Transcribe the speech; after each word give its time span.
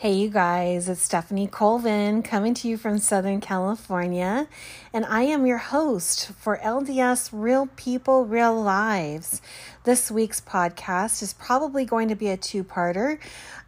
Hey, 0.00 0.12
you 0.12 0.28
guys, 0.28 0.88
it's 0.88 1.02
Stephanie 1.02 1.48
Colvin 1.48 2.22
coming 2.22 2.54
to 2.54 2.68
you 2.68 2.76
from 2.76 2.98
Southern 2.98 3.40
California, 3.40 4.46
and 4.92 5.04
I 5.04 5.22
am 5.22 5.44
your 5.44 5.58
host 5.58 6.28
for 6.38 6.56
LDS 6.58 7.30
Real 7.32 7.68
People, 7.74 8.24
Real 8.24 8.54
Lives. 8.62 9.42
This 9.82 10.08
week's 10.08 10.40
podcast 10.40 11.20
is 11.20 11.32
probably 11.32 11.84
going 11.84 12.06
to 12.06 12.14
be 12.14 12.28
a 12.28 12.36
two 12.36 12.62
parter, 12.62 13.18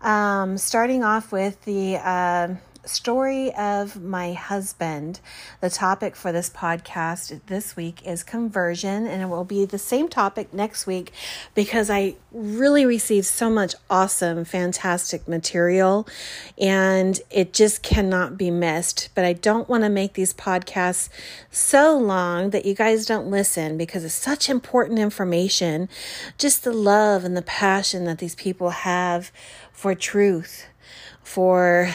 um, 0.03 0.57
starting 0.57 1.03
off 1.03 1.33
with 1.33 1.65
the 1.65 1.97
uh, 1.97 2.55
story 2.85 3.53
of 3.55 4.01
my 4.01 4.33
husband. 4.33 5.21
The 5.61 5.71
topic 5.71 6.17
for 6.17 6.33
this 6.33 6.51
podcast 6.51 7.41
this 7.47 7.77
week 7.77 8.07
is 8.07 8.23
conversion, 8.23 9.07
and 9.07 9.23
it 9.23 9.27
will 9.27 9.45
be 9.45 9.65
the 9.65 9.79
same 9.79 10.09
topic 10.09 10.53
next 10.53 10.87
week 10.87 11.13
because 11.55 11.91
I 11.91 12.17
really 12.33 12.87
received 12.87 13.27
so 13.27 13.51
much 13.51 13.75
awesome, 13.89 14.45
fantastic 14.45 15.29
material, 15.29 16.07
and 16.59 17.21
it 17.31 17.53
just 17.53 17.83
cannot 17.83 18.39
be 18.39 18.51
missed. 18.51 19.11
But 19.15 19.25
I 19.25 19.33
don't 19.33 19.69
want 19.69 19.85
to 19.85 19.91
make 19.91 20.15
these 20.15 20.33
podcasts 20.33 21.09
so 21.51 21.97
long 21.97 22.51
that 22.51 22.65
you 22.65 22.75
guys 22.75 23.07
don't 23.07 23.31
listen 23.31 23.77
because 23.77 24.05
it's 24.05 24.15
such 24.15 24.49
important 24.49 24.99
information. 24.99 25.89
Just 26.39 26.65
the 26.65 26.73
love 26.73 27.25
and 27.25 27.37
the 27.37 27.43
passion 27.43 28.05
that 28.05 28.19
these 28.19 28.35
people 28.35 28.71
have 28.71 29.31
for 29.73 29.95
truth, 29.95 30.67
for 31.23 31.93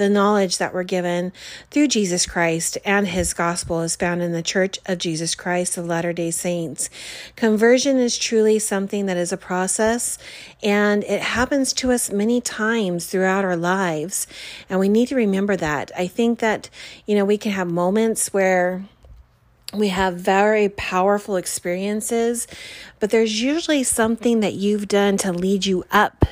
the 0.00 0.08
knowledge 0.08 0.56
that 0.56 0.72
we're 0.72 0.82
given 0.82 1.30
through 1.70 1.86
Jesus 1.86 2.24
Christ 2.24 2.78
and 2.86 3.06
his 3.06 3.34
gospel 3.34 3.82
is 3.82 3.96
found 3.96 4.22
in 4.22 4.32
the 4.32 4.42
Church 4.42 4.78
of 4.86 4.96
Jesus 4.96 5.34
Christ 5.34 5.76
of 5.76 5.84
Latter 5.84 6.14
day 6.14 6.30
Saints. 6.30 6.88
Conversion 7.36 7.98
is 7.98 8.16
truly 8.16 8.58
something 8.58 9.04
that 9.04 9.18
is 9.18 9.30
a 9.30 9.36
process 9.36 10.16
and 10.62 11.04
it 11.04 11.20
happens 11.20 11.74
to 11.74 11.92
us 11.92 12.10
many 12.10 12.40
times 12.40 13.08
throughout 13.08 13.44
our 13.44 13.58
lives. 13.58 14.26
And 14.70 14.80
we 14.80 14.88
need 14.88 15.08
to 15.08 15.16
remember 15.16 15.54
that. 15.56 15.92
I 15.94 16.06
think 16.06 16.38
that, 16.38 16.70
you 17.04 17.14
know, 17.14 17.26
we 17.26 17.36
can 17.36 17.52
have 17.52 17.70
moments 17.70 18.32
where 18.32 18.82
we 19.74 19.88
have 19.88 20.14
very 20.14 20.70
powerful 20.70 21.36
experiences, 21.36 22.46
but 23.00 23.10
there's 23.10 23.42
usually 23.42 23.82
something 23.82 24.40
that 24.40 24.54
you've 24.54 24.88
done 24.88 25.18
to 25.18 25.30
lead 25.30 25.66
you 25.66 25.84
up 25.92 26.24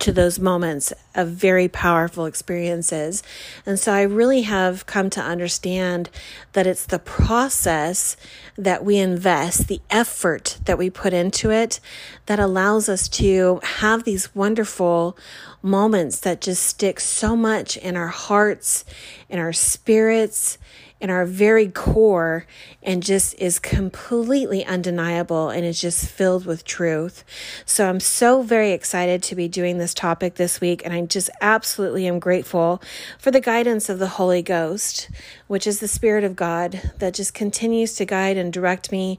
to 0.00 0.12
those 0.12 0.38
moments 0.38 0.92
of 1.14 1.28
very 1.28 1.68
powerful 1.68 2.26
experiences. 2.26 3.22
And 3.64 3.78
so 3.78 3.92
I 3.92 4.02
really 4.02 4.42
have 4.42 4.86
come 4.86 5.10
to 5.10 5.20
understand 5.20 6.10
that 6.52 6.66
it's 6.66 6.86
the 6.86 6.98
process 6.98 8.16
that 8.56 8.84
we 8.84 8.96
invest, 8.96 9.68
the 9.68 9.80
effort 9.90 10.58
that 10.64 10.78
we 10.78 10.90
put 10.90 11.12
into 11.12 11.50
it, 11.50 11.80
that 12.26 12.38
allows 12.38 12.88
us 12.88 13.08
to 13.08 13.60
have 13.62 14.04
these 14.04 14.34
wonderful 14.34 15.16
moments 15.62 16.20
that 16.20 16.40
just 16.40 16.62
stick 16.62 17.00
so 17.00 17.36
much 17.36 17.76
in 17.76 17.96
our 17.96 18.08
hearts, 18.08 18.84
in 19.28 19.38
our 19.38 19.52
spirits, 19.52 20.58
in 21.00 21.08
our 21.08 21.24
very 21.24 21.68
core 21.68 22.44
and 22.82 23.02
just 23.02 23.34
is 23.38 23.58
completely 23.58 24.64
undeniable 24.64 25.48
and 25.48 25.64
is 25.64 25.80
just 25.80 26.06
filled 26.06 26.44
with 26.44 26.64
truth. 26.64 27.24
So 27.64 27.88
I'm 27.88 28.00
so 28.00 28.42
very 28.42 28.72
excited 28.72 29.22
to 29.24 29.34
be 29.34 29.48
doing 29.48 29.78
this 29.78 29.94
topic 29.94 30.34
this 30.34 30.60
week 30.60 30.82
and 30.84 30.92
I 30.92 31.00
just 31.06 31.30
absolutely 31.40 32.06
am 32.06 32.18
grateful 32.18 32.82
for 33.18 33.30
the 33.30 33.40
guidance 33.40 33.88
of 33.88 33.98
the 33.98 34.08
Holy 34.08 34.42
Ghost, 34.42 35.08
which 35.46 35.66
is 35.66 35.80
the 35.80 35.88
Spirit 35.88 36.22
of 36.22 36.36
God 36.36 36.92
that 36.98 37.14
just 37.14 37.32
continues 37.32 37.94
to 37.94 38.04
guide 38.04 38.36
and 38.36 38.52
direct 38.52 38.92
me 38.92 39.18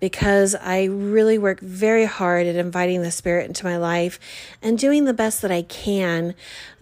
because 0.00 0.54
I 0.54 0.84
really 0.84 1.38
work 1.38 1.60
very 1.60 2.04
hard 2.04 2.46
at 2.46 2.56
inviting 2.56 3.02
the 3.02 3.10
Spirit 3.10 3.46
into 3.46 3.64
my 3.64 3.78
life 3.78 4.20
and 4.60 4.78
doing 4.78 5.06
the 5.06 5.14
best 5.14 5.40
that 5.42 5.50
I 5.50 5.62
can 5.62 6.34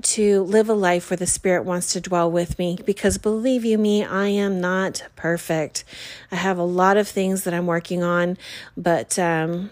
to 0.03 0.43
live 0.43 0.69
a 0.69 0.75
life 0.75 1.11
where 1.11 1.17
the 1.17 1.27
Spirit 1.27 1.65
wants 1.65 1.93
to 1.93 2.01
dwell 2.01 2.31
with 2.31 2.59
me 2.59 2.79
because 2.85 3.19
believe 3.19 3.65
you 3.65 3.79
me, 3.79 4.05
I 4.05 4.29
am 4.29 4.40
am 4.41 4.61
not 4.61 5.07
perfect. 5.17 5.85
I 6.31 6.37
have 6.37 6.59
a 6.59 6.65
lot 6.65 6.97
of 6.97 7.09
things 7.09 7.45
that 7.45 7.55
I'm 7.55 7.67
working 7.67 8.03
on, 8.03 8.37
but 8.77 9.19
um, 9.19 9.71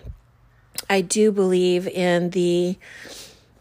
I 0.88 1.00
do 1.00 1.32
believe 1.32 1.86
in 1.86 2.30
the 2.30 2.76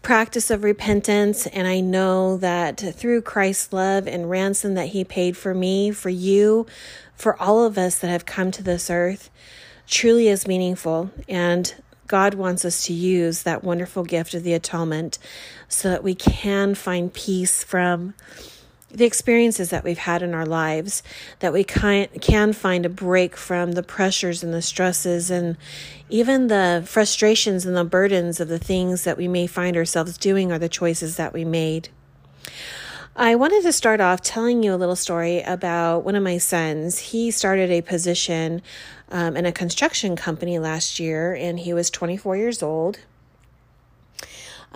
practice 0.02 0.50
of 0.50 0.64
repentance. 0.64 1.48
And 1.48 1.68
I 1.68 1.82
know 1.82 2.38
that 2.38 2.80
through 2.96 3.24
Christ's 3.24 3.74
love 3.74 4.08
and 4.08 4.30
ransom 4.30 4.76
that 4.76 4.90
He 4.90 5.04
paid 5.04 5.36
for 5.36 5.54
me, 5.54 5.92
for 5.92 6.10
you, 6.10 6.66
for 7.16 7.42
all 7.42 7.66
of 7.66 7.78
us 7.78 8.00
that 8.00 8.10
have 8.10 8.26
come 8.26 8.52
to 8.52 8.64
this 8.64 8.90
earth, 8.90 9.30
truly 9.88 10.28
is 10.28 10.48
meaningful. 10.48 11.12
And 11.28 11.74
God 12.08 12.36
wants 12.36 12.64
us 12.64 12.86
to 12.86 12.94
use 12.94 13.44
that 13.44 13.64
wonderful 13.64 14.04
gift 14.04 14.34
of 14.34 14.44
the 14.44 14.54
atonement 14.54 15.18
so 15.68 15.90
that 15.90 16.04
we 16.04 16.16
can 16.16 16.74
find 16.74 17.14
peace 17.14 17.64
from 17.64 18.14
the 18.90 19.06
experiences 19.06 19.70
that 19.70 19.84
we've 19.84 19.98
had 19.98 20.22
in 20.22 20.34
our 20.34 20.46
lives, 20.46 21.04
that 21.40 21.52
we 21.52 21.64
can, 21.64 22.08
can 22.22 22.54
find 22.54 22.86
a 22.86 22.90
break 22.90 23.36
from 23.36 23.74
the 23.74 23.84
pressures 23.84 24.44
and 24.44 24.54
the 24.54 24.62
stresses 24.62 25.30
and 25.30 25.58
even 26.10 26.48
the 26.48 26.84
frustrations 26.86 27.66
and 27.66 27.76
the 27.76 27.84
burdens 27.84 28.40
of 28.40 28.48
the 28.48 28.60
things 28.60 29.04
that 29.04 29.18
we 29.18 29.28
may 29.28 29.46
find 29.46 29.76
ourselves 29.76 30.18
doing 30.18 30.52
or 30.52 30.60
the 30.60 30.70
choices 30.70 31.18
that 31.18 31.34
we 31.34 31.44
made. 31.44 31.90
I 33.16 33.36
wanted 33.36 33.64
to 33.64 33.74
start 33.74 34.00
off 34.00 34.22
telling 34.22 34.62
you 34.62 34.74
a 34.74 34.78
little 34.78 34.96
story 34.96 35.42
about 35.42 36.04
one 36.04 36.16
of 36.16 36.22
my 36.22 36.38
sons. 36.38 37.00
He 37.00 37.32
started 37.32 37.72
a 37.72 37.82
position 37.82 38.62
um, 39.10 39.36
in 39.36 39.46
a 39.46 39.52
construction 39.52 40.16
company 40.16 40.60
last 40.60 41.00
year, 41.00 41.34
and 41.34 41.60
he 41.60 41.74
was 41.74 41.90
24 41.90 42.38
years 42.38 42.62
old. 42.62 43.00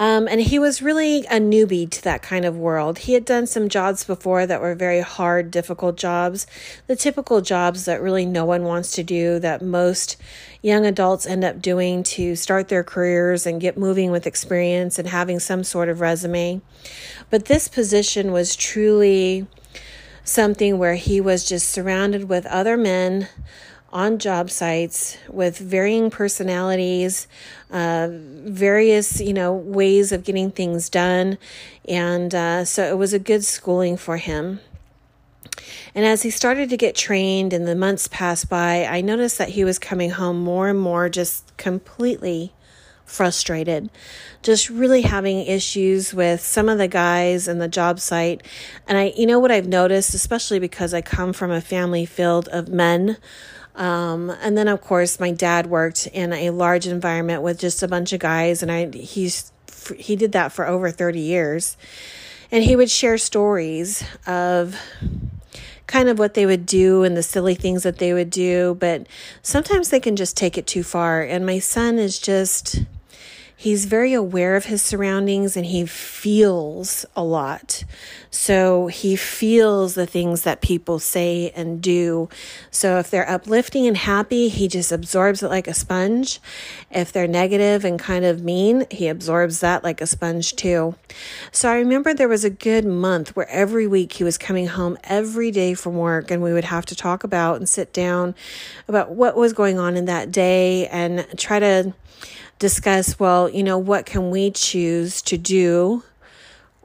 Um, 0.01 0.27
and 0.27 0.41
he 0.41 0.57
was 0.57 0.81
really 0.81 1.27
a 1.27 1.39
newbie 1.39 1.87
to 1.87 2.01
that 2.05 2.23
kind 2.23 2.43
of 2.43 2.57
world. 2.57 2.97
He 2.97 3.13
had 3.13 3.23
done 3.23 3.45
some 3.45 3.69
jobs 3.69 4.03
before 4.03 4.47
that 4.47 4.59
were 4.59 4.73
very 4.73 5.01
hard, 5.01 5.51
difficult 5.51 5.95
jobs, 5.95 6.47
the 6.87 6.95
typical 6.95 7.41
jobs 7.41 7.85
that 7.85 8.01
really 8.01 8.25
no 8.25 8.43
one 8.43 8.63
wants 8.63 8.93
to 8.93 9.03
do, 9.03 9.37
that 9.37 9.61
most 9.61 10.17
young 10.63 10.87
adults 10.87 11.27
end 11.27 11.43
up 11.43 11.61
doing 11.61 12.01
to 12.01 12.35
start 12.35 12.67
their 12.67 12.83
careers 12.83 13.45
and 13.45 13.61
get 13.61 13.77
moving 13.77 14.09
with 14.09 14.25
experience 14.25 14.97
and 14.97 15.07
having 15.07 15.39
some 15.39 15.63
sort 15.63 15.87
of 15.87 16.01
resume. 16.01 16.61
But 17.29 17.45
this 17.45 17.67
position 17.67 18.31
was 18.31 18.55
truly 18.55 19.45
something 20.23 20.79
where 20.79 20.95
he 20.95 21.21
was 21.21 21.47
just 21.47 21.69
surrounded 21.69 22.27
with 22.27 22.47
other 22.47 22.75
men 22.75 23.27
on 23.91 24.19
job 24.19 24.49
sites 24.49 25.17
with 25.29 25.57
varying 25.57 26.09
personalities, 26.09 27.27
uh, 27.71 28.07
various 28.11 29.19
you 29.19 29.33
know 29.33 29.53
ways 29.53 30.11
of 30.11 30.23
getting 30.23 30.51
things 30.51 30.89
done, 30.89 31.37
and 31.87 32.33
uh, 32.33 32.65
so 32.65 32.83
it 32.83 32.97
was 32.97 33.13
a 33.13 33.19
good 33.19 33.43
schooling 33.43 33.97
for 33.97 34.17
him. 34.17 34.59
And 35.93 36.05
as 36.05 36.23
he 36.23 36.29
started 36.29 36.69
to 36.69 36.77
get 36.77 36.95
trained 36.95 37.53
and 37.53 37.67
the 37.67 37.75
months 37.75 38.07
passed 38.07 38.49
by, 38.49 38.85
I 38.85 39.01
noticed 39.01 39.37
that 39.37 39.49
he 39.49 39.63
was 39.63 39.77
coming 39.77 40.11
home 40.11 40.41
more 40.41 40.69
and 40.69 40.79
more 40.79 41.09
just 41.09 41.55
completely 41.57 42.53
frustrated, 43.11 43.89
just 44.41 44.69
really 44.69 45.01
having 45.01 45.45
issues 45.45 46.13
with 46.13 46.39
some 46.39 46.69
of 46.69 46.77
the 46.77 46.87
guys 46.87 47.47
in 47.47 47.59
the 47.59 47.67
job 47.67 47.99
site. 47.99 48.41
And 48.87 48.97
I, 48.97 49.13
you 49.17 49.25
know 49.25 49.39
what 49.39 49.51
I've 49.51 49.67
noticed, 49.67 50.13
especially 50.13 50.59
because 50.59 50.93
I 50.93 51.01
come 51.01 51.33
from 51.33 51.51
a 51.51 51.61
family 51.61 52.05
filled 52.05 52.47
of 52.49 52.69
men 52.69 53.17
um, 53.81 54.29
and 54.29 54.55
then, 54.55 54.67
of 54.67 54.79
course, 54.81 55.19
my 55.19 55.31
dad 55.31 55.65
worked 55.65 56.05
in 56.05 56.33
a 56.33 56.51
large 56.51 56.85
environment 56.85 57.41
with 57.41 57.59
just 57.59 57.81
a 57.81 57.87
bunch 57.87 58.13
of 58.13 58.19
guys, 58.19 58.61
and 58.61 58.71
I 58.71 58.91
he's 58.91 59.51
he 59.97 60.15
did 60.15 60.33
that 60.33 60.51
for 60.51 60.67
over 60.67 60.91
thirty 60.91 61.21
years, 61.21 61.77
and 62.51 62.63
he 62.63 62.75
would 62.75 62.91
share 62.91 63.17
stories 63.17 64.03
of 64.27 64.75
kind 65.87 66.09
of 66.09 66.19
what 66.19 66.35
they 66.35 66.45
would 66.45 66.67
do 66.67 67.03
and 67.03 67.17
the 67.17 67.23
silly 67.23 67.55
things 67.55 67.81
that 67.81 67.97
they 67.97 68.13
would 68.13 68.29
do, 68.29 68.77
but 68.79 69.07
sometimes 69.41 69.89
they 69.89 69.99
can 69.99 70.15
just 70.15 70.37
take 70.37 70.59
it 70.59 70.67
too 70.67 70.83
far. 70.83 71.23
And 71.23 71.43
my 71.43 71.57
son 71.57 71.97
is 71.97 72.19
just 72.19 72.83
he's 73.61 73.85
very 73.85 74.11
aware 74.11 74.55
of 74.55 74.65
his 74.65 74.81
surroundings 74.81 75.55
and 75.55 75.67
he 75.67 75.85
feels 75.85 77.05
a 77.15 77.23
lot. 77.23 77.83
So 78.31 78.87
he 78.87 79.15
feels 79.15 79.93
the 79.93 80.07
things 80.07 80.41
that 80.41 80.61
people 80.61 80.97
say 80.97 81.51
and 81.55 81.79
do. 81.79 82.27
So 82.71 82.97
if 82.97 83.11
they're 83.11 83.29
uplifting 83.29 83.85
and 83.85 83.95
happy, 83.95 84.49
he 84.49 84.67
just 84.67 84.91
absorbs 84.91 85.43
it 85.43 85.49
like 85.49 85.67
a 85.67 85.75
sponge. 85.75 86.39
If 86.89 87.11
they're 87.11 87.27
negative 87.27 87.85
and 87.85 87.99
kind 87.99 88.25
of 88.25 88.43
mean, 88.43 88.87
he 88.89 89.07
absorbs 89.07 89.59
that 89.59 89.83
like 89.83 90.01
a 90.01 90.07
sponge 90.07 90.55
too. 90.55 90.95
So 91.51 91.69
I 91.69 91.75
remember 91.75 92.15
there 92.15 92.27
was 92.27 92.43
a 92.43 92.49
good 92.49 92.83
month 92.83 93.35
where 93.35 93.47
every 93.49 93.85
week 93.85 94.13
he 94.13 94.23
was 94.23 94.39
coming 94.39 94.69
home 94.69 94.97
every 95.03 95.51
day 95.51 95.75
from 95.75 95.97
work 95.97 96.31
and 96.31 96.41
we 96.41 96.51
would 96.51 96.63
have 96.63 96.87
to 96.87 96.95
talk 96.95 97.23
about 97.23 97.57
and 97.57 97.69
sit 97.69 97.93
down 97.93 98.33
about 98.87 99.11
what 99.11 99.35
was 99.35 99.53
going 99.53 99.77
on 99.77 99.95
in 99.95 100.05
that 100.05 100.31
day 100.31 100.87
and 100.87 101.27
try 101.37 101.59
to 101.59 101.93
discuss 102.61 103.19
well, 103.19 103.49
you 103.49 103.63
know, 103.63 103.77
what 103.77 104.05
can 104.05 104.29
we 104.29 104.51
choose 104.51 105.21
to 105.23 105.37
do 105.37 106.03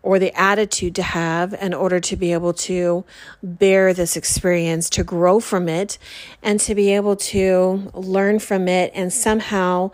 or 0.03 0.19
the 0.19 0.33
attitude 0.41 0.95
to 0.95 1.03
have 1.03 1.53
in 1.55 1.75
order 1.75 2.01
to 2.01 2.17
be 2.17 2.33
able 2.33 2.55
to 2.55 3.05
bear 3.43 3.93
this 3.93 4.17
experience, 4.17 4.89
to 4.89 5.05
grow 5.05 5.39
from 5.39 5.69
it, 5.69 5.99
and 6.43 6.59
to 6.61 6.75
be 6.75 6.95
able 6.95 7.15
to 7.15 7.91
learn 7.93 8.39
from 8.39 8.69
it 8.69 8.91
and 8.95 9.13
somehow 9.13 9.91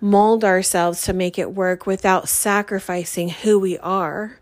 mold 0.00 0.44
ourselves 0.44 1.02
to 1.02 1.12
make 1.12 1.38
it 1.38 1.52
work 1.52 1.86
without 1.86 2.28
sacrificing 2.28 3.28
who 3.28 3.58
we 3.58 3.78
are. 3.78 4.40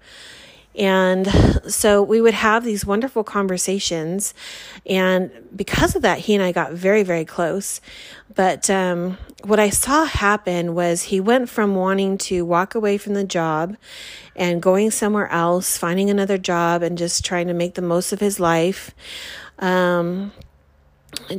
And 0.77 1.27
so 1.69 2.03
we 2.03 2.21
would 2.21 2.35
have 2.35 2.65
these 2.65 2.87
wonderful 2.87 3.25
conversations. 3.25 4.33
And 4.87 5.31
because 5.55 5.97
of 5.97 6.03
that, 6.03 6.21
he 6.21 6.35
and 6.35 6.43
I 6.43 6.53
got 6.53 6.73
very, 6.73 7.03
very 7.03 7.25
close. 7.25 7.81
But 8.35 8.71
um, 8.71 9.19
what 9.45 9.61
I 9.61 9.71
saw 9.71 10.05
happen 10.05 10.75
was 10.75 11.03
he 11.05 11.21
went 11.21 11.49
from 11.49 11.75
wanting 11.75 12.19
to 12.19 12.45
walk 12.45 12.75
away 12.75 12.99
from 12.99 13.15
the 13.15 13.25
job 13.25 13.77
and 14.37 14.63
going 14.63 14.91
somewhere 14.91 15.29
else, 15.29 15.77
finding 15.77 16.11
another 16.11 16.39
job, 16.39 16.83
and 16.83 16.97
just 16.97 17.25
trying 17.25 17.47
to 17.49 17.55
make 17.55 17.75
the 17.75 17.83
most 17.83 18.13
of 18.13 18.21
his 18.21 18.41
life 18.41 18.95
um, 19.59 20.33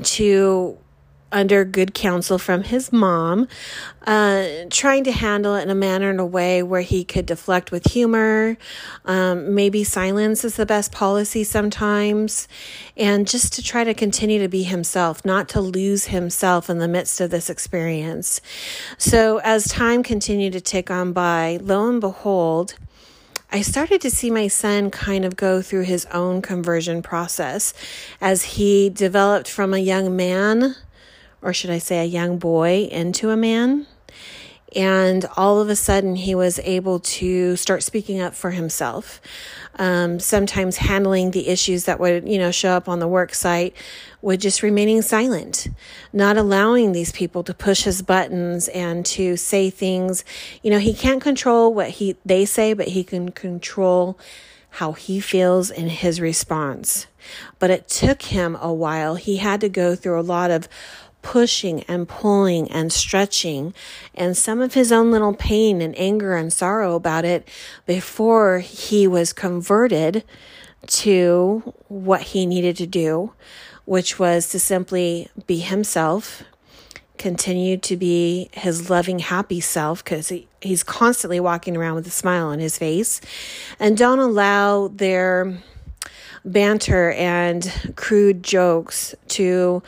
to 0.03 0.77
under 1.31 1.63
good 1.63 1.93
counsel 1.93 2.37
from 2.37 2.63
his 2.63 2.91
mom, 2.91 3.47
uh, 4.05 4.45
trying 4.69 5.03
to 5.03 5.11
handle 5.11 5.55
it 5.55 5.63
in 5.63 5.69
a 5.69 5.75
manner 5.75 6.09
in 6.09 6.19
a 6.19 6.25
way 6.25 6.61
where 6.63 6.81
he 6.81 7.03
could 7.03 7.25
deflect 7.25 7.71
with 7.71 7.91
humor. 7.91 8.57
Um, 9.05 9.55
maybe 9.55 9.83
silence 9.83 10.43
is 10.43 10.55
the 10.55 10.65
best 10.65 10.91
policy 10.91 11.43
sometimes. 11.43 12.47
And 12.97 13.27
just 13.27 13.53
to 13.53 13.63
try 13.63 13.83
to 13.83 13.93
continue 13.93 14.39
to 14.39 14.47
be 14.47 14.63
himself, 14.63 15.23
not 15.23 15.47
to 15.49 15.61
lose 15.61 16.05
himself 16.05 16.69
in 16.69 16.79
the 16.79 16.87
midst 16.87 17.21
of 17.21 17.29
this 17.29 17.49
experience. 17.49 18.41
So 18.97 19.39
as 19.43 19.65
time 19.65 20.03
continued 20.03 20.53
to 20.53 20.61
tick 20.61 20.91
on 20.91 21.13
by, 21.13 21.59
lo 21.61 21.87
and 21.87 22.01
behold, 22.01 22.75
I 23.53 23.61
started 23.61 23.99
to 24.01 24.09
see 24.09 24.31
my 24.31 24.47
son 24.47 24.91
kind 24.91 25.25
of 25.25 25.35
go 25.35 25.61
through 25.61 25.83
his 25.83 26.05
own 26.05 26.41
conversion 26.41 27.01
process 27.01 27.73
as 28.21 28.43
he 28.43 28.89
developed 28.89 29.49
from 29.49 29.73
a 29.73 29.77
young 29.77 30.15
man 30.15 30.75
or 31.41 31.53
should 31.53 31.69
I 31.69 31.79
say, 31.79 31.99
a 31.99 32.05
young 32.05 32.37
boy 32.37 32.87
into 32.91 33.29
a 33.29 33.37
man. 33.37 33.87
And 34.73 35.25
all 35.35 35.59
of 35.59 35.69
a 35.69 35.75
sudden, 35.75 36.15
he 36.15 36.33
was 36.33 36.57
able 36.59 36.99
to 36.99 37.57
start 37.57 37.83
speaking 37.83 38.21
up 38.21 38.33
for 38.33 38.51
himself. 38.51 39.19
Um, 39.75 40.19
sometimes 40.19 40.77
handling 40.77 41.31
the 41.31 41.49
issues 41.49 41.85
that 41.85 41.99
would, 41.99 42.27
you 42.27 42.37
know, 42.37 42.51
show 42.51 42.71
up 42.71 42.87
on 42.87 42.99
the 42.99 43.07
work 43.07 43.33
site 43.33 43.75
with 44.21 44.39
just 44.39 44.63
remaining 44.63 45.01
silent, 45.01 45.67
not 46.13 46.37
allowing 46.37 46.93
these 46.93 47.11
people 47.11 47.43
to 47.43 47.53
push 47.53 47.83
his 47.83 48.01
buttons 48.01 48.69
and 48.69 49.05
to 49.07 49.35
say 49.35 49.69
things. 49.69 50.23
You 50.63 50.71
know, 50.71 50.79
he 50.79 50.93
can't 50.93 51.21
control 51.21 51.73
what 51.73 51.89
he 51.89 52.15
they 52.25 52.45
say, 52.45 52.73
but 52.73 52.89
he 52.89 53.03
can 53.03 53.31
control 53.31 54.17
how 54.75 54.93
he 54.93 55.19
feels 55.19 55.69
in 55.69 55.89
his 55.89 56.21
response. 56.21 57.07
But 57.59 57.71
it 57.71 57.89
took 57.89 58.21
him 58.23 58.57
a 58.59 58.73
while. 58.73 59.15
He 59.15 59.37
had 59.37 59.59
to 59.61 59.69
go 59.69 59.95
through 59.95 60.19
a 60.19 60.21
lot 60.21 60.49
of 60.49 60.69
pushing 61.21 61.83
and 61.83 62.07
pulling 62.07 62.69
and 62.71 62.91
stretching 62.91 63.73
and 64.15 64.35
some 64.35 64.61
of 64.61 64.73
his 64.73 64.91
own 64.91 65.11
little 65.11 65.33
pain 65.33 65.81
and 65.81 65.97
anger 65.97 66.35
and 66.35 66.51
sorrow 66.51 66.95
about 66.95 67.25
it 67.25 67.47
before 67.85 68.59
he 68.59 69.07
was 69.07 69.33
converted 69.33 70.23
to 70.87 71.73
what 71.87 72.21
he 72.21 72.45
needed 72.45 72.75
to 72.77 72.87
do, 72.87 73.33
which 73.85 74.17
was 74.17 74.49
to 74.49 74.59
simply 74.59 75.29
be 75.45 75.59
himself, 75.59 76.43
continue 77.17 77.77
to 77.77 77.95
be 77.95 78.49
his 78.53 78.89
loving, 78.89 79.19
happy 79.19 79.59
self, 79.59 80.03
because 80.03 80.29
he, 80.29 80.47
he's 80.59 80.83
constantly 80.83 81.39
walking 81.39 81.77
around 81.77 81.95
with 81.95 82.07
a 82.07 82.11
smile 82.11 82.47
on 82.47 82.59
his 82.59 82.77
face, 82.77 83.21
and 83.79 83.95
don't 83.97 84.19
allow 84.19 84.87
their 84.87 85.55
banter 86.43 87.11
and 87.11 87.93
crude 87.95 88.43
jokes 88.43 89.13
to 89.27 89.83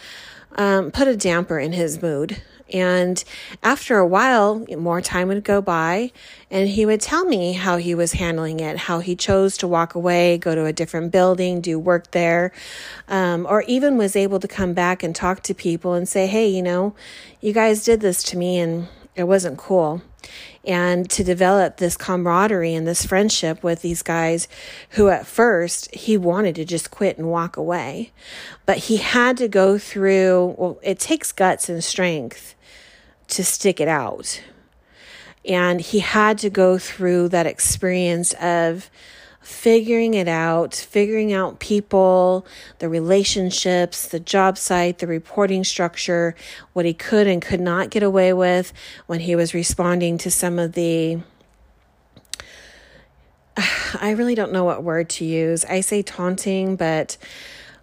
um, 0.55 0.91
put 0.91 1.07
a 1.07 1.15
damper 1.15 1.59
in 1.59 1.73
his 1.73 2.01
mood. 2.01 2.41
And 2.71 3.23
after 3.61 3.97
a 3.97 4.07
while, 4.07 4.65
more 4.77 4.99
time 4.99 5.27
would 5.27 5.43
go 5.43 5.61
by, 5.61 6.11
and 6.49 6.67
he 6.67 6.85
would 6.85 7.01
tell 7.01 7.23
me 7.23 7.53
how 7.53 7.77
he 7.77 7.93
was 7.93 8.13
handling 8.13 8.61
it, 8.61 8.77
how 8.77 8.99
he 8.99 9.15
chose 9.15 9.57
to 9.57 9.67
walk 9.67 9.93
away, 9.93 10.39
go 10.39 10.55
to 10.55 10.65
a 10.65 10.73
different 10.73 11.11
building, 11.11 11.61
do 11.61 11.77
work 11.77 12.11
there, 12.11 12.51
um, 13.07 13.45
or 13.47 13.61
even 13.63 13.97
was 13.97 14.15
able 14.15 14.39
to 14.39 14.47
come 14.47 14.73
back 14.73 15.03
and 15.03 15.15
talk 15.15 15.43
to 15.43 15.53
people 15.53 15.93
and 15.93 16.09
say, 16.09 16.25
Hey, 16.25 16.47
you 16.47 16.63
know, 16.63 16.95
you 17.41 17.53
guys 17.53 17.83
did 17.83 18.01
this 18.01 18.23
to 18.23 18.37
me, 18.37 18.57
and 18.57 18.87
it 19.15 19.25
wasn't 19.25 19.57
cool 19.57 20.01
and 20.65 21.09
to 21.09 21.23
develop 21.23 21.77
this 21.77 21.97
camaraderie 21.97 22.73
and 22.73 22.87
this 22.87 23.05
friendship 23.05 23.63
with 23.63 23.81
these 23.81 24.01
guys 24.01 24.47
who 24.91 25.09
at 25.09 25.27
first 25.27 25.93
he 25.93 26.17
wanted 26.17 26.55
to 26.55 26.65
just 26.65 26.91
quit 26.91 27.17
and 27.17 27.29
walk 27.29 27.57
away. 27.57 28.11
But 28.65 28.77
he 28.77 28.97
had 28.97 29.37
to 29.37 29.47
go 29.47 29.77
through, 29.77 30.55
well, 30.57 30.79
it 30.81 30.99
takes 30.99 31.31
guts 31.31 31.69
and 31.69 31.83
strength 31.83 32.55
to 33.29 33.43
stick 33.43 33.79
it 33.79 33.87
out. 33.87 34.41
And 35.45 35.81
he 35.81 35.99
had 35.99 36.37
to 36.39 36.49
go 36.49 36.77
through 36.77 37.29
that 37.29 37.45
experience 37.45 38.33
of 38.41 38.89
figuring 39.43 40.13
it 40.13 40.27
out, 40.27 40.73
figuring 40.73 41.33
out 41.33 41.59
people, 41.59 42.45
the 42.79 42.89
relationships, 42.89 44.07
the 44.07 44.19
job 44.19 44.57
site, 44.57 44.99
the 44.99 45.07
reporting 45.07 45.63
structure, 45.63 46.33
what 46.71 46.85
he 46.85 46.93
could 46.93 47.27
and 47.27 47.41
could 47.41 47.61
not 47.61 47.89
get 47.89 48.03
away 48.03 48.33
with 48.33 48.73
when 49.05 49.19
he 49.19 49.35
was 49.35 49.53
responding 49.53 50.17
to 50.17 50.31
some 50.31 50.57
of 50.57 50.73
the 50.73 51.19
I 53.99 54.11
really 54.11 54.35
don't 54.35 54.51
know 54.51 54.63
what 54.63 54.83
word 54.83 55.09
to 55.11 55.25
use. 55.25 55.65
I 55.65 55.81
say 55.81 56.01
taunting, 56.01 56.75
but 56.75 57.17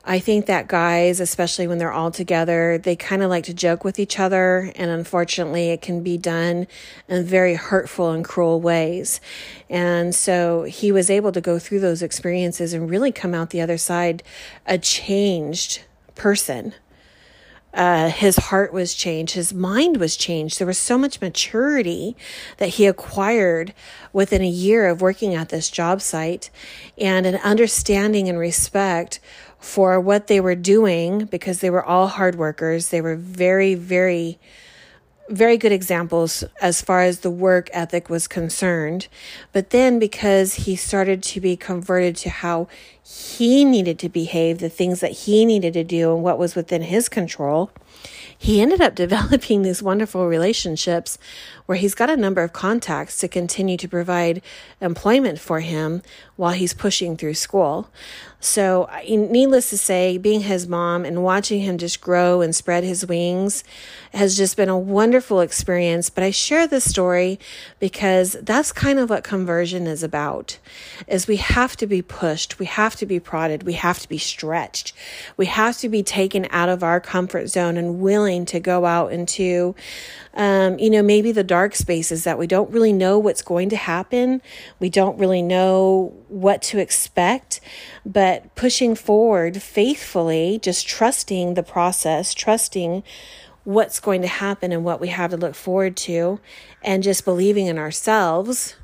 I 0.04 0.18
think 0.18 0.46
that 0.46 0.66
guys, 0.66 1.20
especially 1.20 1.66
when 1.66 1.76
they're 1.76 1.92
all 1.92 2.10
together, 2.10 2.78
they 2.78 2.96
kind 2.96 3.22
of 3.22 3.28
like 3.28 3.44
to 3.44 3.54
joke 3.54 3.84
with 3.84 3.98
each 3.98 4.18
other. 4.18 4.72
And 4.76 4.90
unfortunately, 4.90 5.70
it 5.70 5.82
can 5.82 6.02
be 6.02 6.16
done 6.16 6.66
in 7.06 7.24
very 7.24 7.54
hurtful 7.54 8.10
and 8.10 8.24
cruel 8.24 8.60
ways. 8.60 9.20
And 9.68 10.14
so 10.14 10.62
he 10.62 10.90
was 10.90 11.10
able 11.10 11.32
to 11.32 11.40
go 11.40 11.58
through 11.58 11.80
those 11.80 12.02
experiences 12.02 12.72
and 12.72 12.88
really 12.88 13.12
come 13.12 13.34
out 13.34 13.50
the 13.50 13.60
other 13.60 13.78
side 13.78 14.22
a 14.66 14.78
changed 14.78 15.82
person. 16.14 16.74
Uh, 17.72 18.08
his 18.08 18.36
heart 18.36 18.72
was 18.72 18.94
changed, 18.94 19.34
his 19.34 19.54
mind 19.54 19.98
was 19.98 20.16
changed. 20.16 20.58
There 20.58 20.66
was 20.66 20.78
so 20.78 20.98
much 20.98 21.20
maturity 21.20 22.16
that 22.56 22.70
he 22.70 22.86
acquired 22.86 23.72
within 24.12 24.42
a 24.42 24.48
year 24.48 24.88
of 24.88 25.00
working 25.00 25.36
at 25.36 25.50
this 25.50 25.70
job 25.70 26.00
site 26.00 26.50
and 26.98 27.26
an 27.26 27.36
understanding 27.36 28.28
and 28.28 28.38
respect 28.38 29.20
for 29.60 30.00
what 30.00 30.26
they 30.26 30.40
were 30.40 30.54
doing 30.54 31.26
because 31.26 31.60
they 31.60 31.70
were 31.70 31.84
all 31.84 32.08
hard 32.08 32.34
workers. 32.34 32.88
They 32.88 33.00
were 33.00 33.16
very, 33.16 33.74
very, 33.74 34.38
very 35.28 35.56
good 35.56 35.70
examples 35.70 36.42
as 36.60 36.82
far 36.82 37.02
as 37.02 37.20
the 37.20 37.30
work 37.30 37.68
ethic 37.72 38.08
was 38.08 38.26
concerned. 38.26 39.06
But 39.52 39.70
then 39.70 39.98
because 39.98 40.54
he 40.54 40.74
started 40.76 41.22
to 41.24 41.40
be 41.40 41.56
converted 41.56 42.16
to 42.16 42.30
how 42.30 42.68
he 43.02 43.64
needed 43.64 43.98
to 44.00 44.08
behave, 44.08 44.58
the 44.58 44.68
things 44.68 45.00
that 45.00 45.12
he 45.12 45.44
needed 45.44 45.74
to 45.74 45.84
do, 45.84 46.14
and 46.14 46.22
what 46.22 46.38
was 46.38 46.54
within 46.54 46.82
his 46.82 47.08
control, 47.08 47.70
he 48.36 48.60
ended 48.60 48.80
up 48.80 48.94
developing 48.96 49.62
these 49.62 49.82
wonderful 49.82 50.26
relationships 50.26 51.18
where 51.70 51.78
he's 51.78 51.94
got 51.94 52.10
a 52.10 52.16
number 52.16 52.42
of 52.42 52.52
contacts 52.52 53.16
to 53.18 53.28
continue 53.28 53.76
to 53.76 53.86
provide 53.86 54.42
employment 54.80 55.38
for 55.38 55.60
him 55.60 56.02
while 56.34 56.50
he's 56.50 56.74
pushing 56.74 57.16
through 57.16 57.32
school. 57.32 57.88
So, 58.40 58.88
needless 59.06 59.70
to 59.70 59.78
say, 59.78 60.16
being 60.16 60.40
his 60.40 60.66
mom 60.66 61.04
and 61.04 61.22
watching 61.22 61.60
him 61.60 61.78
just 61.78 62.00
grow 62.00 62.40
and 62.40 62.56
spread 62.56 62.82
his 62.82 63.06
wings 63.06 63.62
has 64.14 64.36
just 64.36 64.56
been 64.56 64.70
a 64.70 64.78
wonderful 64.78 65.40
experience. 65.40 66.10
But 66.10 66.24
I 66.24 66.30
share 66.30 66.66
this 66.66 66.88
story 66.88 67.38
because 67.78 68.32
that's 68.42 68.72
kind 68.72 68.98
of 68.98 69.10
what 69.10 69.22
conversion 69.22 69.86
is 69.86 70.02
about. 70.02 70.58
Is 71.06 71.28
we 71.28 71.36
have 71.36 71.76
to 71.76 71.86
be 71.86 72.00
pushed, 72.00 72.58
we 72.58 72.66
have 72.66 72.96
to 72.96 73.06
be 73.06 73.20
prodded, 73.20 73.62
we 73.62 73.74
have 73.74 73.98
to 74.00 74.08
be 74.08 74.18
stretched. 74.18 74.94
We 75.36 75.46
have 75.46 75.76
to 75.78 75.88
be 75.90 76.02
taken 76.02 76.48
out 76.50 76.70
of 76.70 76.82
our 76.82 76.98
comfort 76.98 77.48
zone 77.48 77.76
and 77.76 78.00
willing 78.00 78.46
to 78.46 78.58
go 78.58 78.86
out 78.86 79.12
into 79.12 79.76
um, 80.34 80.78
you 80.78 80.90
know, 80.90 81.02
maybe 81.02 81.32
the 81.32 81.42
dark 81.42 81.59
spaces 81.68 82.24
that 82.24 82.38
we 82.38 82.46
don't 82.46 82.70
really 82.70 82.92
know 82.92 83.18
what's 83.18 83.42
going 83.42 83.68
to 83.70 83.76
happen. 83.76 84.40
We 84.78 84.88
don't 84.88 85.18
really 85.18 85.42
know 85.42 86.14
what 86.28 86.62
to 86.62 86.78
expect, 86.78 87.60
but 88.04 88.54
pushing 88.54 88.94
forward 88.94 89.62
faithfully, 89.62 90.58
just 90.62 90.88
trusting 90.88 91.54
the 91.54 91.62
process, 91.62 92.32
trusting 92.34 93.02
what's 93.64 94.00
going 94.00 94.22
to 94.22 94.28
happen 94.28 94.72
and 94.72 94.84
what 94.84 95.00
we 95.00 95.08
have 95.08 95.30
to 95.30 95.36
look 95.36 95.54
forward 95.54 95.96
to, 95.96 96.40
and 96.82 97.02
just 97.02 97.24
believing 97.24 97.66
in 97.66 97.78
ourselves 97.78 98.76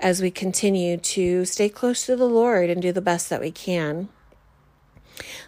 as 0.00 0.22
we 0.22 0.30
continue 0.30 0.96
to 0.96 1.44
stay 1.44 1.68
close 1.68 2.06
to 2.06 2.16
the 2.16 2.26
Lord 2.26 2.70
and 2.70 2.80
do 2.80 2.92
the 2.92 3.00
best 3.00 3.30
that 3.30 3.40
we 3.40 3.50
can. 3.50 4.08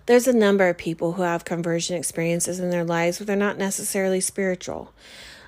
There's 0.07 0.29
a 0.29 0.33
number 0.33 0.69
of 0.69 0.77
people 0.77 1.13
who 1.13 1.23
have 1.23 1.45
conversion 1.45 1.97
experiences 1.97 2.61
in 2.61 2.71
their 2.71 2.85
lives, 2.85 3.19
but 3.19 3.27
they're 3.27 3.37
not 3.37 3.59
necessarily 3.59 4.21
spiritual. 4.21 4.93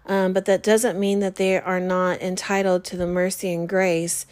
Um, 0.06 0.32
but 0.32 0.44
that 0.44 0.62
doesn't 0.62 0.98
mean 0.98 1.20
that 1.20 1.36
they 1.36 1.58
are 1.58 1.80
not 1.80 2.22
entitled 2.22 2.84
to 2.84 2.96
the 2.96 3.06
mercy 3.06 3.52
and 3.52 3.68
grace 3.68 4.24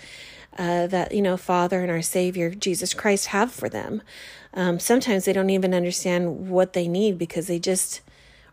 uh, 0.57 0.87
that, 0.87 1.13
you 1.13 1.21
know, 1.21 1.37
Father 1.37 1.81
and 1.81 1.91
our 1.91 2.03
Savior, 2.03 2.51
Jesus 2.51 2.95
Christ, 2.95 3.27
have 3.27 3.53
for 3.53 3.69
them. 3.69 4.03
Um, 4.55 4.79
sometimes 4.79 5.25
they 5.25 5.33
don't 5.33 5.51
even 5.51 5.75
understand 5.75 6.49
what 6.49 6.75
they 6.75 6.87
need 6.87 7.19
because 7.19 7.49
they 7.49 7.59
just, 7.59 8.03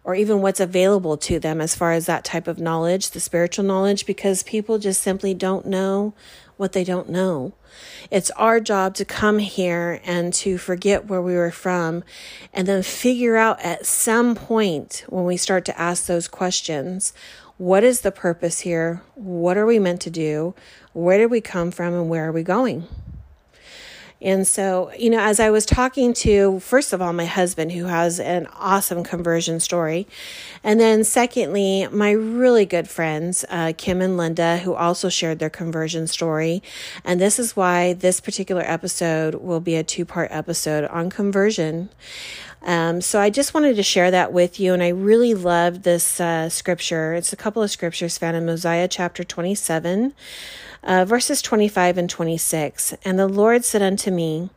or 0.03 0.15
even 0.15 0.41
what's 0.41 0.59
available 0.59 1.15
to 1.17 1.39
them 1.39 1.61
as 1.61 1.75
far 1.75 1.91
as 1.91 2.07
that 2.07 2.25
type 2.25 2.47
of 2.47 2.57
knowledge, 2.57 3.11
the 3.11 3.19
spiritual 3.19 3.65
knowledge, 3.65 4.07
because 4.07 4.41
people 4.41 4.79
just 4.79 5.01
simply 5.01 5.35
don't 5.35 5.67
know 5.67 6.15
what 6.61 6.73
they 6.73 6.83
don't 6.83 7.09
know. 7.09 7.53
It's 8.11 8.29
our 8.31 8.59
job 8.59 8.93
to 8.95 9.03
come 9.03 9.39
here 9.39 9.99
and 10.05 10.31
to 10.35 10.59
forget 10.59 11.07
where 11.07 11.21
we 11.21 11.33
were 11.33 11.49
from 11.49 12.03
and 12.53 12.67
then 12.67 12.83
figure 12.83 13.35
out 13.35 13.59
at 13.61 13.87
some 13.87 14.35
point 14.35 15.03
when 15.09 15.25
we 15.25 15.37
start 15.37 15.65
to 15.65 15.81
ask 15.81 16.05
those 16.05 16.27
questions 16.27 17.13
what 17.57 17.83
is 17.83 18.01
the 18.01 18.11
purpose 18.11 18.59
here? 18.59 19.01
What 19.15 19.57
are 19.57 19.65
we 19.65 19.79
meant 19.79 20.01
to 20.01 20.11
do? 20.11 20.53
Where 20.93 21.17
did 21.17 21.31
we 21.31 21.41
come 21.41 21.71
from 21.71 21.93
and 21.93 22.09
where 22.09 22.27
are 22.27 22.31
we 22.31 22.43
going? 22.43 22.87
And 24.21 24.45
so, 24.45 24.91
you 24.97 25.09
know, 25.09 25.19
as 25.19 25.39
I 25.39 25.49
was 25.49 25.65
talking 25.65 26.13
to, 26.13 26.59
first 26.59 26.93
of 26.93 27.01
all, 27.01 27.11
my 27.11 27.25
husband, 27.25 27.71
who 27.71 27.85
has 27.85 28.19
an 28.19 28.47
awesome 28.55 29.03
conversion 29.03 29.59
story. 29.59 30.07
And 30.63 30.79
then, 30.79 31.03
secondly, 31.03 31.87
my 31.91 32.11
really 32.11 32.65
good 32.65 32.87
friends, 32.87 33.43
uh, 33.49 33.73
Kim 33.75 33.99
and 33.99 34.17
Linda, 34.17 34.57
who 34.57 34.75
also 34.75 35.09
shared 35.09 35.39
their 35.39 35.49
conversion 35.49 36.05
story. 36.05 36.61
And 37.03 37.19
this 37.19 37.39
is 37.39 37.55
why 37.55 37.93
this 37.93 38.19
particular 38.19 38.61
episode 38.63 39.35
will 39.35 39.59
be 39.59 39.75
a 39.75 39.83
two 39.83 40.05
part 40.05 40.29
episode 40.31 40.85
on 40.85 41.09
conversion. 41.09 41.89
Um, 42.63 43.01
so 43.01 43.19
I 43.19 43.31
just 43.31 43.55
wanted 43.55 43.75
to 43.75 43.83
share 43.83 44.11
that 44.11 44.31
with 44.31 44.59
you. 44.59 44.73
And 44.73 44.83
I 44.83 44.89
really 44.89 45.33
loved 45.33 45.81
this 45.81 46.19
uh, 46.21 46.47
scripture. 46.49 47.13
It's 47.13 47.33
a 47.33 47.37
couple 47.37 47.63
of 47.63 47.71
scriptures 47.71 48.19
found 48.19 48.37
in 48.37 48.45
Mosiah 48.45 48.87
chapter 48.87 49.23
27 49.23 50.13
uh, 50.83 51.05
verses 51.05 51.41
25 51.41 51.97
and 51.97 52.09
26. 52.09 52.95
And 53.03 53.19
the 53.19 53.27
Lord 53.27 53.63
said 53.63 53.81
unto 53.81 54.11
me, 54.11 54.49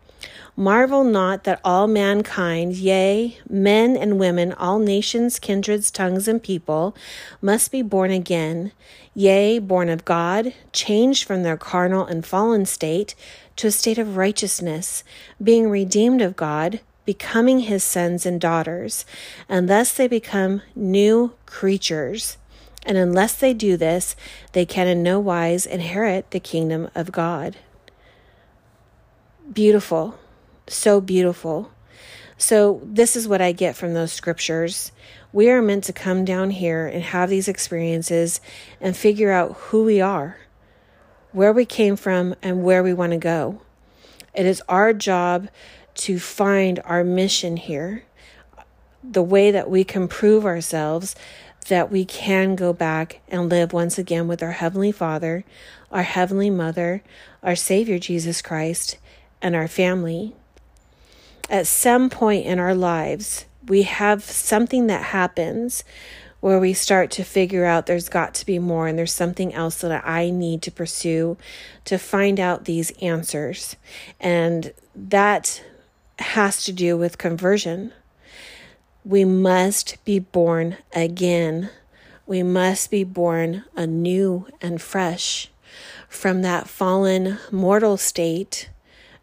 Marvel 0.56 1.02
not 1.02 1.42
that 1.44 1.60
all 1.64 1.88
mankind, 1.88 2.76
yea, 2.76 3.38
men 3.48 3.96
and 3.96 4.20
women, 4.20 4.52
all 4.52 4.78
nations, 4.78 5.40
kindreds, 5.40 5.90
tongues, 5.90 6.28
and 6.28 6.40
people, 6.40 6.94
must 7.42 7.72
be 7.72 7.82
born 7.82 8.12
again, 8.12 8.70
yea, 9.14 9.58
born 9.58 9.88
of 9.88 10.04
God, 10.04 10.54
changed 10.72 11.24
from 11.24 11.42
their 11.42 11.56
carnal 11.56 12.06
and 12.06 12.24
fallen 12.24 12.66
state 12.66 13.16
to 13.56 13.66
a 13.66 13.72
state 13.72 13.98
of 13.98 14.16
righteousness, 14.16 15.02
being 15.42 15.68
redeemed 15.68 16.22
of 16.22 16.36
God, 16.36 16.78
becoming 17.04 17.60
his 17.60 17.82
sons 17.82 18.24
and 18.24 18.40
daughters, 18.40 19.04
and 19.48 19.68
thus 19.68 19.92
they 19.92 20.06
become 20.06 20.62
new 20.76 21.32
creatures. 21.46 22.36
And 22.84 22.98
unless 22.98 23.34
they 23.34 23.54
do 23.54 23.76
this, 23.76 24.14
they 24.52 24.66
can 24.66 24.86
in 24.86 25.02
no 25.02 25.18
wise 25.18 25.64
inherit 25.66 26.30
the 26.30 26.40
kingdom 26.40 26.90
of 26.94 27.12
God. 27.12 27.56
Beautiful. 29.50 30.18
So 30.66 31.00
beautiful. 31.00 31.70
So, 32.36 32.80
this 32.84 33.14
is 33.14 33.28
what 33.28 33.40
I 33.40 33.52
get 33.52 33.76
from 33.76 33.94
those 33.94 34.12
scriptures. 34.12 34.90
We 35.32 35.50
are 35.50 35.62
meant 35.62 35.84
to 35.84 35.92
come 35.92 36.24
down 36.24 36.50
here 36.50 36.86
and 36.86 37.02
have 37.02 37.30
these 37.30 37.48
experiences 37.48 38.40
and 38.80 38.96
figure 38.96 39.30
out 39.30 39.52
who 39.52 39.84
we 39.84 40.00
are, 40.00 40.38
where 41.32 41.52
we 41.52 41.64
came 41.64 41.96
from, 41.96 42.34
and 42.42 42.64
where 42.64 42.82
we 42.82 42.92
want 42.92 43.12
to 43.12 43.18
go. 43.18 43.62
It 44.34 44.46
is 44.46 44.62
our 44.68 44.92
job 44.92 45.48
to 45.94 46.18
find 46.18 46.80
our 46.84 47.04
mission 47.04 47.56
here, 47.56 48.04
the 49.02 49.22
way 49.22 49.50
that 49.50 49.70
we 49.70 49.84
can 49.84 50.08
prove 50.08 50.44
ourselves 50.44 51.14
that 51.68 51.90
we 51.90 52.04
can 52.04 52.56
go 52.56 52.72
back 52.72 53.20
and 53.28 53.48
live 53.48 53.72
once 53.72 53.98
again 53.98 54.28
with 54.28 54.42
our 54.42 54.52
Heavenly 54.52 54.92
Father, 54.92 55.44
our 55.90 56.02
Heavenly 56.02 56.50
Mother, 56.50 57.02
our 57.42 57.56
Savior 57.56 57.98
Jesus 57.98 58.42
Christ, 58.42 58.98
and 59.40 59.54
our 59.54 59.68
family. 59.68 60.34
At 61.50 61.66
some 61.66 62.10
point 62.10 62.46
in 62.46 62.58
our 62.58 62.74
lives, 62.74 63.44
we 63.66 63.82
have 63.82 64.24
something 64.24 64.86
that 64.86 65.06
happens 65.06 65.84
where 66.40 66.60
we 66.60 66.74
start 66.74 67.10
to 67.10 67.24
figure 67.24 67.64
out 67.64 67.86
there's 67.86 68.10
got 68.10 68.34
to 68.34 68.44
be 68.44 68.58
more 68.58 68.86
and 68.86 68.98
there's 68.98 69.12
something 69.12 69.54
else 69.54 69.80
that 69.80 70.06
I 70.06 70.28
need 70.28 70.60
to 70.62 70.70
pursue 70.70 71.38
to 71.86 71.96
find 71.96 72.38
out 72.38 72.66
these 72.66 72.90
answers. 73.00 73.76
And 74.20 74.74
that 74.94 75.62
has 76.18 76.62
to 76.64 76.72
do 76.72 76.98
with 76.98 77.16
conversion. 77.16 77.94
We 79.06 79.26
must 79.26 80.02
be 80.06 80.18
born 80.18 80.78
again. 80.94 81.68
We 82.26 82.42
must 82.42 82.90
be 82.90 83.04
born 83.04 83.64
anew 83.76 84.46
and 84.62 84.80
fresh 84.80 85.50
from 86.08 86.40
that 86.40 86.70
fallen 86.70 87.38
mortal 87.52 87.98
state 87.98 88.70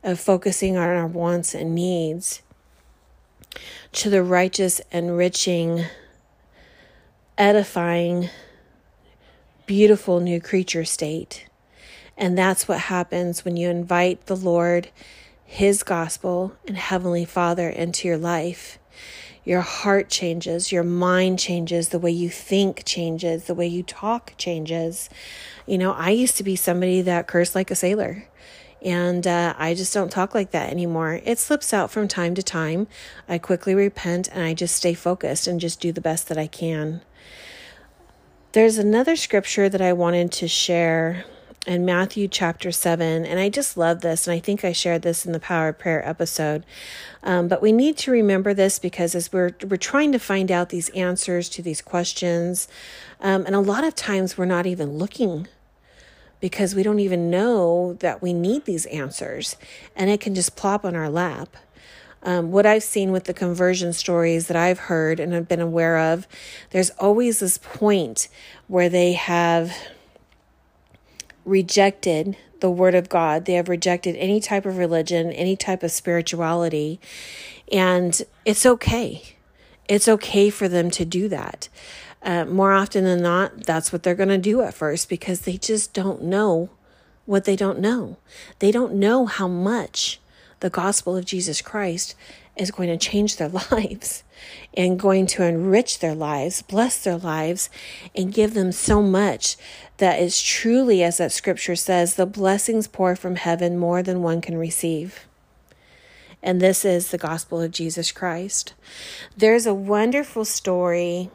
of 0.04 0.20
focusing 0.20 0.78
on 0.78 0.88
our 0.88 1.08
wants 1.08 1.56
and 1.56 1.74
needs 1.74 2.44
to 3.94 4.12
the 4.12 4.22
righteous, 4.22 4.82
enriching, 4.92 5.86
edifying, 7.36 8.30
beautiful 9.66 10.20
new 10.20 10.40
creature 10.40 10.86
state. 10.86 11.48
And 12.16 12.38
that's 12.38 12.68
what 12.68 12.82
happens 12.82 13.44
when 13.44 13.58
you 13.58 13.70
invite 13.72 14.28
the 14.28 14.36
Lord, 14.36 14.90
His 15.44 15.82
gospel, 15.82 16.56
and 16.68 16.78
Heavenly 16.78 17.26
Father 17.26 17.68
into 17.68 18.08
your 18.08 18.18
life 18.18 18.78
your 19.44 19.62
heart 19.62 20.10
changes, 20.10 20.72
your 20.72 20.84
mind 20.84 21.40
changes, 21.40 21.90
the 21.90 22.00
way 22.00 22.12
you 22.12 22.30
think 22.30 22.84
changes, 22.86 23.46
the 23.46 23.56
way 23.56 23.68
you 23.68 23.84
talk 23.84 24.34
changes. 24.38 25.10
You 25.66 25.78
know, 25.78 25.94
I 25.94 26.12
used 26.12 26.38
to 26.38 26.44
be 26.44 26.56
somebody 26.56 27.02
that 27.02 27.28
cursed 27.28 27.56
like 27.56 27.72
a 27.72 27.76
sailor. 27.76 28.28
And 28.84 29.28
uh, 29.28 29.54
I 29.58 29.74
just 29.74 29.94
don't 29.94 30.12
talk 30.12 30.34
like 30.34 30.52
that 30.52 30.72
anymore. 30.72 31.22
It 31.24 31.38
slips 31.38 31.74
out 31.74 31.92
from 31.92 32.08
time 32.08 32.34
to 32.36 32.44
time. 32.44 32.88
I 33.30 33.38
quickly 33.38 33.76
repent 33.76 34.28
and 34.32 34.44
I 34.44 34.54
just 34.54 34.76
stay 34.76 34.94
focused 34.94 35.48
and 35.48 35.60
just 35.60 35.80
do 35.80 35.92
the 35.92 36.02
best 36.02 36.28
that 36.30 36.38
I 36.38 36.48
can. 36.48 37.02
There's 38.54 38.78
another 38.78 39.16
scripture 39.16 39.70
that 39.70 39.82
I 39.82 39.94
wanted 39.94 40.32
to 40.34 40.48
share 40.48 41.26
in 41.68 41.86
Matthew 41.86 42.28
chapter 42.28 42.72
7. 42.72 43.26
And 43.26 43.40
I 43.40 43.50
just 43.50 43.78
love 43.78 44.02
this. 44.02 44.28
And 44.28 44.34
I 44.34 44.40
think 44.40 44.66
I 44.66 44.72
shared 44.72 45.04
this 45.04 45.26
in 45.26 45.32
the 45.32 45.40
Power 45.40 45.70
of 45.70 45.80
Prayer 45.80 46.08
episode. 46.08 46.66
Um, 47.24 47.48
but 47.48 47.62
we 47.62 47.72
need 47.72 47.98
to 47.98 48.12
remember 48.12 48.54
this 48.54 48.80
because 48.80 49.14
as 49.14 49.32
we're, 49.32 49.52
we're 49.68 49.78
trying 49.78 50.12
to 50.12 50.20
find 50.20 50.52
out 50.52 50.70
these 50.70 50.90
answers 50.90 51.50
to 51.50 51.62
these 51.62 51.82
questions, 51.82 52.68
um, 53.20 53.46
and 53.46 53.56
a 53.56 53.60
lot 53.60 53.84
of 53.84 53.96
times 53.96 54.38
we're 54.38 54.46
not 54.46 54.66
even 54.66 54.98
looking 54.98 55.48
because 56.40 56.74
we 56.74 56.82
don't 56.82 57.00
even 57.00 57.30
know 57.30 57.94
that 58.00 58.22
we 58.22 58.34
need 58.34 58.66
these 58.66 58.88
answers. 58.88 59.56
And 59.96 60.10
it 60.10 60.20
can 60.20 60.34
just 60.34 60.56
plop 60.56 60.84
on 60.84 60.96
our 60.96 61.10
lap. 61.10 61.56
Um, 62.24 62.52
what 62.52 62.66
I've 62.66 62.84
seen 62.84 63.12
with 63.12 63.26
the 63.26 63.34
conversion 63.34 63.94
stories 63.94 64.48
that 64.48 64.58
I've 64.58 64.80
heard 64.80 65.20
and 65.20 65.34
have 65.34 65.48
been 65.48 65.62
aware 65.62 65.98
of, 65.98 66.28
there's 66.72 66.90
always 66.92 67.40
this 67.40 67.58
point 67.58 68.28
where 68.68 68.90
they 68.90 69.14
have 69.14 69.76
rejected 71.46 72.38
the 72.60 72.70
Word 72.70 72.96
of 72.96 73.10
God. 73.10 73.46
They 73.46 73.54
have 73.54 73.70
rejected 73.70 74.16
any 74.16 74.40
type 74.40 74.66
of 74.66 74.78
religion, 74.78 75.32
any 75.32 75.56
type 75.56 75.84
of 75.84 75.92
spirituality. 75.92 77.00
And 77.72 78.22
it's 78.46 78.66
okay. 78.66 79.36
It's 79.88 80.08
okay 80.08 80.50
for 80.50 80.68
them 80.68 80.90
to 80.92 81.06
do 81.06 81.28
that. 81.30 81.68
Uh, 82.24 82.46
more 82.46 82.72
often 82.72 83.04
than 83.04 83.22
not, 83.22 83.66
that's 83.66 83.92
what 83.92 84.04
they're 84.04 84.16
going 84.16 84.30
to 84.30 84.38
do 84.38 84.62
at 84.62 84.76
first 84.76 85.10
because 85.10 85.42
they 85.42 85.58
just 85.58 85.94
don't 85.94 86.22
know 86.22 86.70
what 87.26 87.46
they 87.46 87.56
don't 87.56 87.80
know. 87.80 88.18
They 88.60 88.72
don't 88.72 88.94
know 88.94 89.26
how 89.26 89.48
much 89.48 90.20
the 90.60 90.70
gospel 90.70 91.18
of 91.18 91.26
Jesus 91.26 91.62
Christ 91.62 92.16
is 92.56 92.72
going 92.72 92.90
to 92.90 92.98
change 92.98 93.38
their 93.38 93.50
lives 93.72 94.24
and 94.74 95.00
going 95.00 95.26
to 95.28 95.44
enrich 95.44 96.00
their 96.00 96.16
lives, 96.16 96.62
bless 96.62 97.04
their 97.04 97.18
lives, 97.18 97.70
and 98.16 98.34
give 98.34 98.54
them 98.54 98.72
so 98.72 99.02
much 99.02 99.58
that 100.02 100.20
is 100.20 100.42
truly, 100.42 101.04
as 101.04 101.18
that 101.18 101.32
scripture 101.32 101.76
says, 101.76 102.16
the 102.16 102.26
blessings 102.26 102.88
pour 102.88 103.16
from 103.16 103.36
heaven 103.36 103.78
more 103.78 104.02
than 104.02 104.24
one 104.24 104.42
can 104.42 104.58
receive. 104.58 105.28
And 106.42 106.60
this 106.60 106.84
is 106.84 107.12
the 107.12 107.20
gospel 107.20 107.62
of 107.62 107.70
Jesus 107.70 108.12
Christ. 108.12 108.74
There's 109.38 109.68
a 109.68 109.76
wonderful 109.76 110.44
story 110.44 111.30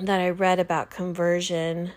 that 0.00 0.20
I 0.20 0.30
read 0.30 0.60
about 0.60 0.90
conversion. 0.90 1.90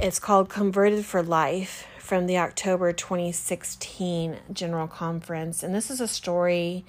It's 0.00 0.18
called 0.18 0.48
Converted 0.48 1.04
for 1.04 1.22
Life 1.22 1.86
from 2.00 2.26
the 2.26 2.38
October 2.38 2.92
2016 2.92 4.38
General 4.52 4.88
Conference. 4.88 5.62
And 5.62 5.72
this 5.72 5.88
is 5.88 6.00
a 6.00 6.08
story 6.08 6.84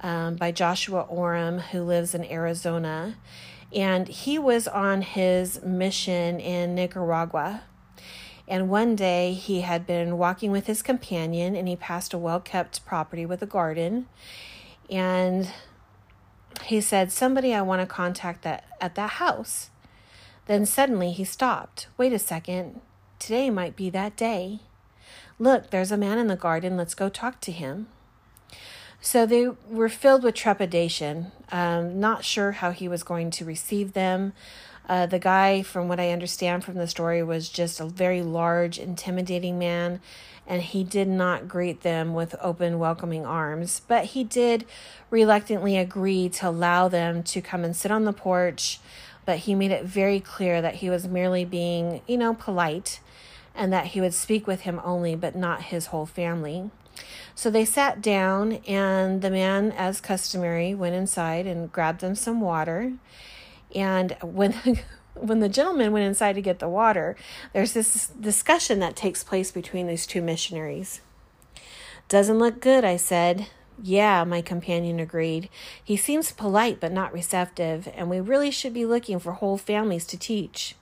um, 0.00 0.36
by 0.36 0.52
Joshua 0.52 1.00
Oram, 1.00 1.58
who 1.58 1.82
lives 1.82 2.14
in 2.14 2.24
Arizona 2.24 3.16
and 3.74 4.08
he 4.08 4.38
was 4.38 4.68
on 4.68 5.02
his 5.02 5.62
mission 5.62 6.40
in 6.40 6.74
Nicaragua. 6.74 7.62
And 8.48 8.68
one 8.68 8.94
day 8.94 9.32
he 9.32 9.62
had 9.62 9.86
been 9.86 10.18
walking 10.18 10.52
with 10.52 10.66
his 10.66 10.82
companion 10.82 11.56
and 11.56 11.66
he 11.66 11.74
passed 11.74 12.14
a 12.14 12.18
well 12.18 12.40
kept 12.40 12.86
property 12.86 13.26
with 13.26 13.42
a 13.42 13.46
garden. 13.46 14.06
And 14.88 15.50
he 16.64 16.80
said, 16.80 17.10
Somebody 17.10 17.52
I 17.52 17.62
want 17.62 17.80
to 17.82 17.86
contact 17.86 18.42
that 18.42 18.64
at 18.80 18.94
that 18.94 19.10
house. 19.10 19.70
Then 20.46 20.64
suddenly 20.64 21.10
he 21.10 21.24
stopped. 21.24 21.88
Wait 21.96 22.12
a 22.12 22.18
second. 22.20 22.80
Today 23.18 23.50
might 23.50 23.74
be 23.74 23.90
that 23.90 24.16
day. 24.16 24.60
Look, 25.38 25.70
there's 25.70 25.92
a 25.92 25.96
man 25.96 26.18
in 26.18 26.28
the 26.28 26.36
garden. 26.36 26.76
Let's 26.76 26.94
go 26.94 27.08
talk 27.08 27.40
to 27.42 27.52
him. 27.52 27.88
So 29.06 29.24
they 29.24 29.46
were 29.70 29.88
filled 29.88 30.24
with 30.24 30.34
trepidation, 30.34 31.30
um, 31.52 32.00
not 32.00 32.24
sure 32.24 32.50
how 32.50 32.72
he 32.72 32.88
was 32.88 33.04
going 33.04 33.30
to 33.30 33.44
receive 33.44 33.92
them. 33.92 34.32
Uh, 34.88 35.06
the 35.06 35.20
guy, 35.20 35.62
from 35.62 35.86
what 35.86 36.00
I 36.00 36.10
understand 36.10 36.64
from 36.64 36.74
the 36.74 36.88
story, 36.88 37.22
was 37.22 37.48
just 37.48 37.78
a 37.78 37.86
very 37.86 38.20
large, 38.20 38.80
intimidating 38.80 39.60
man, 39.60 40.00
and 40.44 40.60
he 40.60 40.82
did 40.82 41.06
not 41.06 41.46
greet 41.46 41.82
them 41.82 42.14
with 42.14 42.34
open, 42.40 42.80
welcoming 42.80 43.24
arms. 43.24 43.80
But 43.86 44.06
he 44.06 44.24
did 44.24 44.64
reluctantly 45.08 45.76
agree 45.78 46.28
to 46.30 46.48
allow 46.48 46.88
them 46.88 47.22
to 47.22 47.40
come 47.40 47.62
and 47.62 47.76
sit 47.76 47.92
on 47.92 48.06
the 48.06 48.12
porch. 48.12 48.80
But 49.24 49.38
he 49.38 49.54
made 49.54 49.70
it 49.70 49.84
very 49.84 50.18
clear 50.18 50.60
that 50.60 50.74
he 50.74 50.90
was 50.90 51.06
merely 51.06 51.44
being, 51.44 52.02
you 52.08 52.18
know, 52.18 52.34
polite 52.34 52.98
and 53.54 53.72
that 53.72 53.86
he 53.86 54.00
would 54.00 54.14
speak 54.14 54.48
with 54.48 54.62
him 54.62 54.80
only, 54.82 55.14
but 55.14 55.36
not 55.36 55.62
his 55.62 55.86
whole 55.86 56.06
family. 56.06 56.72
So 57.34 57.50
they 57.50 57.64
sat 57.64 58.00
down, 58.00 58.54
and 58.66 59.22
the 59.22 59.30
man, 59.30 59.72
as 59.72 60.00
customary, 60.00 60.74
went 60.74 60.94
inside 60.94 61.46
and 61.46 61.70
grabbed 61.70 62.00
them 62.00 62.14
some 62.14 62.40
water. 62.40 62.94
And 63.74 64.16
when 64.22 64.54
when 65.14 65.40
the 65.40 65.48
gentleman 65.48 65.92
went 65.92 66.04
inside 66.04 66.34
to 66.34 66.42
get 66.42 66.58
the 66.58 66.68
water, 66.68 67.16
there's 67.52 67.72
this 67.72 68.08
discussion 68.08 68.80
that 68.80 68.96
takes 68.96 69.24
place 69.24 69.50
between 69.50 69.86
these 69.86 70.06
two 70.06 70.20
missionaries. 70.20 71.00
Doesn't 72.08 72.38
look 72.38 72.60
good, 72.60 72.84
I 72.84 72.96
said. 72.96 73.46
Yeah, 73.82 74.24
my 74.24 74.40
companion 74.40 75.00
agreed. 75.00 75.48
He 75.82 75.96
seems 75.96 76.32
polite 76.32 76.80
but 76.80 76.92
not 76.92 77.12
receptive, 77.12 77.88
and 77.94 78.08
we 78.08 78.20
really 78.20 78.50
should 78.50 78.72
be 78.72 78.86
looking 78.86 79.18
for 79.18 79.32
whole 79.32 79.58
families 79.58 80.06
to 80.06 80.18
teach. 80.18 80.74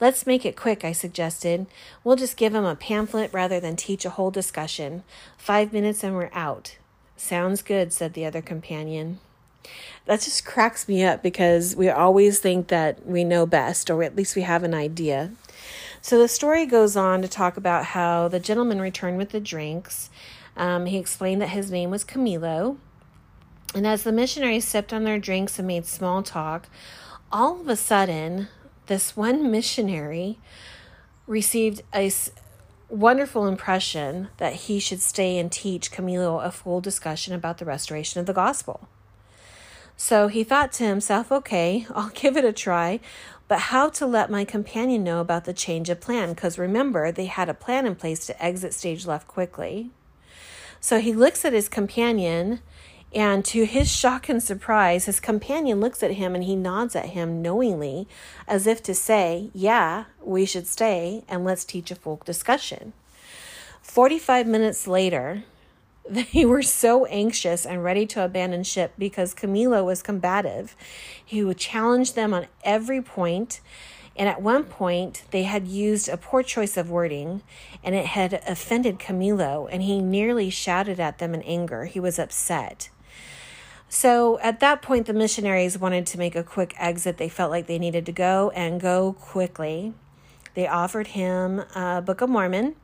Let's 0.00 0.26
make 0.26 0.44
it 0.44 0.56
quick, 0.56 0.84
I 0.84 0.92
suggested. 0.92 1.66
We'll 2.02 2.16
just 2.16 2.36
give 2.36 2.54
him 2.54 2.64
a 2.64 2.76
pamphlet 2.76 3.32
rather 3.32 3.60
than 3.60 3.76
teach 3.76 4.04
a 4.04 4.10
whole 4.10 4.30
discussion. 4.30 5.02
Five 5.36 5.72
minutes 5.72 6.02
and 6.02 6.14
we're 6.14 6.30
out. 6.32 6.76
Sounds 7.16 7.62
good, 7.62 7.92
said 7.92 8.14
the 8.14 8.24
other 8.24 8.40
companion. 8.40 9.18
That 10.06 10.22
just 10.22 10.44
cracks 10.44 10.88
me 10.88 11.04
up 11.04 11.22
because 11.22 11.76
we 11.76 11.88
always 11.88 12.38
think 12.38 12.68
that 12.68 13.06
we 13.06 13.24
know 13.24 13.46
best, 13.46 13.90
or 13.90 14.02
at 14.02 14.16
least 14.16 14.34
we 14.34 14.42
have 14.42 14.62
an 14.62 14.74
idea. 14.74 15.32
So 16.00 16.18
the 16.18 16.28
story 16.28 16.64
goes 16.64 16.96
on 16.96 17.20
to 17.22 17.28
talk 17.28 17.56
about 17.56 17.86
how 17.86 18.28
the 18.28 18.40
gentleman 18.40 18.80
returned 18.80 19.18
with 19.18 19.30
the 19.30 19.40
drinks. 19.40 20.08
Um, 20.56 20.86
he 20.86 20.96
explained 20.96 21.42
that 21.42 21.50
his 21.50 21.70
name 21.70 21.90
was 21.90 22.04
Camilo. 22.04 22.78
And 23.74 23.86
as 23.86 24.02
the 24.02 24.12
missionaries 24.12 24.66
sipped 24.66 24.92
on 24.92 25.04
their 25.04 25.18
drinks 25.18 25.58
and 25.58 25.68
made 25.68 25.86
small 25.86 26.22
talk, 26.22 26.68
all 27.30 27.60
of 27.60 27.68
a 27.68 27.76
sudden, 27.76 28.48
this 28.90 29.16
one 29.16 29.52
missionary 29.52 30.36
received 31.28 31.80
a 31.94 32.10
wonderful 32.88 33.46
impression 33.46 34.26
that 34.38 34.52
he 34.52 34.80
should 34.80 35.00
stay 35.00 35.38
and 35.38 35.52
teach 35.52 35.92
Camilo 35.92 36.44
a 36.44 36.50
full 36.50 36.80
discussion 36.80 37.32
about 37.32 37.58
the 37.58 37.64
restoration 37.64 38.18
of 38.18 38.26
the 38.26 38.32
gospel. 38.32 38.88
So 39.96 40.26
he 40.26 40.42
thought 40.42 40.72
to 40.72 40.84
himself, 40.84 41.30
okay, 41.30 41.86
I'll 41.94 42.08
give 42.08 42.36
it 42.36 42.44
a 42.44 42.52
try, 42.52 42.98
but 43.46 43.60
how 43.60 43.90
to 43.90 44.06
let 44.06 44.28
my 44.28 44.44
companion 44.44 45.04
know 45.04 45.20
about 45.20 45.44
the 45.44 45.54
change 45.54 45.88
of 45.88 46.00
plan? 46.00 46.30
Because 46.30 46.58
remember, 46.58 47.12
they 47.12 47.26
had 47.26 47.48
a 47.48 47.54
plan 47.54 47.86
in 47.86 47.94
place 47.94 48.26
to 48.26 48.44
exit 48.44 48.74
stage 48.74 49.06
left 49.06 49.28
quickly. 49.28 49.90
So 50.80 50.98
he 50.98 51.12
looks 51.12 51.44
at 51.44 51.52
his 51.52 51.68
companion 51.68 52.58
and 53.12 53.44
to 53.46 53.64
his 53.64 53.90
shock 53.90 54.28
and 54.28 54.42
surprise, 54.42 55.06
his 55.06 55.18
companion 55.18 55.80
looks 55.80 56.02
at 56.02 56.12
him 56.12 56.34
and 56.34 56.44
he 56.44 56.54
nods 56.54 56.94
at 56.94 57.06
him 57.06 57.42
knowingly, 57.42 58.06
as 58.46 58.66
if 58.66 58.82
to 58.84 58.94
say, 58.94 59.50
Yeah, 59.52 60.04
we 60.22 60.46
should 60.46 60.66
stay 60.66 61.24
and 61.28 61.44
let's 61.44 61.64
teach 61.64 61.90
a 61.90 61.96
full 61.96 62.20
discussion. 62.24 62.92
45 63.82 64.46
minutes 64.46 64.86
later, 64.86 65.42
they 66.08 66.44
were 66.44 66.62
so 66.62 67.04
anxious 67.06 67.66
and 67.66 67.82
ready 67.82 68.06
to 68.06 68.24
abandon 68.24 68.62
ship 68.62 68.92
because 68.96 69.34
Camilo 69.34 69.84
was 69.84 70.02
combative. 70.02 70.76
He 71.24 71.42
would 71.42 71.58
challenge 71.58 72.12
them 72.12 72.32
on 72.32 72.46
every 72.62 73.02
point, 73.02 73.60
and 74.16 74.28
at 74.28 74.42
one 74.42 74.64
point, 74.64 75.24
they 75.30 75.44
had 75.44 75.66
used 75.66 76.08
a 76.08 76.16
poor 76.16 76.42
choice 76.42 76.76
of 76.76 76.90
wording, 76.90 77.42
and 77.82 77.94
it 77.94 78.06
had 78.06 78.34
offended 78.46 78.98
Camilo, 78.98 79.68
and 79.70 79.82
he 79.82 80.00
nearly 80.00 80.50
shouted 80.50 81.00
at 81.00 81.18
them 81.18 81.34
in 81.34 81.42
anger. 81.42 81.86
He 81.86 82.00
was 82.00 82.18
upset. 82.18 82.88
So 83.92 84.38
at 84.38 84.60
that 84.60 84.82
point, 84.82 85.06
the 85.06 85.12
missionaries 85.12 85.76
wanted 85.76 86.06
to 86.06 86.18
make 86.18 86.36
a 86.36 86.44
quick 86.44 86.74
exit. 86.78 87.18
They 87.18 87.28
felt 87.28 87.50
like 87.50 87.66
they 87.66 87.78
needed 87.78 88.06
to 88.06 88.12
go 88.12 88.50
and 88.54 88.80
go 88.80 89.14
quickly. 89.14 89.94
They 90.54 90.68
offered 90.68 91.08
him 91.08 91.64
a 91.74 92.00
Book 92.00 92.20
of 92.20 92.30
Mormon. 92.30 92.76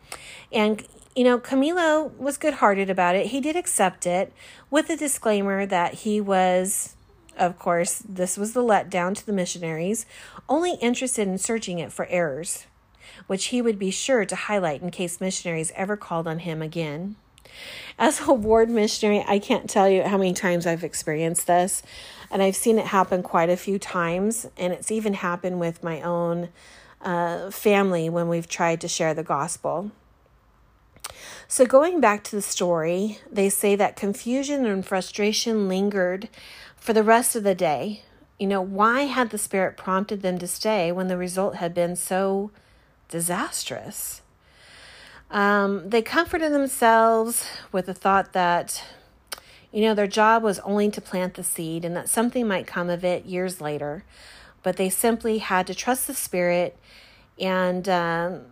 And, 0.52 0.84
you 1.14 1.22
know, 1.22 1.38
Camilo 1.38 2.12
was 2.18 2.36
good 2.36 2.54
hearted 2.54 2.90
about 2.90 3.14
it. 3.14 3.28
He 3.28 3.40
did 3.40 3.54
accept 3.54 4.04
it 4.04 4.32
with 4.68 4.90
a 4.90 4.96
disclaimer 4.96 5.64
that 5.64 5.94
he 5.94 6.20
was, 6.20 6.96
of 7.38 7.56
course, 7.56 7.98
this 7.98 8.36
was 8.36 8.52
the 8.52 8.62
letdown 8.62 9.14
to 9.14 9.24
the 9.24 9.32
missionaries, 9.32 10.06
only 10.48 10.74
interested 10.82 11.28
in 11.28 11.38
searching 11.38 11.78
it 11.78 11.92
for 11.92 12.06
errors, 12.06 12.66
which 13.28 13.46
he 13.46 13.62
would 13.62 13.78
be 13.78 13.92
sure 13.92 14.24
to 14.24 14.34
highlight 14.34 14.82
in 14.82 14.90
case 14.90 15.20
missionaries 15.20 15.72
ever 15.76 15.96
called 15.96 16.26
on 16.26 16.40
him 16.40 16.62
again. 16.62 17.14
As 17.98 18.26
a 18.26 18.32
ward 18.32 18.68
missionary, 18.68 19.24
I 19.26 19.38
can't 19.38 19.68
tell 19.70 19.88
you 19.88 20.02
how 20.02 20.18
many 20.18 20.34
times 20.34 20.66
I've 20.66 20.84
experienced 20.84 21.46
this, 21.46 21.82
and 22.30 22.42
I've 22.42 22.56
seen 22.56 22.78
it 22.78 22.86
happen 22.86 23.22
quite 23.22 23.48
a 23.48 23.56
few 23.56 23.78
times, 23.78 24.46
and 24.56 24.72
it's 24.72 24.90
even 24.90 25.14
happened 25.14 25.60
with 25.60 25.82
my 25.82 26.02
own 26.02 26.50
uh, 27.00 27.50
family 27.50 28.10
when 28.10 28.28
we've 28.28 28.48
tried 28.48 28.80
to 28.82 28.88
share 28.88 29.14
the 29.14 29.22
gospel. 29.22 29.90
So, 31.48 31.64
going 31.64 32.00
back 32.00 32.24
to 32.24 32.36
the 32.36 32.42
story, 32.42 33.18
they 33.30 33.48
say 33.48 33.76
that 33.76 33.94
confusion 33.94 34.66
and 34.66 34.84
frustration 34.84 35.68
lingered 35.68 36.28
for 36.76 36.92
the 36.92 37.04
rest 37.04 37.36
of 37.36 37.44
the 37.44 37.54
day. 37.54 38.02
You 38.38 38.48
know, 38.48 38.60
why 38.60 39.02
had 39.02 39.30
the 39.30 39.38
Spirit 39.38 39.76
prompted 39.76 40.22
them 40.22 40.38
to 40.38 40.46
stay 40.46 40.90
when 40.90 41.08
the 41.08 41.16
result 41.16 41.56
had 41.56 41.72
been 41.72 41.94
so 41.94 42.50
disastrous? 43.08 44.22
Um, 45.30 45.90
they 45.90 46.02
comforted 46.02 46.52
themselves 46.52 47.48
with 47.72 47.86
the 47.86 47.94
thought 47.94 48.32
that, 48.32 48.82
you 49.72 49.82
know, 49.82 49.94
their 49.94 50.06
job 50.06 50.42
was 50.42 50.58
only 50.60 50.90
to 50.90 51.00
plant 51.00 51.34
the 51.34 51.42
seed 51.42 51.84
and 51.84 51.96
that 51.96 52.08
something 52.08 52.46
might 52.46 52.66
come 52.66 52.88
of 52.88 53.04
it 53.04 53.24
years 53.24 53.60
later. 53.60 54.04
But 54.62 54.76
they 54.76 54.88
simply 54.88 55.38
had 55.38 55.66
to 55.66 55.74
trust 55.74 56.06
the 56.06 56.14
Spirit, 56.14 56.76
and 57.38 57.88
um, 57.88 58.46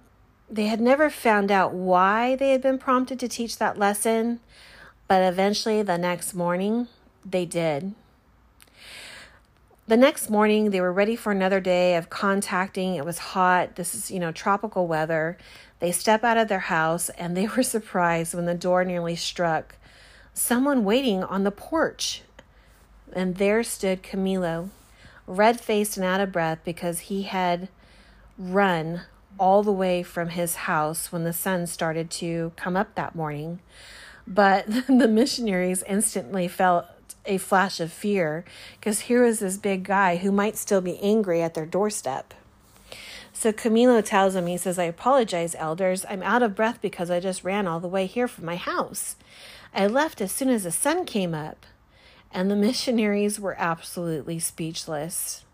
they 0.48 0.66
had 0.66 0.80
never 0.80 1.10
found 1.10 1.50
out 1.50 1.72
why 1.72 2.36
they 2.36 2.50
had 2.50 2.62
been 2.62 2.78
prompted 2.78 3.18
to 3.20 3.28
teach 3.28 3.58
that 3.58 3.78
lesson. 3.78 4.40
But 5.08 5.22
eventually, 5.22 5.82
the 5.82 5.98
next 5.98 6.34
morning, 6.34 6.88
they 7.24 7.46
did. 7.46 7.94
The 9.86 9.98
next 9.98 10.30
morning, 10.30 10.70
they 10.70 10.80
were 10.80 10.92
ready 10.92 11.14
for 11.14 11.30
another 11.30 11.60
day 11.60 11.96
of 11.96 12.08
contacting. 12.08 12.94
It 12.94 13.04
was 13.04 13.18
hot. 13.18 13.76
This 13.76 13.94
is, 13.94 14.10
you 14.10 14.18
know, 14.18 14.32
tropical 14.32 14.86
weather. 14.86 15.36
They 15.78 15.92
step 15.92 16.24
out 16.24 16.38
of 16.38 16.48
their 16.48 16.58
house 16.58 17.10
and 17.10 17.36
they 17.36 17.46
were 17.56 17.62
surprised 17.62 18.32
when 18.32 18.46
the 18.46 18.54
door 18.54 18.82
nearly 18.86 19.14
struck 19.14 19.76
someone 20.32 20.84
waiting 20.84 21.22
on 21.22 21.44
the 21.44 21.50
porch. 21.50 22.22
And 23.12 23.36
there 23.36 23.62
stood 23.62 24.02
Camilo, 24.02 24.70
red 25.26 25.60
faced 25.60 25.98
and 25.98 26.06
out 26.06 26.20
of 26.20 26.32
breath 26.32 26.60
because 26.64 27.00
he 27.00 27.24
had 27.24 27.68
run 28.38 29.02
all 29.38 29.62
the 29.62 29.70
way 29.70 30.02
from 30.02 30.30
his 30.30 30.54
house 30.54 31.12
when 31.12 31.24
the 31.24 31.32
sun 31.34 31.66
started 31.66 32.10
to 32.10 32.52
come 32.56 32.74
up 32.74 32.94
that 32.94 33.14
morning. 33.14 33.60
But 34.26 34.64
the 34.88 35.08
missionaries 35.08 35.82
instantly 35.86 36.48
felt 36.48 36.86
a 37.26 37.38
flash 37.38 37.80
of 37.80 37.92
fear 37.92 38.44
because 38.78 39.00
here 39.00 39.24
was 39.24 39.38
this 39.38 39.56
big 39.56 39.84
guy 39.84 40.16
who 40.16 40.32
might 40.32 40.56
still 40.56 40.80
be 40.80 40.98
angry 41.00 41.42
at 41.42 41.54
their 41.54 41.66
doorstep. 41.66 42.34
So 43.32 43.52
Camilo 43.52 44.04
tells 44.04 44.34
him, 44.34 44.46
he 44.46 44.56
says, 44.56 44.78
I 44.78 44.84
apologize, 44.84 45.56
elders. 45.58 46.06
I'm 46.08 46.22
out 46.22 46.42
of 46.42 46.54
breath 46.54 46.80
because 46.80 47.10
I 47.10 47.18
just 47.20 47.44
ran 47.44 47.66
all 47.66 47.80
the 47.80 47.88
way 47.88 48.06
here 48.06 48.28
from 48.28 48.44
my 48.44 48.56
house. 48.56 49.16
I 49.74 49.86
left 49.88 50.20
as 50.20 50.30
soon 50.30 50.48
as 50.50 50.62
the 50.62 50.70
sun 50.70 51.04
came 51.04 51.34
up. 51.34 51.66
And 52.30 52.50
the 52.50 52.56
missionaries 52.68 53.40
were 53.40 53.56
absolutely 53.58 54.38
speechless. 54.38 55.44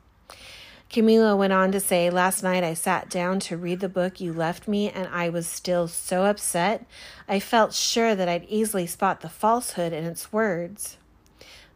Camilo 0.91 1.39
went 1.39 1.53
on 1.53 1.73
to 1.73 1.81
say, 1.81 2.11
Last 2.11 2.43
night 2.43 2.65
I 2.65 2.75
sat 2.75 3.09
down 3.09 3.41
to 3.41 3.57
read 3.57 3.81
the 3.81 3.89
book 3.89 4.21
you 4.21 4.33
left 4.33 4.67
me, 4.67 4.91
and 4.91 5.09
I 5.09 5.29
was 5.29 5.47
still 5.47 5.87
so 5.89 6.25
upset. 6.25 6.85
I 7.29 7.39
felt 7.39 7.73
sure 7.73 8.15
that 8.15 8.29
I'd 8.29 8.45
easily 8.49 8.87
spot 8.87 9.21
the 9.21 9.29
falsehood 9.29 9.93
in 9.93 10.05
its 10.05 10.33
words 10.33 10.99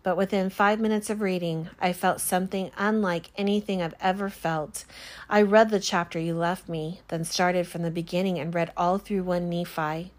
but 0.05 0.19
within 0.19 0.51
five 0.51 0.79
minutes 0.79 1.09
of 1.09 1.23
reading, 1.23 1.71
I 1.81 1.95
felt 1.95 2.21
something 2.21 2.71
unlike 2.77 3.31
anything 3.37 3.81
I've 3.81 3.95
ever 4.01 4.29
felt. 4.29 4.85
I 5.31 5.41
read 5.41 5.71
the 5.71 5.81
chapter 5.81 6.19
you 6.19 6.35
left 6.35 6.69
me, 6.69 7.01
then 7.09 7.25
started 7.25 7.67
from 7.67 7.81
the 7.83 7.91
beginning 7.91 8.39
and 8.39 8.55
read 8.55 8.71
all 8.77 8.99
through 8.99 9.23
1 9.23 9.49
Nephi. 9.49 10.13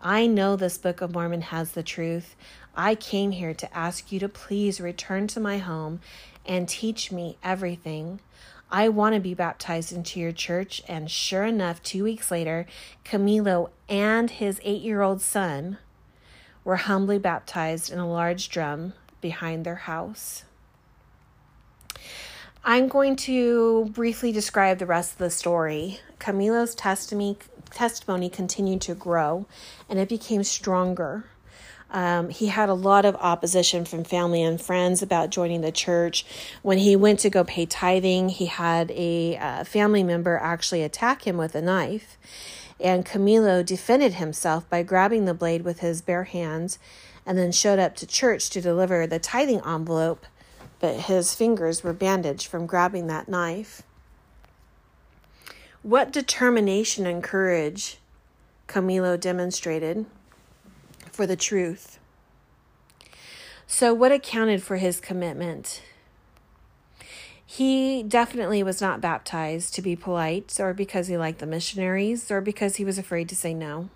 I 0.00 0.26
know 0.28 0.54
this 0.54 0.78
Book 0.78 1.00
of 1.00 1.12
Mormon 1.12 1.40
has 1.42 1.72
the 1.72 1.82
truth. 1.82 2.36
I 2.76 2.94
came 2.94 3.32
here 3.32 3.52
to 3.52 3.76
ask 3.76 4.12
you 4.12 4.20
to 4.20 4.28
please 4.28 4.80
return 4.80 5.26
to 5.28 5.40
my 5.40 5.58
home 5.58 6.00
and 6.46 6.68
teach 6.68 7.10
me 7.10 7.36
everything. 7.42 8.20
I 8.70 8.88
want 8.88 9.16
to 9.16 9.20
be 9.20 9.34
baptized 9.34 9.92
into 9.92 10.20
your 10.20 10.30
church. 10.30 10.82
And 10.86 11.10
sure 11.10 11.44
enough, 11.44 11.82
two 11.82 12.04
weeks 12.04 12.30
later, 12.30 12.64
Camilo 13.04 13.70
and 13.88 14.30
his 14.30 14.60
eight 14.62 14.82
year 14.82 15.02
old 15.02 15.20
son 15.20 15.78
were 16.62 16.76
humbly 16.76 17.18
baptized 17.18 17.90
in 17.90 17.98
a 17.98 18.08
large 18.08 18.48
drum 18.50 18.92
behind 19.20 19.64
their 19.64 19.76
house. 19.76 20.44
I'm 22.64 22.88
going 22.88 23.14
to 23.16 23.84
briefly 23.94 24.32
describe 24.32 24.78
the 24.78 24.86
rest 24.86 25.12
of 25.12 25.18
the 25.18 25.30
story. 25.30 26.00
Camilo's 26.18 26.74
testimony, 26.74 27.38
testimony 27.70 28.28
continued 28.28 28.80
to 28.82 28.94
grow 28.94 29.46
and 29.88 30.00
it 30.00 30.08
became 30.08 30.42
stronger. 30.42 31.26
Um, 31.90 32.30
he 32.30 32.48
had 32.48 32.68
a 32.68 32.74
lot 32.74 33.04
of 33.04 33.14
opposition 33.16 33.84
from 33.84 34.02
family 34.02 34.42
and 34.42 34.60
friends 34.60 35.00
about 35.00 35.30
joining 35.30 35.60
the 35.60 35.70
church. 35.70 36.26
When 36.62 36.78
he 36.78 36.96
went 36.96 37.20
to 37.20 37.30
go 37.30 37.44
pay 37.44 37.66
tithing, 37.66 38.30
he 38.30 38.46
had 38.46 38.90
a 38.90 39.36
uh, 39.36 39.64
family 39.64 40.02
member 40.02 40.36
actually 40.36 40.82
attack 40.82 41.26
him 41.26 41.36
with 41.36 41.54
a 41.54 41.62
knife. 41.62 42.18
And 42.80 43.06
Camilo 43.06 43.64
defended 43.64 44.14
himself 44.14 44.68
by 44.68 44.82
grabbing 44.82 45.24
the 45.24 45.34
blade 45.34 45.62
with 45.62 45.80
his 45.80 46.02
bare 46.02 46.24
hands 46.24 46.78
and 47.26 47.36
then 47.36 47.52
showed 47.52 47.78
up 47.78 47.96
to 47.96 48.06
church 48.06 48.48
to 48.50 48.60
deliver 48.60 49.06
the 49.06 49.18
tithing 49.18 49.60
envelope, 49.66 50.24
but 50.78 50.94
his 51.00 51.34
fingers 51.34 51.82
were 51.82 51.92
bandaged 51.92 52.46
from 52.46 52.66
grabbing 52.66 53.08
that 53.08 53.28
knife. 53.28 53.82
What 55.82 56.12
determination 56.12 57.06
and 57.06 57.22
courage 57.22 57.98
Camilo 58.68 59.18
demonstrated 59.18 60.06
for 61.10 61.26
the 61.26 61.36
truth. 61.36 61.98
So, 63.66 63.94
what 63.94 64.12
accounted 64.12 64.62
for 64.62 64.76
his 64.76 65.00
commitment? 65.00 65.82
He 67.44 68.02
definitely 68.02 68.62
was 68.62 68.80
not 68.80 69.00
baptized 69.00 69.74
to 69.74 69.82
be 69.82 69.96
polite 69.96 70.58
or 70.60 70.74
because 70.74 71.06
he 71.06 71.16
liked 71.16 71.38
the 71.38 71.46
missionaries 71.46 72.30
or 72.30 72.40
because 72.40 72.76
he 72.76 72.84
was 72.84 72.98
afraid 72.98 73.28
to 73.28 73.36
say 73.36 73.54
no. 73.54 73.88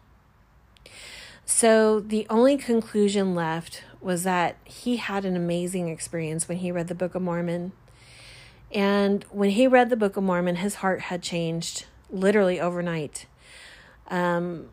So, 1.52 1.98
the 1.98 2.28
only 2.30 2.56
conclusion 2.56 3.34
left 3.34 3.82
was 4.00 4.22
that 4.22 4.56
he 4.64 4.96
had 4.96 5.24
an 5.24 5.34
amazing 5.34 5.88
experience 5.88 6.48
when 6.48 6.58
he 6.58 6.70
read 6.70 6.86
the 6.86 6.94
Book 6.94 7.16
of 7.16 7.22
Mormon. 7.22 7.72
And 8.72 9.24
when 9.30 9.50
he 9.50 9.66
read 9.66 9.90
the 9.90 9.96
Book 9.96 10.16
of 10.16 10.22
Mormon, 10.22 10.56
his 10.56 10.76
heart 10.76 11.00
had 11.02 11.22
changed 11.22 11.86
literally 12.08 12.60
overnight. 12.60 13.26
Um, 14.08 14.68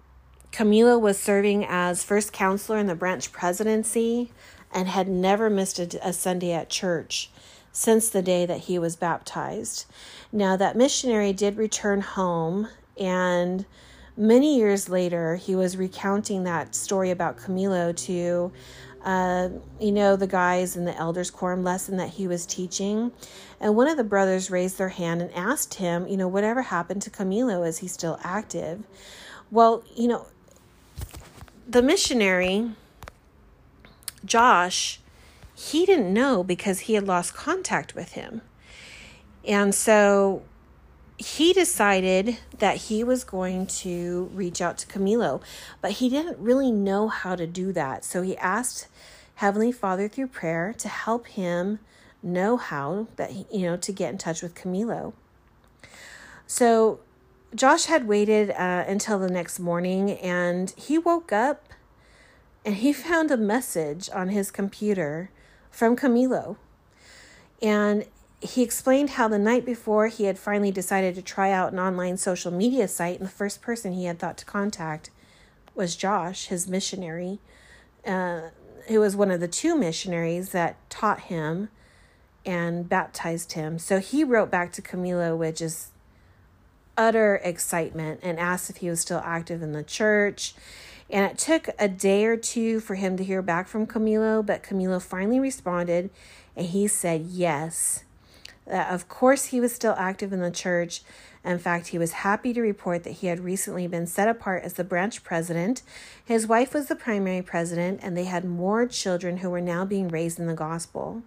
Camilo 0.51 1.01
was 1.01 1.19
serving 1.19 1.65
as 1.67 2.03
first 2.03 2.31
counselor 2.31 2.77
in 2.77 2.85
the 2.85 2.95
branch 2.95 3.31
presidency 3.31 4.31
and 4.71 4.87
had 4.87 5.09
never 5.09 5.49
missed 5.49 5.79
a, 5.79 6.07
a, 6.07 6.13
Sunday 6.13 6.53
at 6.53 6.69
church 6.69 7.31
since 7.71 8.07
the 8.07 8.21
day 8.21 8.45
that 8.45 8.61
he 8.61 8.77
was 8.77 8.95
baptized. 8.95 9.87
Now, 10.31 10.55
that 10.55 10.77
missionary 10.77 11.33
did 11.33 11.57
return 11.57 12.01
home, 12.01 12.69
and 12.97 13.65
many 14.17 14.57
years 14.57 14.89
later, 14.89 15.35
he 15.35 15.55
was 15.55 15.77
recounting 15.77 16.43
that 16.43 16.75
story 16.75 17.11
about 17.11 17.37
Camilo 17.37 17.95
to, 18.05 18.51
uh, 19.05 19.49
you 19.79 19.91
know, 19.91 20.15
the 20.15 20.27
guys 20.27 20.75
in 20.75 20.85
the 20.85 20.95
elders' 20.97 21.29
quorum 21.29 21.63
lesson 21.63 21.97
that 21.97 22.09
he 22.09 22.27
was 22.27 22.45
teaching. 22.45 23.11
And 23.59 23.75
one 23.75 23.87
of 23.87 23.97
the 23.97 24.03
brothers 24.03 24.49
raised 24.51 24.77
their 24.77 24.89
hand 24.89 25.21
and 25.21 25.31
asked 25.33 25.75
him, 25.75 26.07
you 26.07 26.17
know, 26.17 26.27
whatever 26.27 26.63
happened 26.63 27.03
to 27.03 27.09
Camilo? 27.09 27.65
Is 27.65 27.77
he 27.79 27.87
still 27.87 28.19
active? 28.23 28.83
Well, 29.51 29.83
you 29.95 30.07
know, 30.07 30.27
the 31.67 31.81
missionary, 31.81 32.71
Josh, 34.25 34.99
he 35.55 35.85
didn't 35.85 36.13
know 36.13 36.43
because 36.43 36.81
he 36.81 36.95
had 36.95 37.07
lost 37.07 37.33
contact 37.33 37.95
with 37.95 38.13
him. 38.13 38.41
And 39.45 39.73
so 39.73 40.43
he 41.17 41.51
decided 41.51 42.37
that 42.59 42.77
he 42.77 43.03
was 43.03 43.23
going 43.23 43.65
to 43.65 44.29
reach 44.33 44.61
out 44.61 44.77
to 44.77 44.87
Camilo, 44.87 45.41
but 45.81 45.93
he 45.93 46.09
didn't 46.09 46.37
really 46.37 46.71
know 46.71 47.07
how 47.07 47.35
to 47.35 47.47
do 47.47 47.73
that. 47.73 48.05
So 48.05 48.21
he 48.21 48.37
asked 48.37 48.87
Heavenly 49.35 49.71
Father 49.71 50.07
through 50.07 50.27
prayer 50.27 50.73
to 50.77 50.87
help 50.87 51.27
him 51.27 51.79
know 52.21 52.57
how 52.57 53.07
that 53.15 53.51
you 53.51 53.61
know 53.61 53.77
to 53.77 53.91
get 53.91 54.11
in 54.11 54.17
touch 54.17 54.41
with 54.41 54.53
Camilo. 54.55 55.13
So 56.45 56.99
Josh 57.55 57.85
had 57.85 58.07
waited 58.07 58.51
uh, 58.51 58.85
until 58.87 59.19
the 59.19 59.29
next 59.29 59.59
morning 59.59 60.11
and 60.11 60.71
he 60.71 60.97
woke 60.97 61.31
up 61.31 61.69
and 62.65 62.75
he 62.75 62.93
found 63.07 63.31
a 63.31 63.37
message 63.37 64.09
on 64.13 64.29
his 64.29 64.51
computer 64.51 65.31
from 65.71 65.95
Camilo. 65.95 66.57
And 67.61 68.05
he 68.39 68.61
explained 68.61 69.11
how 69.11 69.27
the 69.27 69.39
night 69.39 69.65
before 69.65 70.07
he 70.07 70.25
had 70.25 70.37
finally 70.37 70.71
decided 70.71 71.15
to 71.15 71.21
try 71.21 71.51
out 71.51 71.73
an 71.73 71.79
online 71.79 72.17
social 72.17 72.51
media 72.51 72.87
site, 72.87 73.19
and 73.19 73.27
the 73.27 73.33
first 73.33 73.61
person 73.61 73.93
he 73.93 74.05
had 74.05 74.19
thought 74.19 74.37
to 74.37 74.45
contact 74.45 75.09
was 75.73 75.95
Josh, 75.95 76.47
his 76.47 76.67
missionary, 76.67 77.39
uh, 78.05 78.49
who 78.87 78.99
was 78.99 79.15
one 79.15 79.31
of 79.31 79.39
the 79.39 79.47
two 79.47 79.75
missionaries 79.75 80.49
that 80.49 80.77
taught 80.89 81.21
him 81.21 81.69
and 82.45 82.87
baptized 82.87 83.53
him. 83.53 83.79
So 83.79 83.99
he 83.99 84.23
wrote 84.23 84.51
back 84.51 84.71
to 84.73 84.81
Camilo, 84.81 85.37
with 85.37 85.57
just 85.57 85.91
utter 86.95 87.39
excitement 87.43 88.19
and 88.23 88.39
asked 88.39 88.69
if 88.69 88.77
he 88.77 88.89
was 88.89 88.99
still 88.99 89.21
active 89.23 89.61
in 89.61 89.71
the 89.71 89.83
church. 89.83 90.55
And 91.09 91.25
it 91.25 91.37
took 91.37 91.69
a 91.79 91.87
day 91.87 92.25
or 92.25 92.35
two 92.35 92.79
for 92.79 92.95
him 92.95 93.17
to 93.17 93.23
hear 93.23 93.41
back 93.41 93.67
from 93.67 93.87
Camilo, 93.87 94.45
but 94.45 94.63
Camilo 94.63 95.01
finally 95.01 95.39
responded 95.39 96.09
and 96.55 96.67
he 96.67 96.87
said 96.87 97.21
yes. 97.21 98.03
That 98.67 98.91
of 98.91 99.07
course 99.07 99.45
he 99.45 99.59
was 99.59 99.73
still 99.73 99.95
active 99.97 100.33
in 100.33 100.41
the 100.41 100.51
church. 100.51 101.01
In 101.43 101.59
fact, 101.59 101.87
he 101.87 101.97
was 101.97 102.11
happy 102.11 102.53
to 102.53 102.61
report 102.61 103.03
that 103.03 103.11
he 103.11 103.27
had 103.27 103.39
recently 103.39 103.87
been 103.87 104.05
set 104.05 104.27
apart 104.27 104.63
as 104.63 104.73
the 104.73 104.83
branch 104.83 105.23
president. 105.23 105.81
His 106.23 106.45
wife 106.45 106.73
was 106.73 106.87
the 106.87 106.95
primary 106.95 107.41
president, 107.41 108.01
and 108.03 108.17
they 108.17 108.25
had 108.25 108.43
more 108.43 108.85
children 108.85 109.37
who 109.37 109.49
were 109.49 109.61
now 109.61 109.85
being 109.85 110.09
raised 110.09 110.39
in 110.39 110.47
the 110.47 110.53
gospel. 110.53 111.23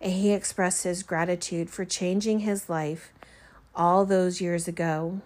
And 0.00 0.12
he 0.12 0.32
expressed 0.32 0.84
his 0.84 1.02
gratitude 1.02 1.68
for 1.68 1.84
changing 1.84 2.40
his 2.40 2.70
life 2.70 3.12
all 3.74 4.06
those 4.06 4.40
years 4.40 4.66
ago. 4.66 5.20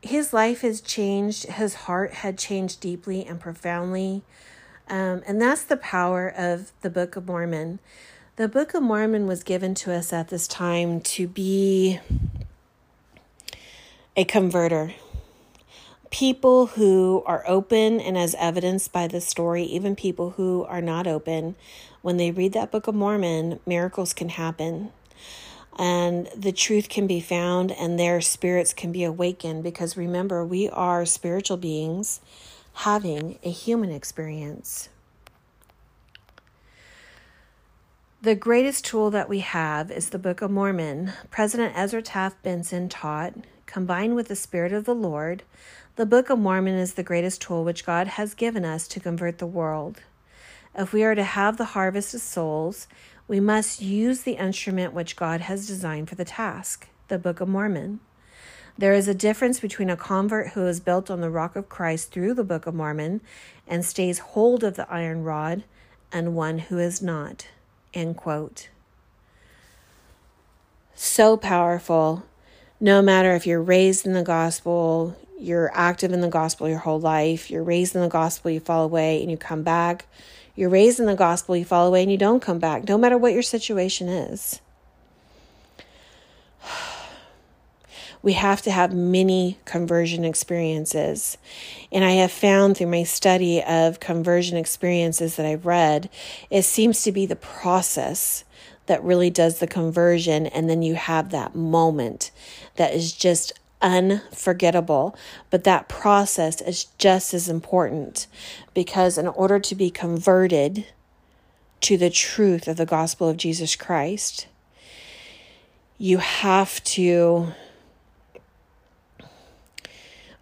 His 0.00 0.32
life 0.32 0.60
has 0.60 0.80
changed, 0.80 1.46
his 1.46 1.74
heart 1.74 2.12
had 2.12 2.38
changed 2.38 2.80
deeply 2.80 3.24
and 3.24 3.40
profoundly. 3.40 4.22
Um, 4.88 5.22
and 5.26 5.40
that's 5.40 5.64
the 5.64 5.78
power 5.78 6.28
of 6.28 6.72
the 6.82 6.90
Book 6.90 7.16
of 7.16 7.26
Mormon. 7.26 7.80
The 8.36 8.48
Book 8.48 8.74
of 8.74 8.82
Mormon 8.82 9.28
was 9.28 9.44
given 9.44 9.76
to 9.76 9.92
us 9.92 10.12
at 10.12 10.26
this 10.26 10.48
time 10.48 11.00
to 11.02 11.28
be 11.28 12.00
a 14.16 14.24
converter. 14.24 14.92
People 16.10 16.66
who 16.66 17.22
are 17.26 17.44
open, 17.46 18.00
and 18.00 18.18
as 18.18 18.34
evidenced 18.34 18.90
by 18.92 19.06
the 19.06 19.20
story, 19.20 19.62
even 19.62 19.94
people 19.94 20.30
who 20.30 20.64
are 20.64 20.80
not 20.80 21.06
open, 21.06 21.54
when 22.02 22.16
they 22.16 22.32
read 22.32 22.54
that 22.54 22.72
Book 22.72 22.88
of 22.88 22.96
Mormon, 22.96 23.60
miracles 23.66 24.12
can 24.12 24.30
happen 24.30 24.90
and 25.78 26.28
the 26.36 26.50
truth 26.50 26.88
can 26.88 27.06
be 27.06 27.20
found 27.20 27.70
and 27.70 28.00
their 28.00 28.20
spirits 28.20 28.74
can 28.74 28.90
be 28.90 29.04
awakened 29.04 29.62
because 29.62 29.96
remember, 29.96 30.44
we 30.44 30.68
are 30.70 31.06
spiritual 31.06 31.56
beings 31.56 32.20
having 32.72 33.38
a 33.44 33.50
human 33.50 33.92
experience. 33.92 34.88
The 38.24 38.34
greatest 38.34 38.86
tool 38.86 39.10
that 39.10 39.28
we 39.28 39.40
have 39.40 39.90
is 39.90 40.08
the 40.08 40.18
Book 40.18 40.40
of 40.40 40.50
Mormon. 40.50 41.12
President 41.30 41.74
Ezra 41.76 42.00
Taft 42.00 42.42
Benson 42.42 42.88
taught, 42.88 43.34
combined 43.66 44.14
with 44.14 44.28
the 44.28 44.34
Spirit 44.34 44.72
of 44.72 44.86
the 44.86 44.94
Lord, 44.94 45.42
the 45.96 46.06
Book 46.06 46.30
of 46.30 46.38
Mormon 46.38 46.74
is 46.74 46.94
the 46.94 47.02
greatest 47.02 47.42
tool 47.42 47.64
which 47.64 47.84
God 47.84 48.06
has 48.06 48.32
given 48.32 48.64
us 48.64 48.88
to 48.88 48.98
convert 48.98 49.36
the 49.36 49.46
world. 49.46 50.00
If 50.74 50.94
we 50.94 51.04
are 51.04 51.14
to 51.14 51.22
have 51.22 51.58
the 51.58 51.76
harvest 51.76 52.14
of 52.14 52.22
souls, 52.22 52.88
we 53.28 53.40
must 53.40 53.82
use 53.82 54.22
the 54.22 54.38
instrument 54.38 54.94
which 54.94 55.16
God 55.16 55.42
has 55.42 55.66
designed 55.66 56.08
for 56.08 56.14
the 56.14 56.24
task, 56.24 56.88
the 57.08 57.18
Book 57.18 57.42
of 57.42 57.48
Mormon. 57.48 58.00
There 58.78 58.94
is 58.94 59.06
a 59.06 59.12
difference 59.12 59.60
between 59.60 59.90
a 59.90 59.98
convert 59.98 60.52
who 60.52 60.66
is 60.66 60.80
built 60.80 61.10
on 61.10 61.20
the 61.20 61.28
rock 61.28 61.56
of 61.56 61.68
Christ 61.68 62.10
through 62.10 62.32
the 62.32 62.42
Book 62.42 62.66
of 62.66 62.74
Mormon 62.74 63.20
and 63.66 63.84
stays 63.84 64.18
hold 64.20 64.64
of 64.64 64.76
the 64.76 64.90
iron 64.90 65.24
rod 65.24 65.64
and 66.10 66.34
one 66.34 66.58
who 66.60 66.78
is 66.78 67.02
not. 67.02 67.48
End 67.94 68.16
quote. 68.16 68.68
So 70.94 71.36
powerful. 71.36 72.24
No 72.80 73.00
matter 73.00 73.34
if 73.34 73.46
you're 73.46 73.62
raised 73.62 74.04
in 74.04 74.12
the 74.12 74.22
gospel, 74.22 75.16
you're 75.38 75.70
active 75.74 76.12
in 76.12 76.20
the 76.20 76.28
gospel 76.28 76.68
your 76.68 76.78
whole 76.78 77.00
life, 77.00 77.50
you're 77.50 77.62
raised 77.62 77.94
in 77.94 78.02
the 78.02 78.08
gospel, 78.08 78.50
you 78.50 78.60
fall 78.60 78.84
away 78.84 79.22
and 79.22 79.30
you 79.30 79.36
come 79.36 79.62
back, 79.62 80.06
you're 80.56 80.68
raised 80.68 81.00
in 81.00 81.06
the 81.06 81.14
gospel, 81.14 81.56
you 81.56 81.64
fall 81.64 81.86
away, 81.86 82.02
and 82.02 82.10
you 82.10 82.18
don't 82.18 82.40
come 82.40 82.58
back, 82.58 82.88
no 82.88 82.98
matter 82.98 83.18
what 83.18 83.32
your 83.32 83.42
situation 83.42 84.08
is. 84.08 84.60
We 88.24 88.32
have 88.32 88.62
to 88.62 88.70
have 88.70 88.94
many 88.94 89.58
conversion 89.66 90.24
experiences. 90.24 91.36
And 91.92 92.02
I 92.02 92.12
have 92.12 92.32
found 92.32 92.74
through 92.74 92.86
my 92.86 93.02
study 93.02 93.62
of 93.62 94.00
conversion 94.00 94.56
experiences 94.56 95.36
that 95.36 95.44
I've 95.44 95.66
read, 95.66 96.08
it 96.48 96.62
seems 96.62 97.02
to 97.02 97.12
be 97.12 97.26
the 97.26 97.36
process 97.36 98.44
that 98.86 99.04
really 99.04 99.28
does 99.28 99.58
the 99.58 99.66
conversion. 99.66 100.46
And 100.46 100.70
then 100.70 100.80
you 100.80 100.94
have 100.94 101.30
that 101.30 101.54
moment 101.54 102.30
that 102.76 102.94
is 102.94 103.12
just 103.12 103.52
unforgettable. 103.82 105.14
But 105.50 105.64
that 105.64 105.90
process 105.90 106.62
is 106.62 106.86
just 106.96 107.34
as 107.34 107.50
important 107.50 108.26
because 108.72 109.18
in 109.18 109.28
order 109.28 109.60
to 109.60 109.74
be 109.74 109.90
converted, 109.90 110.86
to 111.82 111.98
the 111.98 112.08
truth 112.08 112.66
of 112.66 112.78
the 112.78 112.86
gospel 112.86 113.28
of 113.28 113.36
Jesus 113.36 113.76
Christ, 113.76 114.46
you 115.98 116.16
have 116.16 116.82
to 116.84 117.52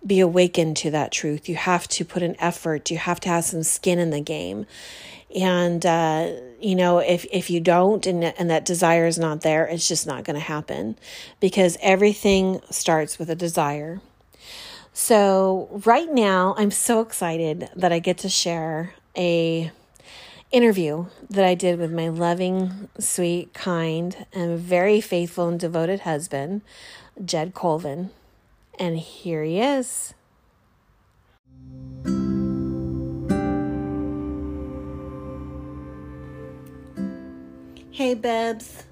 be 0.07 0.21
awakened 0.21 0.77
to 0.79 0.91
that 0.91 1.12
truth. 1.12 1.49
You 1.49 1.57
have 1.57 1.87
to 1.88 2.05
put 2.05 2.23
an 2.23 2.37
effort. 2.38 2.91
You 2.91 2.99
have 2.99 3.21
to 3.21 3.29
have 3.29 3.45
some 3.45 3.62
skin 3.62 3.99
in 3.99 4.11
the 4.11 4.21
game. 4.21 4.67
And 5.35 5.85
uh, 5.87 6.33
you 6.61 6.75
know, 6.75 6.99
if 6.99 7.25
if 7.33 7.49
you 7.49 7.61
don't, 7.61 8.07
and 8.07 8.23
and 8.25 8.51
that 8.51 8.65
desire 8.65 9.07
is 9.07 9.19
not 9.19 9.41
there, 9.41 9.67
it's 9.67 9.88
just 9.88 10.07
not 10.07 10.25
going 10.25 10.35
to 10.35 10.41
happen, 10.41 10.99
because 11.41 11.79
everything 11.81 12.61
starts 12.71 13.19
with 13.19 13.31
a 13.31 13.35
desire. 13.35 14.01
So 14.93 15.81
right 15.87 16.12
now, 16.12 16.55
I'm 16.59 16.71
so 16.71 17.01
excited 17.01 17.71
that 17.75 17.93
I 17.93 17.99
get 17.99 18.19
to 18.19 18.29
share 18.29 18.93
a 19.17 19.71
interview 20.51 21.07
that 21.31 21.47
I 21.47 21.55
did 21.55 21.79
with 21.79 21.91
my 21.91 22.09
loving, 22.09 22.91
sweet, 22.99 23.55
kind, 23.55 24.27
and 24.35 24.59
very 24.59 25.01
faithful 25.01 25.49
and 25.49 25.59
devoted 25.59 26.01
husband, 26.01 26.61
Jed 27.25 27.55
Colvin. 27.55 28.11
And 28.83 28.99
here 28.99 29.45
he 29.45 29.61
is. 29.61 30.12
Hey, 37.92 38.16
Bebs. 38.16 38.83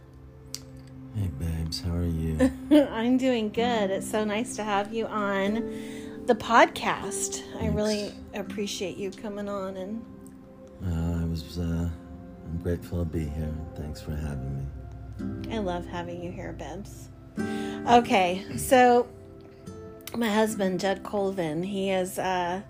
Hey, 1.16 1.26
babes, 1.40 1.80
how 1.80 1.96
are 1.96 2.04
you? 2.04 2.52
I'm 2.70 3.16
doing 3.16 3.48
good. 3.50 3.90
It's 3.90 4.08
so 4.08 4.22
nice 4.22 4.54
to 4.54 4.62
have 4.62 4.94
you 4.94 5.06
on 5.06 5.54
the 6.26 6.36
podcast. 6.36 7.40
Thanks. 7.40 7.42
I 7.60 7.66
really 7.70 8.14
appreciate 8.34 8.96
you 8.96 9.10
coming 9.10 9.48
on 9.48 9.76
and. 9.76 10.04
Uh, 10.86 11.20
I 11.20 11.24
was. 11.24 11.58
Uh, 11.58 11.90
I'm 12.44 12.58
grateful 12.62 13.00
to 13.00 13.04
be 13.04 13.24
here. 13.24 13.52
Thanks 13.74 14.00
for 14.00 14.12
having 14.12 14.68
me. 15.48 15.52
I 15.52 15.58
love 15.58 15.84
having 15.84 16.22
you 16.22 16.30
here, 16.30 16.56
Bebs. 16.56 17.08
Okay, 17.88 18.44
so 18.56 19.08
my 20.16 20.32
husband, 20.32 20.80
Jed 20.80 21.02
Colvin, 21.02 21.62
he 21.62 21.90
is 21.90 22.18
uh, 22.18 22.62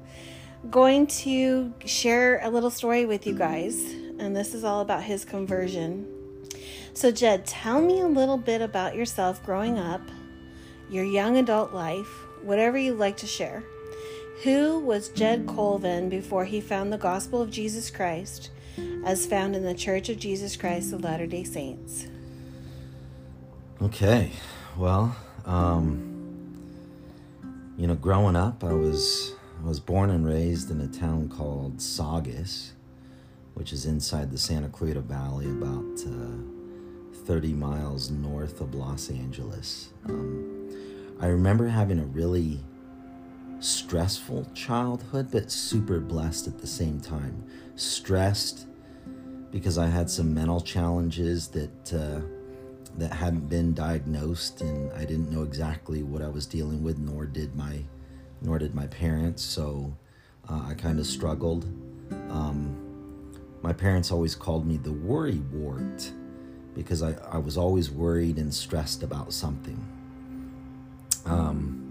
going 0.71 1.07
to 1.07 1.73
share 1.85 2.41
a 2.43 2.51
little 2.51 2.71
story 2.71 3.07
with 3.07 3.27
you 3.27 3.35
guys, 3.35 3.93
and 4.19 4.37
this 4.37 4.55
is 4.55 4.65
all 4.65 4.81
about 4.81 5.03
his 5.03 5.25
conversion. 5.25 6.07
So, 6.93 7.11
Jed, 7.11 7.47
tell 7.47 7.81
me 7.81 8.01
a 8.01 8.07
little 8.07 8.37
bit 8.37 8.61
about 8.61 8.95
yourself 8.95 9.45
growing 9.45 9.79
up, 9.79 10.03
your 10.91 11.05
young 11.05 11.37
adult 11.39 11.73
life, 11.73 12.09
whatever 12.43 12.77
you'd 12.77 12.99
like 12.99 13.17
to 13.19 13.27
share. 13.27 13.63
Who 14.43 14.79
was 14.81 15.09
Jed 15.11 15.47
Colvin 15.47 16.09
before 16.09 16.45
he 16.45 16.61
found 16.61 16.93
the 16.93 16.99
gospel 16.99 17.41
of 17.41 17.51
Jesus 17.51 17.91
Christ 17.91 18.51
as 19.05 19.27
found 19.27 19.55
in 19.55 19.63
the 19.63 19.75
Church 19.75 20.09
of 20.09 20.19
Jesus 20.19 20.57
Christ 20.57 20.93
of 20.93 21.05
Latter 21.05 21.27
day 21.27 21.45
Saints? 21.45 22.07
Okay, 23.83 24.31
well, 24.77 25.15
um, 25.47 26.10
you 27.81 27.87
know, 27.87 27.95
growing 27.95 28.37
up, 28.37 28.63
I 28.63 28.75
was 28.75 29.33
I 29.59 29.67
was 29.67 29.81
born 29.81 30.11
and 30.11 30.27
raised 30.27 30.71
in 30.71 30.83
a 30.83 30.87
town 30.87 31.31
called 31.31 31.81
Saugus, 31.81 32.75
which 33.55 33.73
is 33.73 33.87
inside 33.87 34.31
the 34.31 34.37
Santa 34.37 34.69
Clarita 34.69 35.01
Valley, 35.01 35.47
about 35.47 35.99
uh, 36.07 37.25
30 37.25 37.55
miles 37.55 38.11
north 38.11 38.61
of 38.61 38.75
Los 38.75 39.09
Angeles. 39.09 39.95
Um, 40.07 40.69
I 41.21 41.29
remember 41.29 41.69
having 41.69 41.99
a 41.99 42.05
really 42.05 42.61
stressful 43.61 44.51
childhood, 44.53 45.31
but 45.33 45.51
super 45.51 46.01
blessed 46.01 46.49
at 46.49 46.59
the 46.59 46.67
same 46.67 47.01
time. 47.01 47.43
Stressed 47.77 48.67
because 49.51 49.79
I 49.79 49.87
had 49.87 50.11
some 50.11 50.35
mental 50.35 50.61
challenges 50.61 51.49
that. 51.49 51.95
Uh, 51.95 52.40
that 52.97 53.13
hadn't 53.13 53.49
been 53.49 53.73
diagnosed 53.73 54.61
and 54.61 54.93
I 54.93 55.05
didn't 55.05 55.31
know 55.31 55.43
exactly 55.43 56.03
what 56.03 56.23
I 56.23 56.29
was 56.29 56.47
dealing 56.47 56.83
with 56.83 56.99
nor 56.99 57.25
did 57.27 57.55
my 57.55 57.85
nor 58.43 58.59
did 58.59 58.75
my 58.75 58.87
parents 58.87 59.43
so 59.43 59.97
uh, 60.49 60.63
I 60.69 60.75
kind 60.75 60.99
of 60.99 61.07
struggled. 61.07 61.65
Um, 62.31 62.77
my 63.63 63.73
parents 63.73 64.11
always 64.11 64.35
called 64.35 64.67
me 64.67 64.79
the 64.79 64.93
worry 64.93 65.41
wart 65.53 66.11
because 66.75 67.03
I, 67.03 67.15
I 67.31 67.39
was 67.39 67.57
always 67.57 67.91
worried 67.91 68.39
and 68.39 68.53
stressed 68.53 69.03
about 69.03 69.33
something. 69.33 69.79
Um, 71.27 71.87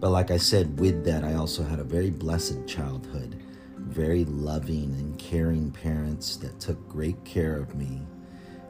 but 0.00 0.10
like 0.10 0.30
I 0.30 0.36
said 0.36 0.78
with 0.78 1.04
that 1.04 1.24
I 1.24 1.34
also 1.34 1.64
had 1.64 1.80
a 1.80 1.84
very 1.84 2.10
blessed 2.10 2.66
childhood. 2.66 3.42
Very 3.76 4.24
loving 4.24 4.94
and 4.98 5.18
caring 5.18 5.70
parents 5.70 6.36
that 6.36 6.58
took 6.60 6.88
great 6.88 7.22
care 7.24 7.56
of 7.56 7.74
me 7.74 8.02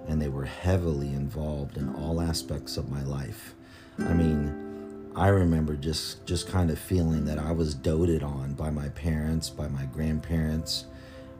and 0.09 0.21
they 0.21 0.29
were 0.29 0.45
heavily 0.45 1.09
involved 1.09 1.77
in 1.77 1.95
all 1.95 2.21
aspects 2.21 2.77
of 2.77 2.91
my 2.91 3.03
life. 3.05 3.55
I 3.99 4.15
mean, 4.15 5.11
I 5.15 5.29
remember 5.29 5.77
just 5.77 6.25
just 6.27 6.49
kind 6.49 6.71
of 6.71 6.79
feeling 6.79 7.25
that 7.27 7.39
I 7.39 7.53
was 7.53 7.75
doted 7.75 8.23
on 8.23 8.55
by 8.55 8.71
my 8.71 8.89
parents, 8.91 9.51
by 9.51 9.69
my 9.69 9.85
grandparents. 9.87 10.87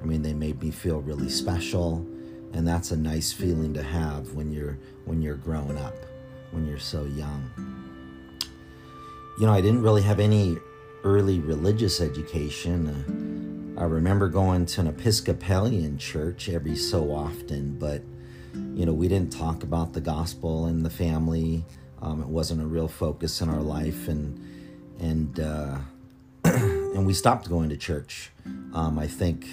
I 0.03 0.05
mean, 0.05 0.23
they 0.23 0.35
made 0.35 0.63
me 0.63 0.71
feel 0.71 1.01
really 1.01 1.29
special, 1.29 2.07
and 2.53 2.67
that's 2.67 2.91
a 2.91 2.97
nice 2.97 3.33
feeling 3.33 3.73
to 3.75 3.83
have 3.83 4.35
when 4.35 4.53
you're 4.53 4.79
when 5.05 5.23
you're 5.23 5.37
growing 5.37 5.79
up, 5.79 5.95
when 6.51 6.67
you're 6.67 6.79
so 6.79 7.05
young. 7.05 7.51
You 9.39 9.47
know, 9.47 9.53
I 9.53 9.61
didn't 9.61 9.83
really 9.83 10.03
have 10.03 10.19
any 10.19 10.59
early 11.05 11.39
religious 11.39 12.01
education. 12.01 12.89
Uh, 13.77 13.81
I 13.81 13.85
remember 13.85 14.29
going 14.29 14.67
to 14.67 14.81
an 14.81 14.89
Episcopalian 14.89 15.99
church 15.99 16.49
every 16.49 16.75
so 16.75 17.13
often, 17.13 17.79
but 17.79 18.03
you 18.75 18.87
know, 18.87 18.93
we 18.93 19.09
didn't 19.09 19.33
talk 19.33 19.63
about 19.63 19.93
the 19.93 20.01
gospel 20.01 20.67
and 20.67 20.85
the 20.85 20.91
family. 20.91 21.65
Um, 22.01 22.21
it 22.23 22.29
wasn't 22.29 22.63
a 22.63 22.67
real 22.67 22.89
focus 22.89 23.41
in 23.41 23.49
our 23.49 23.61
life, 23.61 24.09
and 24.09 24.41
and 24.99 25.41
uh, 25.41 25.79
and 26.45 27.07
we 27.07 27.13
stopped 27.13 27.49
going 27.49 27.69
to 27.71 27.77
church. 27.77 28.31
Um, 28.73 28.99
I 28.99 29.07
think 29.07 29.47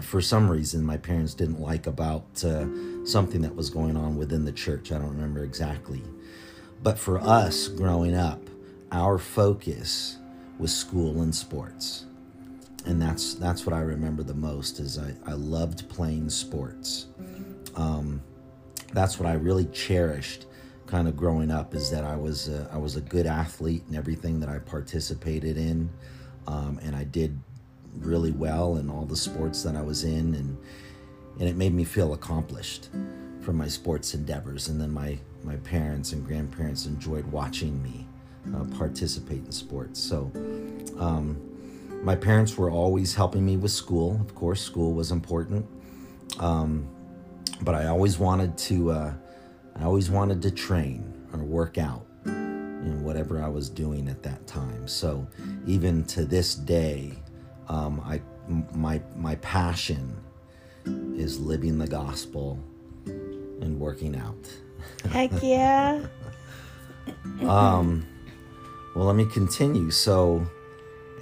for 0.00 0.20
some 0.20 0.48
reason 0.48 0.84
my 0.84 0.96
parents 0.96 1.34
didn't 1.34 1.60
like 1.60 1.86
about 1.86 2.44
uh, 2.44 2.66
something 3.04 3.42
that 3.42 3.54
was 3.54 3.70
going 3.70 3.96
on 3.96 4.16
within 4.16 4.44
the 4.44 4.52
church. 4.52 4.92
I 4.92 4.98
don't 4.98 5.10
remember 5.10 5.44
exactly, 5.44 6.02
but 6.82 6.98
for 6.98 7.20
us 7.20 7.68
growing 7.68 8.14
up, 8.14 8.40
our 8.90 9.18
focus 9.18 10.18
was 10.58 10.74
school 10.74 11.22
and 11.22 11.34
sports 11.34 12.04
and 12.86 13.00
that's 13.00 13.34
that's 13.34 13.64
what 13.66 13.74
I 13.74 13.80
remember 13.80 14.22
the 14.22 14.34
most 14.34 14.80
is 14.80 14.98
I, 14.98 15.14
I 15.26 15.32
loved 15.32 15.88
playing 15.88 16.30
sports 16.30 17.06
um, 17.74 18.22
that's 18.92 19.18
what 19.18 19.28
I 19.28 19.34
really 19.34 19.66
cherished 19.66 20.46
kind 20.86 21.08
of 21.08 21.16
growing 21.16 21.50
up 21.50 21.74
is 21.74 21.90
that 21.90 22.04
I 22.04 22.16
was 22.16 22.48
a, 22.48 22.68
I 22.72 22.76
was 22.76 22.96
a 22.96 23.00
good 23.00 23.26
athlete 23.26 23.84
in 23.88 23.96
everything 23.96 24.40
that 24.40 24.48
I 24.48 24.58
participated 24.58 25.56
in 25.56 25.88
um, 26.46 26.78
and 26.82 26.94
I 26.94 27.04
did 27.04 27.38
really 27.98 28.32
well 28.32 28.76
in 28.76 28.90
all 28.90 29.04
the 29.04 29.16
sports 29.16 29.62
that 29.62 29.76
I 29.76 29.82
was 29.82 30.04
in 30.04 30.34
and 30.34 30.58
and 31.38 31.48
it 31.48 31.56
made 31.56 31.72
me 31.72 31.84
feel 31.84 32.12
accomplished 32.12 32.90
from 33.40 33.56
my 33.56 33.68
sports 33.68 34.14
endeavors. 34.14 34.68
And 34.68 34.80
then 34.80 34.90
my 34.90 35.18
my 35.44 35.56
parents 35.56 36.12
and 36.12 36.24
grandparents 36.24 36.86
enjoyed 36.86 37.26
watching 37.26 37.82
me 37.82 38.06
uh, 38.54 38.64
participate 38.76 39.44
in 39.44 39.52
sports. 39.52 40.00
So 40.00 40.30
um, 40.98 41.40
my 42.02 42.14
parents 42.14 42.56
were 42.56 42.70
always 42.70 43.14
helping 43.14 43.44
me 43.44 43.56
with 43.56 43.72
school. 43.72 44.20
Of 44.20 44.34
course 44.34 44.62
school 44.62 44.92
was 44.92 45.10
important. 45.10 45.66
Um, 46.38 46.88
but 47.62 47.74
I 47.74 47.86
always 47.86 48.18
wanted 48.18 48.56
to 48.58 48.90
uh, 48.90 49.14
I 49.76 49.84
always 49.84 50.10
wanted 50.10 50.42
to 50.42 50.50
train 50.50 51.12
or 51.32 51.40
work 51.40 51.78
out 51.78 52.06
in 52.24 53.02
whatever 53.04 53.42
I 53.42 53.48
was 53.48 53.68
doing 53.68 54.08
at 54.08 54.22
that 54.22 54.46
time. 54.46 54.86
So 54.88 55.26
even 55.66 56.04
to 56.06 56.24
this 56.24 56.54
day, 56.54 57.12
um, 57.68 58.00
I 58.00 58.20
my 58.74 59.00
my 59.16 59.36
passion 59.36 60.16
is 61.16 61.40
living 61.40 61.78
the 61.78 61.86
gospel 61.86 62.58
and 63.06 63.78
working 63.78 64.16
out. 64.16 64.48
Heck 65.10 65.30
yeah. 65.42 66.04
um, 67.42 68.04
well, 68.94 69.06
let 69.06 69.16
me 69.16 69.24
continue. 69.26 69.90
So 69.90 70.46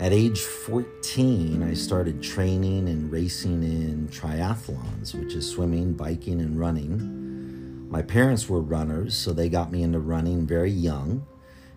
at 0.00 0.14
age 0.14 0.40
14, 0.40 1.62
I 1.62 1.74
started 1.74 2.22
training 2.22 2.88
and 2.88 3.12
racing 3.12 3.62
in 3.62 4.08
triathlons, 4.08 5.14
which 5.14 5.34
is 5.34 5.46
swimming, 5.46 5.92
biking, 5.92 6.40
and 6.40 6.58
running. 6.58 7.86
My 7.90 8.00
parents 8.00 8.48
were 8.48 8.62
runners, 8.62 9.14
so 9.14 9.34
they 9.34 9.50
got 9.50 9.70
me 9.70 9.82
into 9.82 10.00
running 10.00 10.46
very 10.46 10.70
young. 10.70 11.26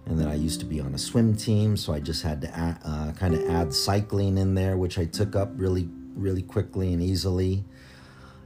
And 0.06 0.18
then 0.18 0.30
I 0.30 0.36
used 0.36 0.62
to 0.62 0.66
be 0.66 0.80
on 0.80 0.96
a 0.96 0.98
swim 0.98 1.36
team, 1.36 1.76
so 1.76 1.92
I 1.92 2.00
just 2.00 2.24
had 2.24 2.40
to 2.42 2.80
uh, 2.86 3.12
kind 3.12 3.34
of 3.36 3.50
add 3.50 3.74
cycling 3.74 4.38
in 4.38 4.56
there, 4.56 4.78
which 4.78 4.98
I 4.98 5.04
took 5.04 5.36
up 5.36 5.50
really, 5.56 5.90
really 6.16 6.44
quickly 6.44 6.94
and 6.94 7.04
easily. 7.04 7.66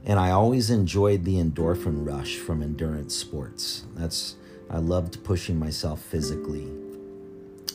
And 0.04 0.18
I 0.18 0.32
always 0.32 0.70
enjoyed 0.70 1.24
the 1.24 1.36
endorphin 1.36 2.04
rush 2.04 2.34
from 2.36 2.64
endurance 2.64 3.14
sports. 3.14 3.84
That's 3.94 4.34
I 4.68 4.78
loved 4.78 5.22
pushing 5.22 5.56
myself 5.56 6.00
physically. 6.00 6.66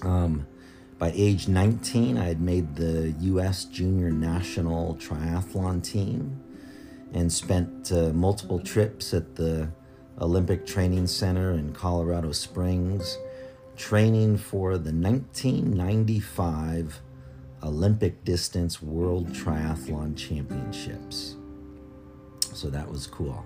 Um, 0.01 0.47
by 0.97 1.11
age 1.15 1.47
19, 1.47 2.17
I 2.17 2.25
had 2.25 2.41
made 2.41 2.75
the 2.75 3.13
U.S. 3.21 3.65
Junior 3.65 4.11
National 4.11 4.95
Triathlon 4.95 5.83
team. 5.83 6.41
and 7.13 7.31
spent 7.31 7.91
uh, 7.91 8.11
multiple 8.11 8.59
trips 8.59 9.13
at 9.13 9.35
the 9.35 9.69
Olympic 10.19 10.65
Training 10.65 11.07
Center 11.07 11.51
in 11.51 11.73
Colorado 11.73 12.31
Springs, 12.31 13.17
training 13.75 14.37
for 14.37 14.77
the 14.77 14.91
1995 14.91 17.01
Olympic 17.63 18.23
Distance 18.23 18.81
World 18.81 19.29
Triathlon 19.29 20.17
Championships. 20.17 21.35
So 22.53 22.69
that 22.69 22.89
was 22.89 23.07
cool. 23.07 23.45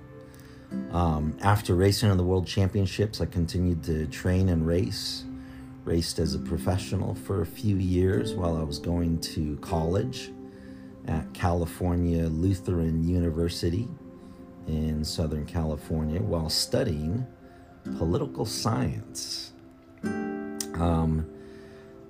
Um, 0.92 1.38
after 1.42 1.76
racing 1.76 2.12
in 2.12 2.18
the 2.18 2.24
World 2.24 2.48
Championships, 2.48 3.22
I 3.22 3.26
continued 3.26 3.84
to 3.84 4.08
train 4.08 4.50
and 4.50 4.68
race. 4.68 5.24
Raced 5.88 6.20
as 6.20 6.36
a 6.36 6.40
professional 6.40 7.16
for 7.16 7.42
a 7.42 7.46
few 7.46 7.78
years 7.78 8.34
while 8.34 8.58
I 8.58 8.64
was 8.64 8.78
going 8.78 9.22
to 9.22 9.56
college 9.62 10.32
at 11.08 11.34
California 11.34 12.28
Lutheran 12.28 13.08
University 13.08 13.88
in 14.68 15.06
Southern 15.06 15.46
California 15.46 16.22
while 16.22 16.50
studying 16.50 17.26
political 17.98 18.44
science. 18.44 19.54
Um, 20.04 21.26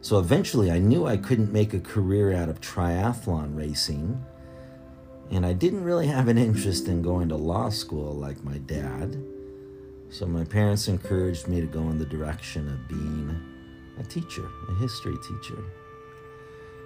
so 0.01 0.17
eventually, 0.17 0.71
I 0.71 0.79
knew 0.79 1.05
I 1.05 1.17
couldn't 1.17 1.53
make 1.53 1.75
a 1.75 1.79
career 1.79 2.33
out 2.33 2.49
of 2.49 2.59
triathlon 2.59 3.55
racing, 3.55 4.19
and 5.29 5.45
I 5.45 5.53
didn't 5.53 5.83
really 5.83 6.07
have 6.07 6.27
an 6.29 6.39
interest 6.39 6.87
in 6.87 7.03
going 7.03 7.29
to 7.29 7.35
law 7.35 7.69
school 7.69 8.15
like 8.15 8.43
my 8.43 8.57
dad. 8.57 9.23
So 10.09 10.25
my 10.25 10.45
parents 10.45 10.87
encouraged 10.87 11.47
me 11.47 11.61
to 11.61 11.67
go 11.67 11.81
in 11.91 11.99
the 11.99 12.05
direction 12.05 12.67
of 12.69 12.87
being 12.87 13.53
a 13.99 14.03
teacher, 14.03 14.49
a 14.69 14.73
history 14.75 15.17
teacher. 15.17 15.63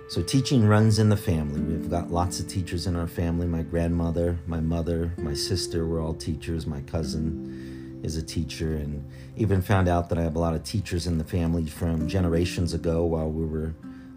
So 0.07 0.21
teaching 0.21 0.67
runs 0.67 0.99
in 0.99 1.07
the 1.07 1.15
family. 1.15 1.61
We've 1.61 1.89
got 1.89 2.11
lots 2.11 2.39
of 2.41 2.47
teachers 2.47 2.85
in 2.85 2.97
our 2.97 3.07
family. 3.07 3.47
My 3.47 3.61
grandmother, 3.61 4.39
my 4.45 4.59
mother, 4.59 5.13
my 5.17 5.33
sister 5.33 5.85
were 5.85 6.01
all 6.01 6.13
teachers. 6.13 6.67
My 6.67 6.81
cousin 6.81 8.01
is 8.03 8.17
a 8.17 8.23
teacher, 8.23 8.75
and 8.75 9.09
even 9.37 9.61
found 9.61 9.87
out 9.87 10.09
that 10.09 10.17
I 10.17 10.23
have 10.23 10.35
a 10.35 10.39
lot 10.39 10.53
of 10.53 10.63
teachers 10.63 11.07
in 11.07 11.17
the 11.17 11.23
family 11.23 11.65
from 11.65 12.09
generations 12.09 12.73
ago 12.73 13.05
while 13.05 13.29
we 13.29 13.45
were 13.45 13.73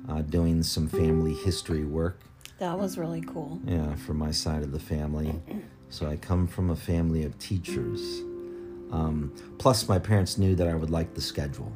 uh, 0.08 0.22
doing 0.22 0.62
some 0.62 0.88
family 0.88 1.34
history 1.34 1.84
work. 1.84 2.20
That 2.58 2.78
was 2.78 2.98
really 2.98 3.20
cool. 3.20 3.60
Yeah, 3.64 3.94
from 3.94 4.18
my 4.18 4.30
side 4.30 4.62
of 4.62 4.72
the 4.72 4.80
family. 4.80 5.40
So 5.90 6.06
I 6.06 6.16
come 6.16 6.48
from 6.48 6.70
a 6.70 6.76
family 6.76 7.24
of 7.24 7.38
teachers. 7.38 8.00
Um, 8.90 9.32
plus, 9.58 9.88
my 9.88 9.98
parents 9.98 10.38
knew 10.38 10.54
that 10.56 10.66
I 10.66 10.74
would 10.74 10.90
like 10.90 11.14
the 11.14 11.20
schedule. 11.20 11.72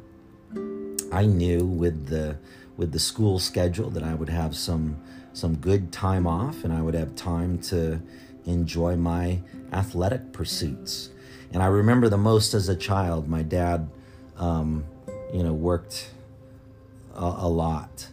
I 1.13 1.27
knew 1.27 1.65
with 1.65 2.07
the 2.07 2.37
with 2.77 2.93
the 2.93 2.99
school 2.99 3.39
schedule 3.39 3.91
that 3.91 4.03
I 4.03 4.15
would 4.15 4.29
have 4.29 4.57
some 4.57 5.03
some 5.33 5.57
good 5.57 5.93
time 5.93 6.27
off 6.27 6.65
and 6.65 6.73
I 6.73 6.81
would 6.83 6.95
have 6.95 7.15
time 7.15 7.59
to 7.63 8.01
enjoy 8.47 8.97
my 8.97 9.41
athletic 9.73 10.33
pursuits. 10.33 11.11
And 11.53 11.63
I 11.63 11.67
remember 11.67 12.09
the 12.09 12.19
most 12.19 12.55
as 12.55 12.69
a 12.69 12.77
child, 12.77 13.29
my 13.29 13.43
dad, 13.43 13.89
um, 14.37 14.85
you 15.33 15.43
know, 15.43 15.53
worked 15.53 16.11
a, 17.15 17.25
a 17.39 17.49
lot. 17.49 18.09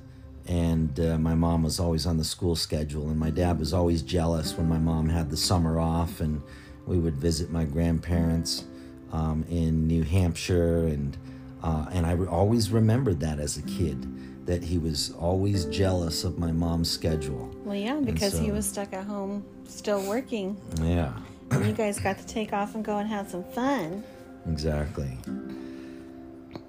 And 0.47 0.99
uh, 0.99 1.17
my 1.17 1.33
mom 1.33 1.63
was 1.63 1.79
always 1.79 2.05
on 2.05 2.17
the 2.17 2.23
school 2.23 2.55
schedule. 2.55 3.09
And 3.09 3.19
my 3.19 3.31
dad 3.31 3.59
was 3.59 3.73
always 3.73 4.01
jealous 4.01 4.53
when 4.53 4.69
my 4.69 4.77
mom 4.77 5.09
had 5.09 5.31
the 5.31 5.37
summer 5.37 5.79
off 5.79 6.21
and 6.21 6.41
we 6.85 6.99
would 6.99 7.15
visit 7.15 7.49
my 7.49 7.63
grandparents 7.63 8.65
um, 9.11 9.43
in 9.49 9.87
New 9.87 10.03
Hampshire. 10.03 10.85
And, 10.85 11.17
uh, 11.65 11.87
and 11.93 12.05
I 12.05 12.11
re- 12.11 12.27
always 12.27 12.69
remembered 12.69 13.19
that 13.21 13.39
as 13.39 13.57
a 13.57 13.63
kid 13.63 14.45
that 14.45 14.63
he 14.63 14.77
was 14.77 15.11
always 15.13 15.65
jealous 15.65 16.23
of 16.23 16.37
my 16.37 16.51
mom's 16.51 16.91
schedule. 16.91 17.49
Well, 17.63 17.75
yeah, 17.75 17.99
because 17.99 18.33
so, 18.33 18.39
he 18.39 18.51
was 18.51 18.67
stuck 18.67 18.93
at 18.93 19.03
home 19.03 19.43
still 19.67 20.07
working. 20.07 20.57
Yeah. 20.79 21.11
and 21.49 21.65
you 21.65 21.73
guys 21.73 21.99
got 21.99 22.19
to 22.19 22.27
take 22.27 22.53
off 22.53 22.75
and 22.75 22.85
go 22.85 22.99
and 22.99 23.09
have 23.09 23.31
some 23.31 23.43
fun. 23.43 24.03
Exactly. 24.47 25.17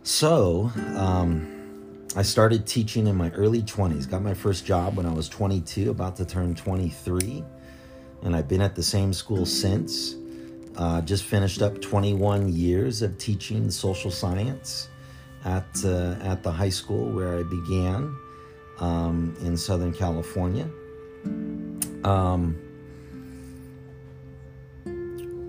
So, 0.03 0.73
um, 0.97 1.53
I 2.17 2.23
started 2.23 2.67
teaching 2.67 3.07
in 3.07 3.17
my 3.17 3.29
early 3.33 3.61
20s. 3.61 4.09
Got 4.09 4.23
my 4.23 4.33
first 4.33 4.65
job 4.65 4.97
when 4.97 5.05
I 5.05 5.13
was 5.13 5.29
22, 5.29 5.91
about 5.91 6.17
to 6.17 6.25
turn 6.25 6.55
23. 6.55 7.45
And 8.23 8.35
I've 8.35 8.49
been 8.49 8.63
at 8.63 8.75
the 8.75 8.83
same 8.83 9.13
school 9.13 9.45
since. 9.45 10.15
Uh, 10.77 11.01
just 11.01 11.25
finished 11.25 11.63
up 11.63 11.81
21 11.81 12.53
years 12.53 13.01
of 13.01 13.17
teaching 13.17 13.71
social 13.71 14.11
science 14.11 14.89
at 15.45 15.67
uh, 15.85 16.17
at 16.21 16.43
the 16.43 16.51
high 16.51 16.69
school 16.69 17.11
where 17.13 17.39
I 17.39 17.45
began 17.45 18.15
um, 18.79 19.35
in 19.41 19.57
Southern 19.57 19.93
California. 19.95 20.69
Um, 22.05 22.57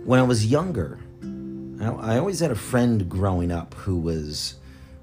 when 0.06 0.20
I 0.20 0.24
was 0.24 0.46
younger, 0.46 0.98
I, 1.82 2.13
I, 2.13 2.18
always 2.18 2.40
had 2.40 2.52
a 2.52 2.56
friend 2.56 3.10
growing 3.10 3.52
up 3.52 3.74
who 3.74 3.98
was 3.98 4.56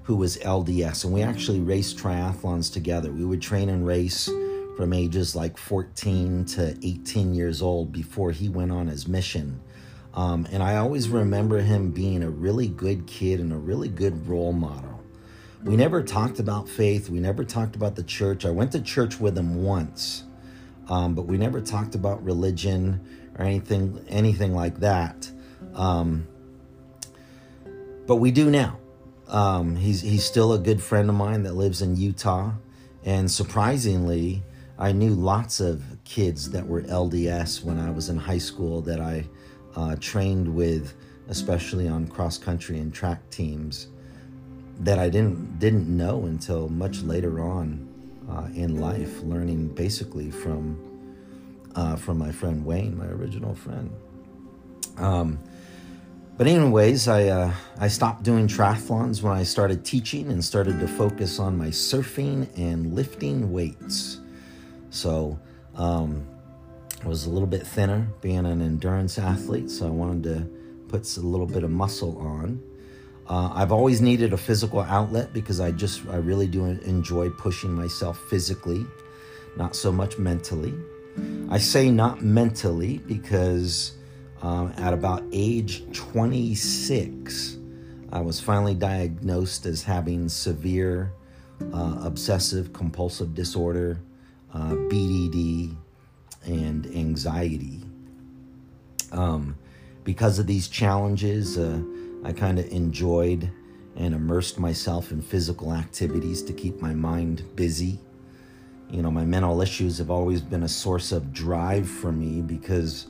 who 0.03 0.15
was 0.15 0.37
LDS, 0.37 1.05
and 1.05 1.13
we 1.13 1.21
actually 1.21 1.59
raced 1.59 1.97
triathlons 1.97 2.73
together. 2.73 3.11
We 3.11 3.25
would 3.25 3.43
train 3.43 3.69
and 3.69 3.85
race 3.85 4.27
from 4.75 4.91
ages 4.91 5.35
like 5.35 5.57
14 5.57 6.45
to 6.45 6.77
18 6.83 7.33
years 7.35 7.61
old 7.61 7.91
before 7.91 8.31
he 8.31 8.49
went 8.49 8.71
on 8.71 8.87
his 8.87 9.07
mission 9.07 9.61
um, 10.15 10.47
and 10.51 10.63
I 10.63 10.77
always 10.77 11.09
remember 11.09 11.59
him 11.59 11.91
being 11.91 12.23
a 12.23 12.29
really 12.29 12.67
good 12.67 13.05
kid 13.05 13.39
and 13.41 13.51
a 13.51 13.57
really 13.57 13.89
good 13.89 14.27
role 14.27 14.53
model. 14.53 15.03
We 15.63 15.75
never 15.75 16.01
talked 16.01 16.39
about 16.39 16.69
faith. 16.69 17.09
We 17.09 17.19
never 17.19 17.43
talked 17.43 17.75
about 17.75 17.95
the 17.95 18.03
church. 18.03 18.45
I 18.45 18.51
went 18.51 18.71
to 18.73 18.81
church 18.81 19.19
with 19.19 19.37
him 19.37 19.63
once, 19.63 20.23
um, 20.87 21.15
but 21.15 21.23
we 21.23 21.37
never 21.37 21.59
talked 21.59 21.95
about 21.95 22.23
religion 22.23 23.01
or 23.37 23.45
anything 23.45 24.05
anything 24.07 24.53
like 24.53 24.79
that. 24.79 25.29
Um, 25.73 26.27
but 28.07 28.17
we 28.17 28.31
do 28.31 28.49
now. 28.49 28.77
Um, 29.27 29.75
he's 29.75 30.01
he's 30.01 30.23
still 30.23 30.53
a 30.53 30.59
good 30.59 30.81
friend 30.81 31.09
of 31.09 31.15
mine 31.15 31.43
that 31.43 31.55
lives 31.55 31.81
in 31.81 31.97
Utah, 31.97 32.51
and 33.03 33.29
surprisingly, 33.29 34.43
I 34.77 34.91
knew 34.91 35.15
lots 35.15 35.59
of 35.59 35.83
kids 36.05 36.51
that 36.51 36.67
were 36.67 36.83
LDS 36.83 37.63
when 37.63 37.79
I 37.79 37.89
was 37.89 38.07
in 38.09 38.17
high 38.17 38.37
school 38.37 38.81
that 38.81 39.01
I 39.01 39.25
uh, 39.75 39.95
trained 39.99 40.53
with, 40.53 40.93
especially 41.29 41.87
on 41.87 42.07
cross 42.07 42.37
country 42.37 42.79
and 42.79 42.93
track 42.93 43.29
teams, 43.29 43.87
that 44.79 44.99
I 44.99 45.09
didn't 45.09 45.59
didn't 45.59 45.87
know 45.87 46.25
until 46.25 46.69
much 46.69 47.01
later 47.01 47.41
on 47.41 47.87
uh, 48.29 48.47
in 48.53 48.79
life, 48.79 49.21
learning 49.23 49.69
basically 49.69 50.31
from 50.31 50.79
uh, 51.75 51.95
from 51.95 52.17
my 52.17 52.31
friend 52.31 52.65
Wayne, 52.65 52.97
my 52.97 53.07
original 53.07 53.55
friend. 53.55 53.91
Um, 54.97 55.39
but 56.37 56.47
anyways, 56.47 57.07
I 57.07 57.27
uh, 57.27 57.53
I 57.79 57.87
stopped 57.87 58.23
doing 58.23 58.47
triathlons 58.47 59.21
when 59.21 59.33
I 59.33 59.43
started 59.43 59.85
teaching 59.85 60.29
and 60.29 60.43
started 60.43 60.79
to 60.79 60.87
focus 60.87 61.39
on 61.39 61.57
my 61.57 61.67
surfing 61.67 62.49
and 62.57 62.93
lifting 62.93 63.51
weights. 63.51 64.19
So 64.89 65.39
um, 65.75 66.25
I 67.05 67.07
was 67.07 67.27
a 67.27 67.29
little 67.29 67.47
bit 67.47 67.67
thinner, 67.67 68.07
being 68.21 68.47
an 68.47 68.63
endurance 68.63 69.19
athlete, 69.19 69.69
so 69.69 69.85
I 69.85 69.91
wanted 69.91 70.23
to 70.23 70.49
put 70.87 71.17
a 71.17 71.19
little 71.21 71.45
bit 71.45 71.63
of 71.63 71.69
muscle 71.69 72.17
on. 72.17 72.59
Uh, 73.29 73.51
I've 73.53 73.71
always 73.71 74.01
needed 74.01 74.33
a 74.33 74.37
physical 74.37 74.79
outlet 74.79 75.31
because 75.31 75.59
I 75.59 75.69
just, 75.69 76.01
I 76.07 76.15
really 76.15 76.47
do 76.47 76.65
enjoy 76.65 77.29
pushing 77.29 77.71
myself 77.71 78.19
physically, 78.27 78.87
not 79.55 79.75
so 79.75 79.91
much 79.91 80.17
mentally. 80.17 80.73
I 81.47 81.59
say 81.59 81.91
not 81.91 82.23
mentally 82.23 82.97
because 82.97 83.93
um, 84.41 84.73
at 84.77 84.91
about 84.91 85.23
age 85.31 85.83
26, 85.93 87.57
I 88.13 88.19
was 88.19 88.39
finally 88.39 88.73
diagnosed 88.73 89.67
as 89.67 89.83
having 89.83 90.27
severe 90.27 91.13
uh, 91.71 91.99
obsessive 92.01 92.73
compulsive 92.73 93.35
disorder, 93.35 93.99
uh, 94.55 94.71
BDD, 94.71 95.77
and 96.45 96.85
anxiety. 96.87 97.81
Um, 99.11 99.57
because 100.03 100.39
of 100.39 100.47
these 100.47 100.67
challenges, 100.67 101.57
uh, 101.57 101.81
I 102.23 102.31
kind 102.31 102.59
of 102.59 102.67
enjoyed 102.71 103.51
and 103.95 104.13
immersed 104.13 104.59
myself 104.59 105.11
in 105.11 105.21
physical 105.21 105.73
activities 105.73 106.41
to 106.43 106.53
keep 106.53 106.81
my 106.81 106.93
mind 106.93 107.43
busy. 107.55 107.99
You 108.89 109.01
know, 109.01 109.11
my 109.11 109.25
mental 109.25 109.61
issues 109.61 109.97
have 109.99 110.09
always 110.09 110.41
been 110.41 110.63
a 110.63 110.69
source 110.69 111.11
of 111.11 111.31
drive 111.33 111.89
for 111.89 112.11
me 112.11 112.41
because 112.41 113.07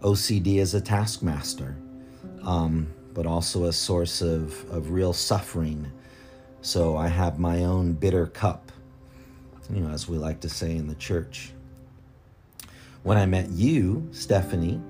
OCD 0.00 0.58
is 0.58 0.74
a 0.74 0.80
taskmaster, 0.80 1.76
um, 2.42 2.86
but 3.14 3.26
also 3.26 3.64
a 3.64 3.72
source 3.72 4.20
of, 4.20 4.70
of 4.70 4.90
real 4.90 5.12
suffering. 5.12 5.90
So 6.60 6.96
I 6.96 7.08
have 7.08 7.38
my 7.38 7.64
own 7.64 7.94
bitter 7.94 8.26
cup, 8.26 8.70
you 9.70 9.80
know, 9.80 9.90
as 9.90 10.06
we 10.06 10.18
like 10.18 10.40
to 10.40 10.48
say 10.48 10.76
in 10.76 10.86
the 10.86 10.94
church. 10.94 11.53
When 13.04 13.18
I 13.18 13.26
met 13.26 13.50
you, 13.50 14.08
Stephanie, 14.12 14.80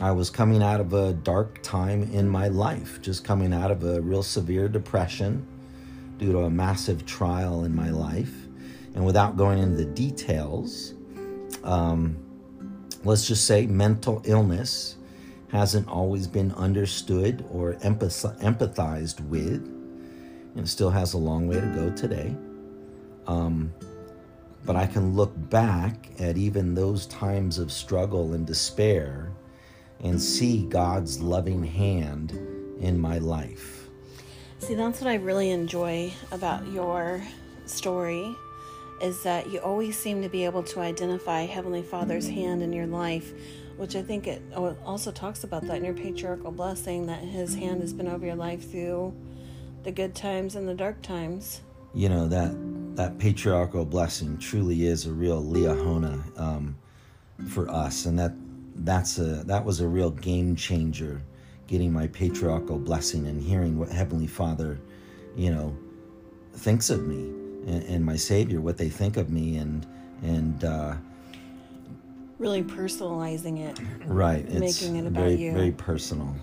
I 0.00 0.12
was 0.12 0.30
coming 0.30 0.62
out 0.62 0.78
of 0.80 0.92
a 0.92 1.12
dark 1.12 1.60
time 1.60 2.04
in 2.12 2.28
my 2.28 2.46
life, 2.46 3.02
just 3.02 3.24
coming 3.24 3.52
out 3.52 3.72
of 3.72 3.82
a 3.82 4.00
real 4.00 4.22
severe 4.22 4.68
depression 4.68 5.44
due 6.18 6.30
to 6.30 6.42
a 6.42 6.50
massive 6.50 7.04
trial 7.04 7.64
in 7.64 7.74
my 7.74 7.90
life. 7.90 8.32
And 8.94 9.04
without 9.04 9.36
going 9.36 9.58
into 9.58 9.74
the 9.74 9.86
details, 9.86 10.94
um, 11.64 12.16
let's 13.02 13.26
just 13.26 13.44
say 13.44 13.66
mental 13.66 14.22
illness 14.24 14.94
hasn't 15.50 15.88
always 15.88 16.28
been 16.28 16.52
understood 16.52 17.44
or 17.50 17.74
empathized 17.74 19.18
with, 19.22 19.66
and 20.54 20.68
still 20.68 20.90
has 20.90 21.14
a 21.14 21.18
long 21.18 21.48
way 21.48 21.60
to 21.60 21.66
go 21.74 21.90
today. 21.90 22.36
Um, 23.26 23.74
but 24.66 24.74
I 24.74 24.86
can 24.86 25.14
look 25.14 25.32
back 25.48 26.10
at 26.18 26.36
even 26.36 26.74
those 26.74 27.06
times 27.06 27.58
of 27.58 27.70
struggle 27.70 28.32
and 28.32 28.44
despair 28.44 29.30
and 30.02 30.20
see 30.20 30.66
God's 30.66 31.20
loving 31.20 31.62
hand 31.62 32.32
in 32.80 32.98
my 32.98 33.18
life. 33.18 33.88
See, 34.58 34.74
that's 34.74 35.00
what 35.00 35.08
I 35.08 35.14
really 35.14 35.50
enjoy 35.50 36.12
about 36.32 36.66
your 36.66 37.22
story 37.64 38.34
is 39.00 39.22
that 39.22 39.50
you 39.50 39.60
always 39.60 39.96
seem 39.96 40.20
to 40.22 40.28
be 40.28 40.44
able 40.44 40.62
to 40.64 40.80
identify 40.80 41.42
Heavenly 41.42 41.82
Father's 41.82 42.28
hand 42.28 42.62
in 42.62 42.72
your 42.72 42.86
life, 42.86 43.32
which 43.76 43.94
I 43.94 44.02
think 44.02 44.26
it 44.26 44.42
also 44.54 45.12
talks 45.12 45.44
about 45.44 45.66
that 45.66 45.76
in 45.76 45.84
your 45.84 45.94
patriarchal 45.94 46.50
blessing 46.50 47.06
that 47.06 47.20
His 47.20 47.54
hand 47.54 47.82
has 47.82 47.92
been 47.92 48.08
over 48.08 48.26
your 48.26 48.34
life 48.34 48.70
through 48.70 49.14
the 49.84 49.92
good 49.92 50.14
times 50.14 50.56
and 50.56 50.66
the 50.66 50.74
dark 50.74 51.02
times. 51.02 51.60
You 51.94 52.08
know 52.08 52.26
that 52.28 52.54
that 52.96 53.18
patriarchal 53.18 53.84
blessing 53.84 54.38
truly 54.38 54.86
is 54.86 55.06
a 55.06 55.12
real 55.12 55.42
liahona 55.42 56.40
um, 56.40 56.76
for 57.48 57.70
us, 57.70 58.06
and 58.06 58.18
that 58.18 58.32
that's 58.76 59.18
a 59.18 59.44
that 59.44 59.64
was 59.64 59.80
a 59.80 59.86
real 59.86 60.10
game 60.10 60.56
changer. 60.56 61.22
Getting 61.66 61.92
my 61.92 62.06
patriarchal 62.08 62.78
blessing 62.78 63.26
and 63.26 63.42
hearing 63.42 63.78
what 63.78 63.90
Heavenly 63.90 64.26
Father, 64.26 64.78
you 65.36 65.50
know, 65.50 65.76
thinks 66.54 66.90
of 66.90 67.06
me 67.06 67.28
and, 67.66 67.82
and 67.84 68.04
my 68.04 68.16
Savior, 68.16 68.60
what 68.60 68.76
they 68.76 68.88
think 68.88 69.16
of 69.16 69.30
me, 69.30 69.58
and 69.58 69.86
and 70.22 70.64
uh, 70.64 70.94
really 72.38 72.62
personalizing 72.62 73.60
it, 73.60 73.78
right? 74.06 74.48
making 74.50 74.96
it 74.96 75.06
about 75.06 75.24
very, 75.24 75.36
you, 75.36 75.52
very 75.52 75.72
personal. 75.72 76.34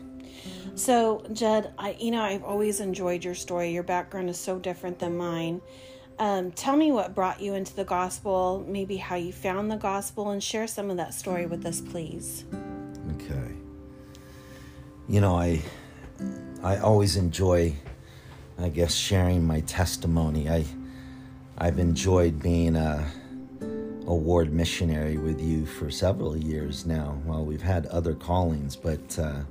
So, 0.75 1.25
Jed, 1.33 1.73
I 1.79 1.95
you 1.99 2.11
know 2.11 2.21
I've 2.21 2.43
always 2.43 2.79
enjoyed 2.79 3.23
your 3.23 3.35
story. 3.35 3.71
Your 3.71 3.83
background 3.83 4.29
is 4.29 4.37
so 4.37 4.59
different 4.59 4.99
than 4.99 5.17
mine. 5.17 5.61
Um, 6.19 6.51
tell 6.51 6.75
me 6.75 6.91
what 6.91 7.15
brought 7.15 7.41
you 7.41 7.55
into 7.55 7.75
the 7.75 7.83
gospel, 7.83 8.63
maybe 8.67 8.97
how 8.97 9.15
you 9.15 9.33
found 9.33 9.71
the 9.71 9.77
gospel, 9.77 10.29
and 10.29 10.41
share 10.41 10.67
some 10.67 10.89
of 10.89 10.97
that 10.97 11.13
story 11.13 11.45
with 11.45 11.65
us, 11.65 11.81
please. 11.81 12.45
Okay. 13.15 13.51
You 15.09 15.21
know, 15.21 15.35
I 15.35 15.61
I 16.63 16.77
always 16.77 17.17
enjoy, 17.17 17.75
I 18.59 18.69
guess, 18.69 18.93
sharing 18.93 19.45
my 19.45 19.61
testimony. 19.61 20.49
I 20.49 20.65
I've 21.57 21.79
enjoyed 21.79 22.41
being 22.41 22.75
a 22.75 23.05
award 24.07 24.53
missionary 24.53 25.17
with 25.17 25.41
you 25.41 25.65
for 25.65 25.89
several 25.89 26.35
years 26.35 26.85
now. 26.85 27.17
Well, 27.25 27.45
we've 27.45 27.61
had 27.61 27.85
other 27.87 28.13
callings, 28.13 28.75
but 28.75 29.17
uh, 29.17 29.41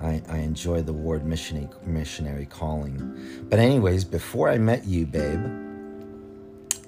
I, 0.00 0.22
I 0.28 0.38
enjoy 0.38 0.82
the 0.82 0.92
ward 0.92 1.24
missionary 1.24 1.68
missionary 1.84 2.46
calling. 2.46 3.46
But 3.48 3.58
anyways, 3.58 4.04
before 4.04 4.48
I 4.48 4.58
met 4.58 4.84
you, 4.84 5.06
babe, 5.06 5.67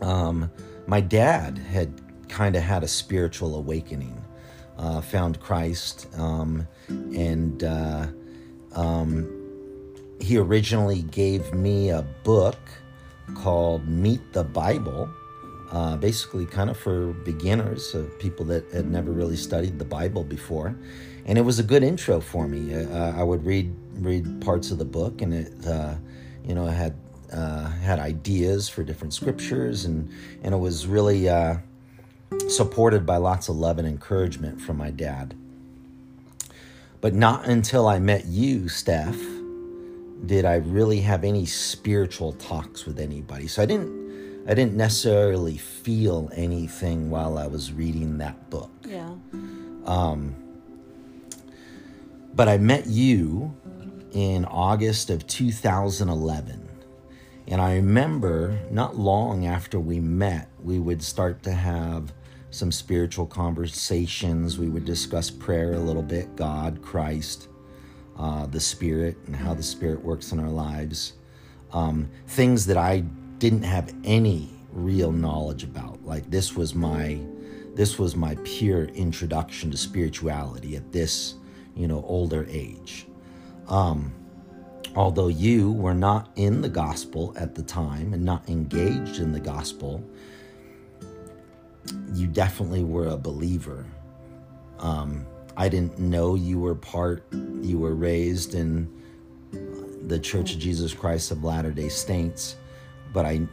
um, 0.00 0.50
my 0.86 1.00
dad 1.00 1.58
had 1.58 2.00
kind 2.28 2.56
of 2.56 2.62
had 2.62 2.82
a 2.82 2.88
spiritual 2.88 3.56
awakening, 3.56 4.22
uh, 4.78 5.00
found 5.00 5.40
Christ, 5.40 6.06
um, 6.16 6.66
and 6.88 7.62
uh, 7.62 8.06
um, 8.74 9.36
he 10.20 10.38
originally 10.38 11.02
gave 11.02 11.52
me 11.52 11.90
a 11.90 12.02
book 12.24 12.58
called 13.34 13.86
Meet 13.88 14.32
the 14.32 14.44
Bible. 14.44 15.10
Uh, 15.70 15.96
basically, 15.96 16.46
kind 16.46 16.68
of 16.68 16.76
for 16.76 17.12
beginners, 17.24 17.94
of 17.94 18.18
people 18.18 18.44
that 18.46 18.68
had 18.72 18.90
never 18.90 19.12
really 19.12 19.36
studied 19.36 19.78
the 19.78 19.84
Bible 19.84 20.24
before, 20.24 20.76
and 21.26 21.38
it 21.38 21.42
was 21.42 21.60
a 21.60 21.62
good 21.62 21.84
intro 21.84 22.20
for 22.20 22.48
me. 22.48 22.74
Uh, 22.74 23.12
I 23.16 23.22
would 23.22 23.44
read 23.46 23.72
read 23.94 24.40
parts 24.40 24.72
of 24.72 24.78
the 24.78 24.84
book, 24.84 25.22
and 25.22 25.32
it, 25.32 25.52
uh, 25.66 25.94
you 26.44 26.54
know, 26.54 26.66
I 26.66 26.72
had 26.72 26.96
uh, 27.32 27.70
had 27.70 27.98
ideas 27.98 28.68
for 28.68 28.82
different 28.82 29.14
scriptures, 29.14 29.84
and 29.84 30.10
and 30.42 30.54
it 30.54 30.58
was 30.58 30.86
really 30.86 31.28
uh, 31.28 31.56
supported 32.48 33.06
by 33.06 33.16
lots 33.16 33.48
of 33.48 33.56
love 33.56 33.78
and 33.78 33.86
encouragement 33.86 34.60
from 34.60 34.76
my 34.76 34.90
dad. 34.90 35.34
But 37.00 37.14
not 37.14 37.46
until 37.46 37.88
I 37.88 37.98
met 37.98 38.26
you, 38.26 38.68
Steph, 38.68 39.18
did 40.26 40.44
I 40.44 40.56
really 40.56 41.00
have 41.00 41.24
any 41.24 41.46
spiritual 41.46 42.32
talks 42.34 42.84
with 42.84 42.98
anybody. 42.98 43.46
So 43.46 43.62
I 43.62 43.66
didn't 43.66 44.00
I 44.46 44.54
didn't 44.54 44.74
necessarily 44.74 45.58
feel 45.58 46.30
anything 46.34 47.10
while 47.10 47.38
I 47.38 47.46
was 47.46 47.72
reading 47.72 48.18
that 48.18 48.50
book. 48.50 48.70
Yeah. 48.84 49.14
Um, 49.84 50.34
but 52.34 52.48
I 52.48 52.58
met 52.58 52.86
you 52.86 53.54
in 54.12 54.44
August 54.46 55.10
of 55.10 55.26
2011. 55.26 56.59
And 57.50 57.60
I 57.60 57.74
remember 57.74 58.56
not 58.70 58.96
long 58.96 59.44
after 59.44 59.80
we 59.80 59.98
met, 59.98 60.48
we 60.62 60.78
would 60.78 61.02
start 61.02 61.42
to 61.42 61.52
have 61.52 62.12
some 62.52 62.70
spiritual 62.70 63.26
conversations. 63.26 64.56
We 64.56 64.68
would 64.68 64.84
discuss 64.84 65.30
prayer 65.30 65.74
a 65.74 65.78
little 65.80 66.02
bit, 66.02 66.36
God, 66.36 66.80
Christ, 66.80 67.48
uh, 68.16 68.46
the 68.46 68.60
Spirit, 68.60 69.18
and 69.26 69.34
how 69.34 69.54
the 69.54 69.64
Spirit 69.64 70.00
works 70.00 70.30
in 70.30 70.38
our 70.38 70.48
lives. 70.48 71.14
Um, 71.72 72.08
things 72.28 72.66
that 72.66 72.76
I 72.76 73.00
didn't 73.38 73.64
have 73.64 73.92
any 74.04 74.50
real 74.72 75.10
knowledge 75.10 75.64
about. 75.64 76.04
Like 76.04 76.30
this 76.30 76.54
was 76.54 76.76
my 76.76 77.18
this 77.74 77.98
was 77.98 78.14
my 78.14 78.36
pure 78.44 78.84
introduction 78.84 79.72
to 79.72 79.76
spirituality 79.76 80.76
at 80.76 80.92
this, 80.92 81.34
you 81.74 81.88
know, 81.88 82.04
older 82.06 82.46
age. 82.48 83.06
Um, 83.68 84.12
although 84.96 85.28
you 85.28 85.72
were 85.72 85.94
not 85.94 86.30
in 86.36 86.60
the 86.60 86.68
gospel 86.68 87.34
at 87.36 87.54
the 87.54 87.62
time 87.62 88.12
and 88.12 88.24
not 88.24 88.48
engaged 88.48 89.18
in 89.18 89.32
the 89.32 89.40
gospel, 89.40 90.04
you 92.12 92.26
definitely 92.26 92.84
were 92.84 93.08
a 93.08 93.16
believer. 93.16 93.86
Um, 94.78 95.26
I 95.56 95.68
didn't 95.68 95.98
know 95.98 96.34
you 96.34 96.58
were 96.58 96.74
part, 96.74 97.24
you 97.32 97.78
were 97.78 97.94
raised 97.94 98.54
in 98.54 98.90
the 100.06 100.18
Church 100.18 100.54
of 100.54 100.58
Jesus 100.58 100.94
Christ 100.94 101.30
of 101.30 101.44
Latter 101.44 101.70
day 101.70 101.88
Saints, 101.88 102.56
but 103.12 103.26
I 103.26 103.46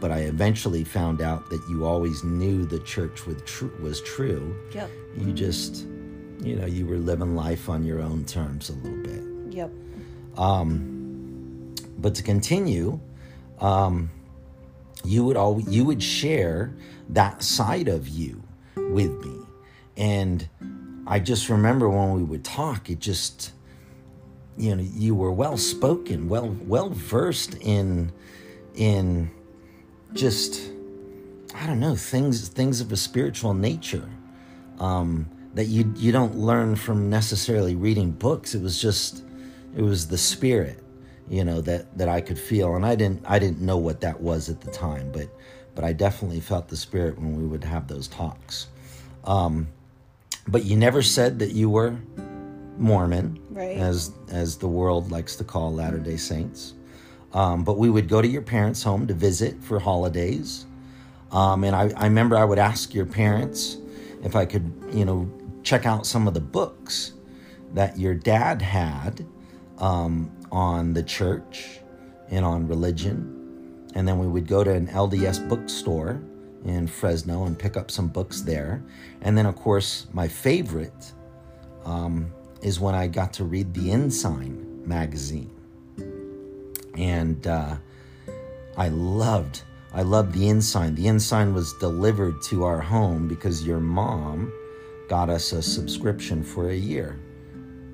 but 0.00 0.10
I 0.10 0.22
eventually 0.22 0.82
found 0.82 1.22
out 1.22 1.48
that 1.50 1.62
you 1.68 1.86
always 1.86 2.24
knew 2.24 2.66
the 2.66 2.80
church 2.80 3.24
was 3.24 3.40
true. 3.42 3.72
Was 3.80 4.00
true. 4.00 4.56
Yep. 4.74 4.90
You 5.16 5.32
just, 5.32 5.86
you 6.42 6.56
know, 6.56 6.66
you 6.66 6.86
were 6.86 6.96
living 6.96 7.36
life 7.36 7.68
on 7.68 7.84
your 7.84 8.00
own 8.00 8.24
terms 8.24 8.68
a 8.68 8.72
little 8.72 9.00
bit. 9.04 9.54
Yep. 9.54 9.70
Um, 10.36 11.74
but 11.98 12.14
to 12.16 12.22
continue, 12.22 12.98
um, 13.60 14.10
you 15.04 15.24
would 15.24 15.36
all 15.36 15.60
you 15.60 15.84
would 15.84 16.02
share 16.02 16.74
that 17.10 17.42
side 17.42 17.88
of 17.88 18.08
you 18.08 18.42
with 18.76 19.10
me, 19.24 19.38
and 19.96 20.48
I 21.06 21.18
just 21.18 21.48
remember 21.48 21.88
when 21.88 22.12
we 22.12 22.22
would 22.22 22.44
talk, 22.44 22.88
it 22.88 23.00
just, 23.00 23.52
you 24.56 24.74
know, 24.74 24.82
you 24.82 25.14
were 25.14 25.32
well 25.32 25.56
spoken, 25.56 26.28
well 26.28 26.56
well 26.66 26.90
versed 26.90 27.54
in 27.60 28.12
in 28.74 29.30
just 30.14 30.70
I 31.54 31.66
don't 31.66 31.80
know 31.80 31.96
things 31.96 32.48
things 32.48 32.80
of 32.80 32.92
a 32.92 32.96
spiritual 32.96 33.54
nature 33.54 34.08
um, 34.78 35.28
that 35.54 35.66
you 35.66 35.92
you 35.96 36.12
don't 36.12 36.36
learn 36.36 36.76
from 36.76 37.10
necessarily 37.10 37.74
reading 37.74 38.12
books. 38.12 38.54
It 38.54 38.62
was 38.62 38.80
just 38.80 39.24
it 39.76 39.82
was 39.82 40.08
the 40.08 40.18
spirit, 40.18 40.82
you 41.28 41.44
know 41.44 41.60
that 41.62 41.96
that 41.98 42.08
I 42.08 42.20
could 42.20 42.38
feel, 42.38 42.74
and 42.76 42.84
I 42.84 42.94
didn't 42.94 43.22
I 43.26 43.38
didn't 43.38 43.60
know 43.60 43.78
what 43.78 44.00
that 44.00 44.20
was 44.20 44.48
at 44.48 44.60
the 44.60 44.70
time, 44.70 45.10
but 45.12 45.28
but 45.74 45.84
I 45.84 45.92
definitely 45.92 46.40
felt 46.40 46.68
the 46.68 46.76
spirit 46.76 47.18
when 47.18 47.36
we 47.36 47.46
would 47.46 47.64
have 47.64 47.88
those 47.88 48.08
talks. 48.08 48.68
Um, 49.24 49.68
but 50.46 50.64
you 50.64 50.76
never 50.76 51.02
said 51.02 51.38
that 51.38 51.52
you 51.52 51.70
were 51.70 51.96
Mormon, 52.78 53.38
right. 53.50 53.76
as 53.76 54.12
as 54.30 54.56
the 54.56 54.68
world 54.68 55.10
likes 55.10 55.36
to 55.36 55.44
call 55.44 55.72
Latter 55.72 55.98
Day 55.98 56.16
Saints. 56.16 56.74
Um, 57.32 57.64
but 57.64 57.78
we 57.78 57.88
would 57.88 58.08
go 58.08 58.20
to 58.20 58.28
your 58.28 58.42
parents' 58.42 58.82
home 58.82 59.06
to 59.06 59.14
visit 59.14 59.62
for 59.62 59.78
holidays. 59.78 60.66
Um, 61.30 61.64
and 61.64 61.74
I, 61.74 61.90
I 61.96 62.04
remember 62.04 62.36
I 62.36 62.44
would 62.44 62.58
ask 62.58 62.92
your 62.92 63.06
parents 63.06 63.78
if 64.22 64.36
I 64.36 64.44
could, 64.44 64.70
you 64.92 65.06
know, 65.06 65.30
check 65.62 65.86
out 65.86 66.06
some 66.06 66.28
of 66.28 66.34
the 66.34 66.40
books 66.40 67.12
that 67.72 67.98
your 67.98 68.14
dad 68.14 68.60
had 68.60 69.24
um, 69.82 70.30
on 70.50 70.94
the 70.94 71.02
church 71.02 71.80
and 72.30 72.42
on 72.42 72.66
religion. 72.66 73.90
And 73.94 74.08
then 74.08 74.18
we 74.18 74.26
would 74.26 74.46
go 74.46 74.64
to 74.64 74.72
an 74.72 74.86
LDS 74.86 75.46
bookstore 75.46 76.22
in 76.64 76.86
Fresno 76.86 77.44
and 77.44 77.58
pick 77.58 77.76
up 77.76 77.90
some 77.90 78.08
books 78.08 78.40
there. 78.40 78.82
And 79.20 79.36
then, 79.36 79.44
of 79.44 79.56
course, 79.56 80.06
my 80.14 80.26
favorite 80.26 81.12
um, 81.84 82.32
is 82.62 82.80
when 82.80 82.94
I 82.94 83.06
got 83.08 83.34
to 83.34 83.44
read 83.44 83.74
the 83.74 83.90
Ensign 83.90 84.82
magazine 84.86 85.50
and 86.96 87.46
uh, 87.46 87.76
I 88.76 88.88
loved 88.88 89.62
I 89.94 90.00
loved 90.02 90.32
the 90.32 90.48
ensign. 90.48 90.94
The 90.94 91.06
ensign 91.06 91.52
was 91.52 91.74
delivered 91.74 92.40
to 92.44 92.64
our 92.64 92.80
home 92.80 93.28
because 93.28 93.66
your 93.66 93.78
mom 93.78 94.50
got 95.06 95.28
us 95.28 95.52
a 95.52 95.60
subscription 95.60 96.42
for 96.42 96.70
a 96.70 96.74
year. 96.74 97.20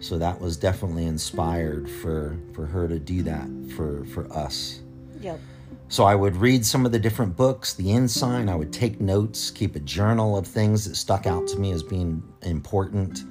So 0.00 0.18
that 0.18 0.40
was 0.40 0.56
definitely 0.56 1.06
inspired 1.06 1.90
for 1.90 2.38
for 2.54 2.66
her 2.66 2.86
to 2.88 2.98
do 2.98 3.22
that 3.24 3.48
for 3.76 4.04
for 4.06 4.30
us. 4.32 4.80
Yep. 5.20 5.40
So 5.88 6.04
I 6.04 6.14
would 6.14 6.36
read 6.36 6.66
some 6.66 6.84
of 6.84 6.92
the 6.92 6.98
different 6.98 7.34
books, 7.34 7.74
the 7.74 7.92
Ensign. 7.92 8.48
I 8.48 8.54
would 8.54 8.72
take 8.72 9.00
notes, 9.00 9.50
keep 9.50 9.74
a 9.74 9.80
journal 9.80 10.36
of 10.36 10.46
things 10.46 10.84
that 10.84 10.96
stuck 10.96 11.26
out 11.26 11.48
to 11.48 11.58
me 11.58 11.72
as 11.72 11.82
being 11.82 12.22
important. 12.42 13.24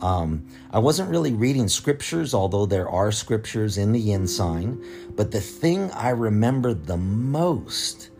Um, 0.00 0.44
I 0.72 0.80
wasn't 0.80 1.10
really 1.10 1.32
reading 1.32 1.68
scriptures, 1.68 2.34
although 2.34 2.66
there 2.66 2.88
are 2.88 3.12
scriptures 3.12 3.78
in 3.78 3.92
the 3.92 4.12
Ensign. 4.12 4.84
But 5.14 5.30
the 5.30 5.40
thing 5.40 5.92
I 5.92 6.08
remember 6.08 6.74
the 6.74 6.96
most 6.96 8.10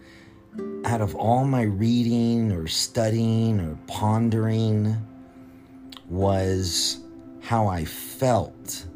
out 0.84 1.00
of 1.00 1.16
all 1.16 1.44
my 1.44 1.62
reading 1.62 2.52
or 2.52 2.68
studying 2.68 3.58
or 3.58 3.76
pondering 3.88 4.96
was 6.08 7.00
how 7.42 7.66
I 7.66 7.84
felt 7.84 8.86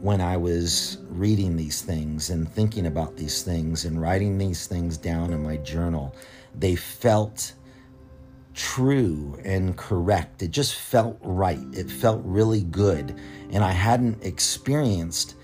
when 0.00 0.20
I 0.22 0.36
was 0.38 0.96
reading 1.10 1.56
these 1.56 1.82
things 1.82 2.30
and 2.30 2.50
thinking 2.50 2.86
about 2.86 3.16
these 3.16 3.42
things 3.42 3.84
and 3.84 4.00
writing 4.00 4.38
these 4.38 4.66
things 4.66 4.96
down 4.96 5.30
in 5.32 5.42
my 5.42 5.58
journal. 5.58 6.14
They 6.58 6.74
felt 6.74 7.52
true 8.54 9.38
and 9.44 9.76
correct. 9.76 10.42
It 10.42 10.52
just 10.52 10.74
felt 10.74 11.18
right. 11.22 11.60
It 11.72 11.90
felt 11.90 12.22
really 12.24 12.62
good. 12.62 13.20
And 13.50 13.62
I 13.62 13.72
hadn't 13.72 14.24
experienced 14.24 15.34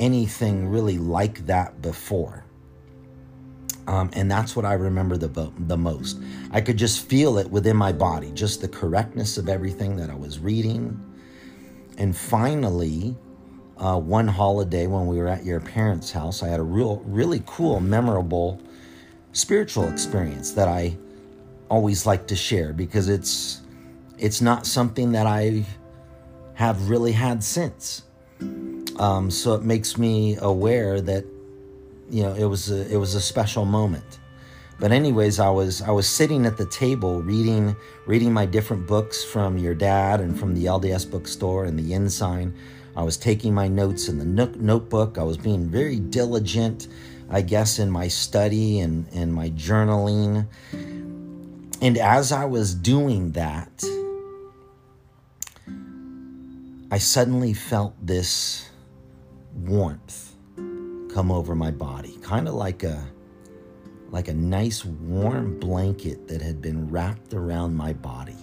anything 0.00 0.68
really 0.68 0.98
like 0.98 1.46
that 1.46 1.80
before. 1.80 2.44
Um, 3.86 4.10
and 4.14 4.28
that's 4.28 4.56
what 4.56 4.64
I 4.64 4.74
remember 4.74 5.16
the, 5.16 5.52
the 5.66 5.76
most. 5.76 6.20
I 6.50 6.60
could 6.60 6.76
just 6.76 7.06
feel 7.06 7.38
it 7.38 7.48
within 7.48 7.76
my 7.76 7.92
body, 7.92 8.32
just 8.32 8.60
the 8.60 8.68
correctness 8.68 9.38
of 9.38 9.48
everything 9.48 9.96
that 9.96 10.10
I 10.10 10.14
was 10.14 10.40
reading. 10.40 11.00
And 12.02 12.16
finally, 12.16 13.16
uh, 13.78 13.96
one 13.96 14.26
holiday 14.26 14.88
when 14.88 15.06
we 15.06 15.18
were 15.18 15.28
at 15.28 15.44
your 15.44 15.60
parents' 15.60 16.10
house, 16.10 16.42
I 16.42 16.48
had 16.48 16.58
a 16.58 16.64
real, 16.64 16.96
really 17.06 17.44
cool, 17.46 17.78
memorable 17.78 18.60
spiritual 19.30 19.88
experience 19.88 20.50
that 20.54 20.66
I 20.66 20.98
always 21.68 22.04
like 22.04 22.26
to 22.26 22.34
share 22.34 22.72
because 22.72 23.08
it's 23.08 23.62
it's 24.18 24.40
not 24.40 24.66
something 24.66 25.12
that 25.12 25.28
I 25.28 25.64
have 26.54 26.90
really 26.90 27.12
had 27.12 27.44
since. 27.44 28.02
Um, 28.98 29.30
so 29.30 29.54
it 29.54 29.62
makes 29.62 29.96
me 29.96 30.36
aware 30.38 31.00
that 31.00 31.24
you 32.10 32.24
know 32.24 32.34
it 32.34 32.46
was 32.46 32.68
a, 32.68 32.92
it 32.92 32.96
was 32.96 33.14
a 33.14 33.20
special 33.20 33.64
moment. 33.64 34.18
But 34.82 34.90
anyways, 34.90 35.38
I 35.38 35.48
was 35.48 35.80
I 35.80 35.92
was 35.92 36.08
sitting 36.08 36.44
at 36.44 36.56
the 36.56 36.66
table 36.66 37.22
reading 37.22 37.76
reading 38.04 38.32
my 38.32 38.44
different 38.44 38.84
books 38.84 39.22
from 39.22 39.56
your 39.56 39.76
dad 39.76 40.18
and 40.18 40.36
from 40.36 40.56
the 40.56 40.64
LDS 40.64 41.08
bookstore 41.08 41.66
and 41.66 41.78
the 41.78 41.94
Ensign. 41.94 42.52
I 42.96 43.04
was 43.04 43.16
taking 43.16 43.54
my 43.54 43.68
notes 43.68 44.08
in 44.08 44.18
the 44.18 44.24
nook, 44.24 44.56
notebook. 44.56 45.18
I 45.18 45.22
was 45.22 45.36
being 45.36 45.68
very 45.68 46.00
diligent, 46.00 46.88
I 47.30 47.42
guess, 47.42 47.78
in 47.78 47.92
my 47.92 48.08
study 48.08 48.80
and, 48.80 49.06
and 49.14 49.32
my 49.32 49.50
journaling. 49.50 50.48
And 51.80 51.96
as 51.96 52.32
I 52.32 52.44
was 52.44 52.74
doing 52.74 53.30
that, 53.32 53.84
I 56.90 56.98
suddenly 56.98 57.54
felt 57.54 57.94
this 58.04 58.68
warmth 59.54 60.34
come 61.14 61.30
over 61.30 61.54
my 61.54 61.70
body, 61.70 62.18
kind 62.20 62.48
of 62.48 62.54
like 62.54 62.82
a 62.82 63.06
like 64.12 64.28
a 64.28 64.34
nice 64.34 64.84
warm 64.84 65.58
blanket 65.58 66.28
that 66.28 66.42
had 66.42 66.60
been 66.60 66.88
wrapped 66.90 67.32
around 67.32 67.74
my 67.74 67.94
body. 67.94 68.36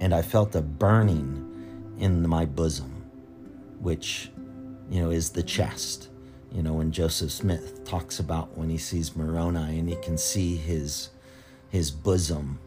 And 0.00 0.14
I 0.14 0.22
felt 0.22 0.54
a 0.54 0.62
burning 0.62 1.96
in 1.98 2.26
my 2.26 2.46
bosom, 2.46 3.04
which, 3.80 4.30
you 4.88 5.02
know, 5.02 5.10
is 5.10 5.30
the 5.30 5.42
chest. 5.42 6.08
You 6.52 6.62
know, 6.62 6.74
when 6.74 6.92
Joseph 6.92 7.32
Smith 7.32 7.84
talks 7.84 8.20
about 8.20 8.56
when 8.56 8.70
he 8.70 8.78
sees 8.78 9.14
Moroni 9.14 9.78
and 9.78 9.88
he 9.88 9.96
can 9.96 10.16
see 10.16 10.56
his 10.56 11.10
his 11.68 11.90
bosom. 11.90 12.58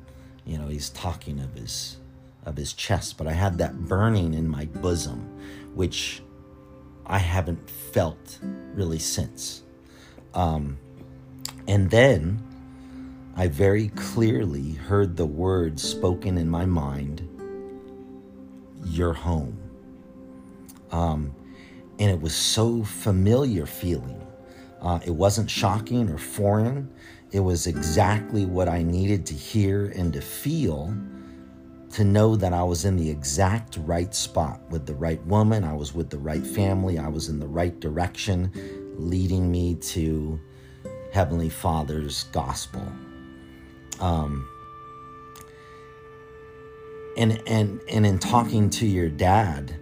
You 0.45 0.57
know, 0.57 0.67
he's 0.67 0.89
talking 0.89 1.39
of 1.39 1.53
his 1.53 1.97
of 2.45 2.57
his 2.57 2.73
chest, 2.73 3.17
but 3.17 3.25
I 3.25 3.31
had 3.31 3.57
that 3.59 3.87
burning 3.87 4.33
in 4.33 4.49
my 4.49 4.65
bosom, 4.65 5.21
which 5.73 6.21
I 7.05 7.19
haven't 7.19 7.69
felt 7.69 8.39
really 8.73 8.99
since. 8.99 9.63
Um, 10.33 10.77
and 11.67 11.89
then 11.89 12.41
I 13.35 13.47
very 13.47 13.89
clearly 13.89 14.73
heard 14.73 15.17
the 15.17 15.25
words 15.25 15.81
spoken 15.81 16.37
in 16.37 16.49
my 16.49 16.65
mind 16.65 17.27
Your 18.85 19.13
home. 19.13 19.57
Um, 20.91 21.33
and 21.99 22.11
it 22.11 22.21
was 22.21 22.35
so 22.35 22.83
familiar 22.83 23.65
feeling. 23.65 24.21
Uh, 24.81 24.99
it 25.05 25.11
wasn't 25.11 25.49
shocking 25.49 26.09
or 26.09 26.17
foreign. 26.17 26.93
It 27.31 27.39
was 27.39 27.65
exactly 27.65 28.45
what 28.45 28.67
I 28.67 28.83
needed 28.83 29.25
to 29.27 29.33
hear 29.33 29.87
and 29.95 30.13
to 30.13 30.21
feel 30.21 30.93
to 31.93 32.03
know 32.03 32.35
that 32.35 32.53
I 32.53 32.63
was 32.63 32.85
in 32.85 32.95
the 32.95 33.09
exact 33.09 33.77
right 33.77 34.13
spot 34.13 34.59
with 34.69 34.85
the 34.85 34.95
right 34.95 35.23
woman. 35.25 35.63
I 35.63 35.73
was 35.73 35.93
with 35.93 36.09
the 36.09 36.17
right 36.17 36.45
family. 36.45 36.97
I 36.97 37.07
was 37.07 37.29
in 37.29 37.39
the 37.39 37.47
right 37.47 37.79
direction, 37.79 38.51
leading 38.97 39.51
me 39.51 39.75
to 39.75 40.39
Heavenly 41.13 41.49
Father's 41.49 42.23
gospel. 42.31 42.91
Um, 43.99 44.49
and 47.15 47.39
and 47.45 47.79
and 47.87 48.03
in 48.03 48.17
talking 48.17 48.71
to 48.71 48.87
your 48.87 49.09
dad 49.09 49.75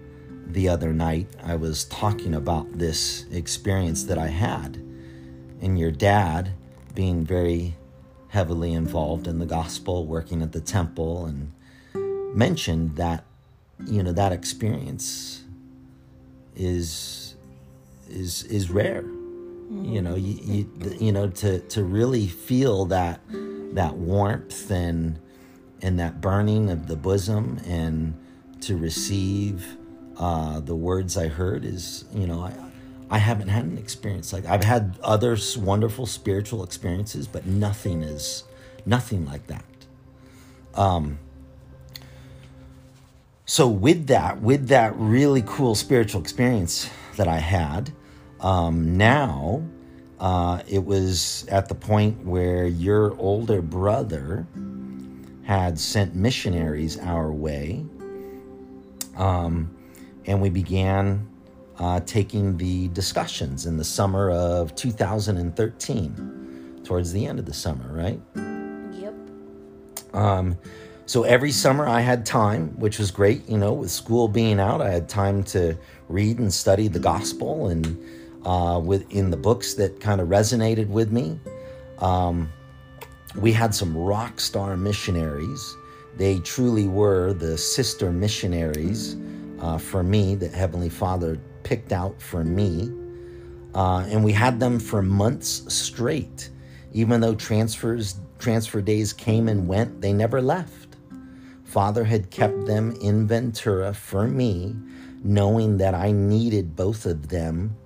the 0.45 0.67
other 0.67 0.91
night, 0.91 1.29
I 1.41 1.55
was 1.55 1.85
talking 1.85 2.33
about 2.33 2.77
this 2.77 3.25
experience 3.31 4.03
that 4.03 4.17
I 4.17 4.27
had. 4.27 4.75
And 5.61 5.79
your 5.79 5.91
dad 5.91 6.51
being 6.95 7.23
very 7.23 7.75
heavily 8.27 8.73
involved 8.73 9.25
in 9.25 9.39
the 9.39 9.45
gospel, 9.45 10.05
working 10.05 10.41
at 10.41 10.51
the 10.51 10.59
temple, 10.59 11.27
and 11.27 11.53
mentioned 12.35 12.97
that 12.97 13.23
you 13.87 14.03
know 14.03 14.11
that 14.11 14.33
experience 14.33 15.43
is 16.57 17.35
is 18.09 18.43
is 18.43 18.69
rare. 18.69 19.05
You 19.71 20.01
know, 20.01 20.15
you, 20.15 20.37
you 20.43 20.95
you 20.99 21.11
know 21.13 21.29
to 21.29 21.59
to 21.59 21.83
really 21.83 22.27
feel 22.27 22.85
that 22.87 23.21
that 23.73 23.95
warmth 23.95 24.69
and 24.69 25.17
and 25.81 25.99
that 25.99 26.19
burning 26.19 26.69
of 26.69 26.87
the 26.87 26.97
bosom 26.97 27.59
and 27.65 28.17
to 28.61 28.75
receive 28.75 29.77
uh, 30.17 30.59
the 30.59 30.75
words 30.75 31.17
I 31.17 31.27
heard 31.27 31.63
is 31.63 32.03
you 32.13 32.27
know 32.27 32.41
I 32.41 32.53
I 33.09 33.17
haven't 33.17 33.47
had 33.47 33.63
an 33.63 33.77
experience 33.77 34.33
like 34.33 34.45
I've 34.45 34.63
had 34.63 34.99
other 35.03 35.37
wonderful 35.57 36.05
spiritual 36.05 36.63
experiences, 36.63 37.27
but 37.27 37.45
nothing 37.45 38.03
is 38.03 38.43
nothing 38.85 39.25
like 39.25 39.47
that. 39.47 39.65
Um, 40.75 41.19
so 43.45 43.67
with 43.67 44.07
that, 44.07 44.41
with 44.41 44.67
that 44.67 44.93
really 44.97 45.43
cool 45.45 45.75
spiritual 45.75 46.21
experience 46.21 46.89
that 47.17 47.27
I 47.27 47.39
had, 47.39 47.91
um, 48.41 48.97
now 48.97 49.63
uh, 50.19 50.61
it 50.67 50.83
was 50.83 51.45
at 51.49 51.67
the 51.67 51.75
point 51.75 52.25
where 52.25 52.65
your 52.65 53.15
older 53.17 53.61
brother 53.61 54.47
had 55.43 55.79
sent 55.79 56.15
missionaries 56.15 56.97
our 56.99 57.31
way, 57.31 57.85
um, 59.17 59.75
and 60.25 60.41
we 60.41 60.49
began 60.49 61.27
uh, 61.79 61.99
taking 62.01 62.57
the 62.57 62.89
discussions 62.89 63.65
in 63.65 63.77
the 63.77 63.83
summer 63.83 64.29
of 64.29 64.75
2013, 64.75 66.81
towards 66.83 67.13
the 67.13 67.25
end 67.25 67.39
of 67.39 67.45
the 67.45 67.53
summer, 67.53 67.91
right? 67.91 68.19
Yep. 68.93 69.15
Um, 70.13 70.57
so 71.07 71.23
every 71.23 71.51
summer 71.51 71.87
I 71.87 72.01
had 72.01 72.25
time, 72.25 72.79
which 72.79 72.99
was 72.99 73.11
great. 73.11 73.47
You 73.49 73.57
know, 73.57 73.73
with 73.73 73.91
school 73.91 74.27
being 74.27 74.59
out, 74.59 74.81
I 74.81 74.91
had 74.91 75.09
time 75.09 75.43
to 75.45 75.75
read 76.07 76.39
and 76.39 76.53
study 76.53 76.87
the 76.87 76.99
gospel 76.99 77.69
and 77.69 77.97
uh, 78.45 78.81
with 78.83 79.09
in 79.11 79.29
the 79.29 79.37
books 79.37 79.73
that 79.75 79.99
kind 79.99 80.21
of 80.21 80.27
resonated 80.27 80.87
with 80.87 81.11
me. 81.11 81.39
Um, 81.99 82.51
we 83.35 83.51
had 83.51 83.73
some 83.73 83.95
rock 83.95 84.39
star 84.39 84.75
missionaries. 84.75 85.75
They 86.17 86.39
truly 86.39 86.87
were 86.87 87.33
the 87.33 87.57
sister 87.57 88.11
missionaries 88.11 89.15
uh, 89.59 89.77
for 89.77 90.03
me 90.03 90.35
that 90.35 90.53
Heavenly 90.53 90.89
Father 90.89 91.39
picked 91.63 91.93
out 91.93 92.21
for 92.21 92.43
me. 92.43 92.91
Uh, 93.73 94.05
and 94.09 94.23
we 94.23 94.33
had 94.33 94.59
them 94.59 94.79
for 94.79 95.01
months 95.01 95.63
straight. 95.73 96.49
Even 96.91 97.21
though 97.21 97.35
transfers, 97.35 98.15
transfer 98.37 98.81
days 98.81 99.13
came 99.13 99.47
and 99.47 99.65
went, 99.65 100.01
they 100.01 100.11
never 100.11 100.41
left. 100.41 100.97
Father 101.63 102.03
had 102.03 102.29
kept 102.31 102.65
them 102.65 102.93
in 103.01 103.25
Ventura 103.25 103.93
for 103.93 104.27
me, 104.27 104.75
knowing 105.23 105.77
that 105.77 105.95
I 105.95 106.11
needed 106.11 106.75
both 106.75 107.05
of 107.05 107.29
them 107.29 107.77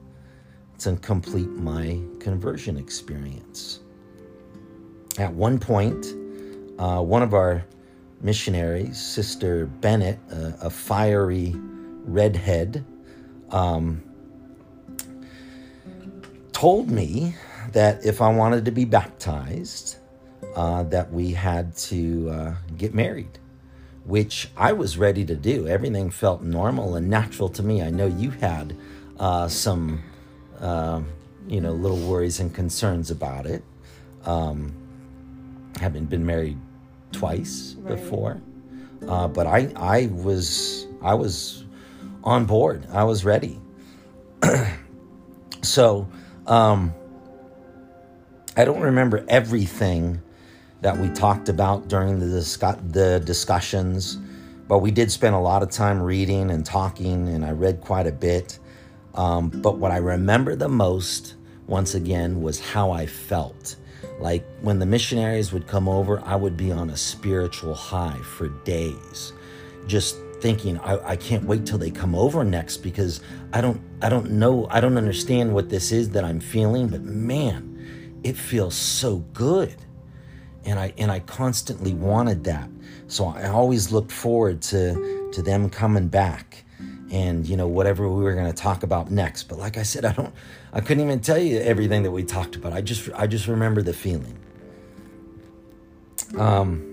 to 0.79 0.95
complete 0.97 1.49
my 1.49 1.99
conversion 2.19 2.77
experience. 2.77 3.79
At 5.17 5.33
one 5.33 5.59
point, 5.59 6.05
uh, 6.77 7.01
one 7.01 7.23
of 7.23 7.33
our 7.33 7.65
missionaries, 8.21 8.99
Sister 9.01 9.65
Bennett, 9.65 10.19
a, 10.29 10.69
fiery 10.69 11.53
redhead, 12.03 12.85
um, 13.51 14.01
told 16.51 16.89
me 16.89 17.35
that 17.71 18.05
if 18.05 18.21
I 18.21 18.29
wanted 18.29 18.65
to 18.65 18.71
be 18.71 18.85
baptized, 18.85 19.97
uh, 20.55 20.83
that 20.83 21.11
we 21.11 21.31
had 21.31 21.75
to 21.75 22.29
uh, 22.29 22.53
get 22.77 22.93
married, 22.93 23.39
which 24.05 24.49
I 24.55 24.71
was 24.71 24.97
ready 24.97 25.25
to 25.25 25.35
do. 25.35 25.67
Everything 25.67 26.09
felt 26.09 26.41
normal 26.41 26.95
and 26.95 27.09
natural 27.09 27.49
to 27.49 27.63
me. 27.63 27.81
I 27.81 27.89
know 27.89 28.07
you 28.07 28.31
had 28.31 28.77
uh, 29.19 29.47
some, 29.47 30.01
uh, 30.59 31.01
you 31.47 31.61
know, 31.61 31.73
little 31.73 31.99
worries 31.99 32.39
and 32.39 32.53
concerns 32.53 33.11
about 33.11 33.45
it. 33.45 33.63
Um, 34.25 34.73
having 35.79 36.05
been 36.05 36.25
married 36.25 36.57
twice 37.11 37.75
right. 37.79 37.95
before, 37.95 38.41
uh, 39.07 39.27
but 39.27 39.45
I, 39.45 39.71
I 39.75 40.07
was, 40.07 40.87
I 41.01 41.13
was 41.13 41.63
on 42.23 42.45
board. 42.45 42.87
I 42.91 43.03
was 43.03 43.23
ready. 43.23 43.59
so, 45.61 46.07
um, 46.47 46.93
I 48.57 48.63
don't 48.63 48.81
remember 48.81 49.25
everything 49.27 50.21
that 50.81 50.97
we 50.97 51.09
talked 51.09 51.49
about 51.49 51.87
during 51.87 52.19
the, 52.19 52.27
discuss- 52.27 52.79
the 52.91 53.19
discussions, 53.19 54.15
but 54.67 54.79
we 54.79 54.91
did 54.91 55.11
spend 55.11 55.35
a 55.35 55.39
lot 55.39 55.61
of 55.61 55.69
time 55.69 56.01
reading 56.01 56.49
and 56.51 56.65
talking, 56.65 57.27
and 57.27 57.43
I 57.45 57.51
read 57.51 57.81
quite 57.81 58.07
a 58.07 58.11
bit. 58.11 58.59
Um, 59.15 59.49
but 59.49 59.77
what 59.77 59.91
I 59.91 59.97
remember 59.97 60.55
the 60.55 60.69
most, 60.69 61.35
once 61.67 61.95
again, 61.95 62.41
was 62.41 62.59
how 62.59 62.91
I 62.91 63.05
felt. 63.05 63.77
Like 64.19 64.45
when 64.61 64.79
the 64.79 64.85
missionaries 64.85 65.51
would 65.51 65.67
come 65.67 65.89
over, 65.89 66.21
I 66.25 66.35
would 66.35 66.55
be 66.55 66.71
on 66.71 66.89
a 66.89 66.97
spiritual 66.97 67.73
high 67.73 68.19
for 68.19 68.49
days, 68.63 69.33
just 69.87 70.17
thinking 70.41 70.77
I, 70.79 71.11
I 71.11 71.15
can't 71.15 71.45
wait 71.45 71.65
till 71.65 71.77
they 71.77 71.91
come 71.91 72.13
over 72.13 72.43
next 72.43 72.77
because 72.77 73.21
I 73.53 73.61
don't 73.61 73.81
I 74.01 74.09
don't 74.09 74.31
know 74.31 74.67
I 74.69 74.79
don't 74.79 74.97
understand 74.97 75.53
what 75.53 75.69
this 75.69 75.91
is 75.91 76.09
that 76.11 76.23
I'm 76.23 76.39
feeling, 76.39 76.87
but 76.87 77.01
man, 77.01 78.19
it 78.23 78.37
feels 78.37 78.75
so 78.75 79.17
good 79.33 79.75
and 80.65 80.79
I 80.79 80.93
and 80.97 81.11
I 81.11 81.19
constantly 81.21 81.93
wanted 81.93 82.43
that. 82.45 82.69
So 83.07 83.25
I 83.25 83.47
always 83.49 83.91
looked 83.91 84.11
forward 84.11 84.61
to 84.63 85.29
to 85.31 85.41
them 85.41 85.69
coming 85.69 86.07
back 86.07 86.64
and 87.15 87.47
you 87.47 87.55
know 87.55 87.67
whatever 87.67 88.09
we 88.09 88.21
were 88.21 88.33
going 88.33 88.51
to 88.51 88.61
talk 88.61 88.83
about 88.83 89.09
next. 89.09 89.43
But 89.43 89.57
like 89.57 89.77
I 89.77 89.83
said, 89.83 90.03
I 90.03 90.11
don't 90.11 90.33
I 90.73 90.81
couldn't 90.81 91.03
even 91.03 91.21
tell 91.21 91.37
you 91.37 91.59
everything 91.59 92.03
that 92.03 92.11
we 92.11 92.23
talked 92.23 92.57
about. 92.57 92.73
I 92.73 92.81
just 92.81 93.09
I 93.15 93.25
just 93.25 93.47
remember 93.47 93.81
the 93.81 93.93
feeling. 93.93 94.37
Um 96.37 96.91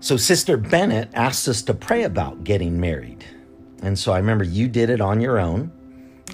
so 0.00 0.16
Sister 0.16 0.56
Bennett 0.56 1.08
asked 1.14 1.48
us 1.48 1.62
to 1.62 1.72
pray 1.72 2.02
about 2.02 2.44
getting 2.44 2.80
married. 2.80 3.24
And 3.80 3.98
so 3.98 4.12
I 4.12 4.18
remember 4.18 4.44
you 4.44 4.68
did 4.68 4.90
it 4.90 5.00
on 5.00 5.20
your 5.20 5.38
own. 5.38 5.72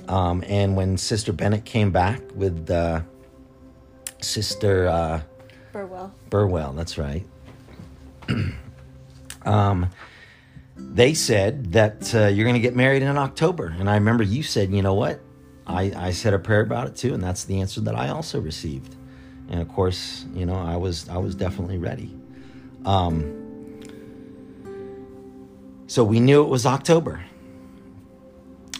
Um, 0.09 0.43
and 0.49 0.77
when 0.77 0.97
Sister 0.97 1.33
Bennett 1.33 1.65
came 1.65 1.93
back 1.93 2.21
with 2.35 2.69
uh, 2.69 3.03
Sister 4.21 4.89
uh, 4.89 5.21
Burwell. 5.73 6.13
Burwell, 6.31 6.73
that's 6.73 6.99
right. 6.99 7.25
um, 9.45 9.89
they 10.93 11.15
said 11.15 11.73
that 11.73 12.15
uh, 12.15 12.27
you're 12.27 12.45
going 12.45 12.55
to 12.55 12.61
get 12.61 12.75
married 12.75 13.03
in 13.03 13.17
October, 13.17 13.75
and 13.79 13.89
I 13.89 13.95
remember 13.95 14.25
you 14.25 14.43
said, 14.43 14.73
you 14.73 14.83
know 14.83 14.95
what? 14.95 15.21
I, 15.67 15.93
I 15.97 16.11
said 16.11 16.35
a 16.35 16.39
prayer 16.39 16.63
about 16.63 16.89
it 16.89 16.97
too, 16.97 17.15
and 17.15 17.23
that's 17.23 17.45
the 17.45 17.61
answer 17.61 17.81
that 17.83 17.95
I 17.95 18.09
also 18.09 18.41
received. 18.41 18.97
And 19.49 19.61
of 19.61 19.69
course, 19.69 20.27
you 20.35 20.47
know, 20.47 20.57
I 20.57 20.77
was 20.77 21.09
I 21.09 21.19
was 21.19 21.35
definitely 21.35 21.79
ready. 21.79 22.17
Um, 22.85 23.37
so 25.87 26.05
we 26.05 26.21
knew 26.21 26.43
it 26.43 26.49
was 26.49 26.67
October. 26.67 27.25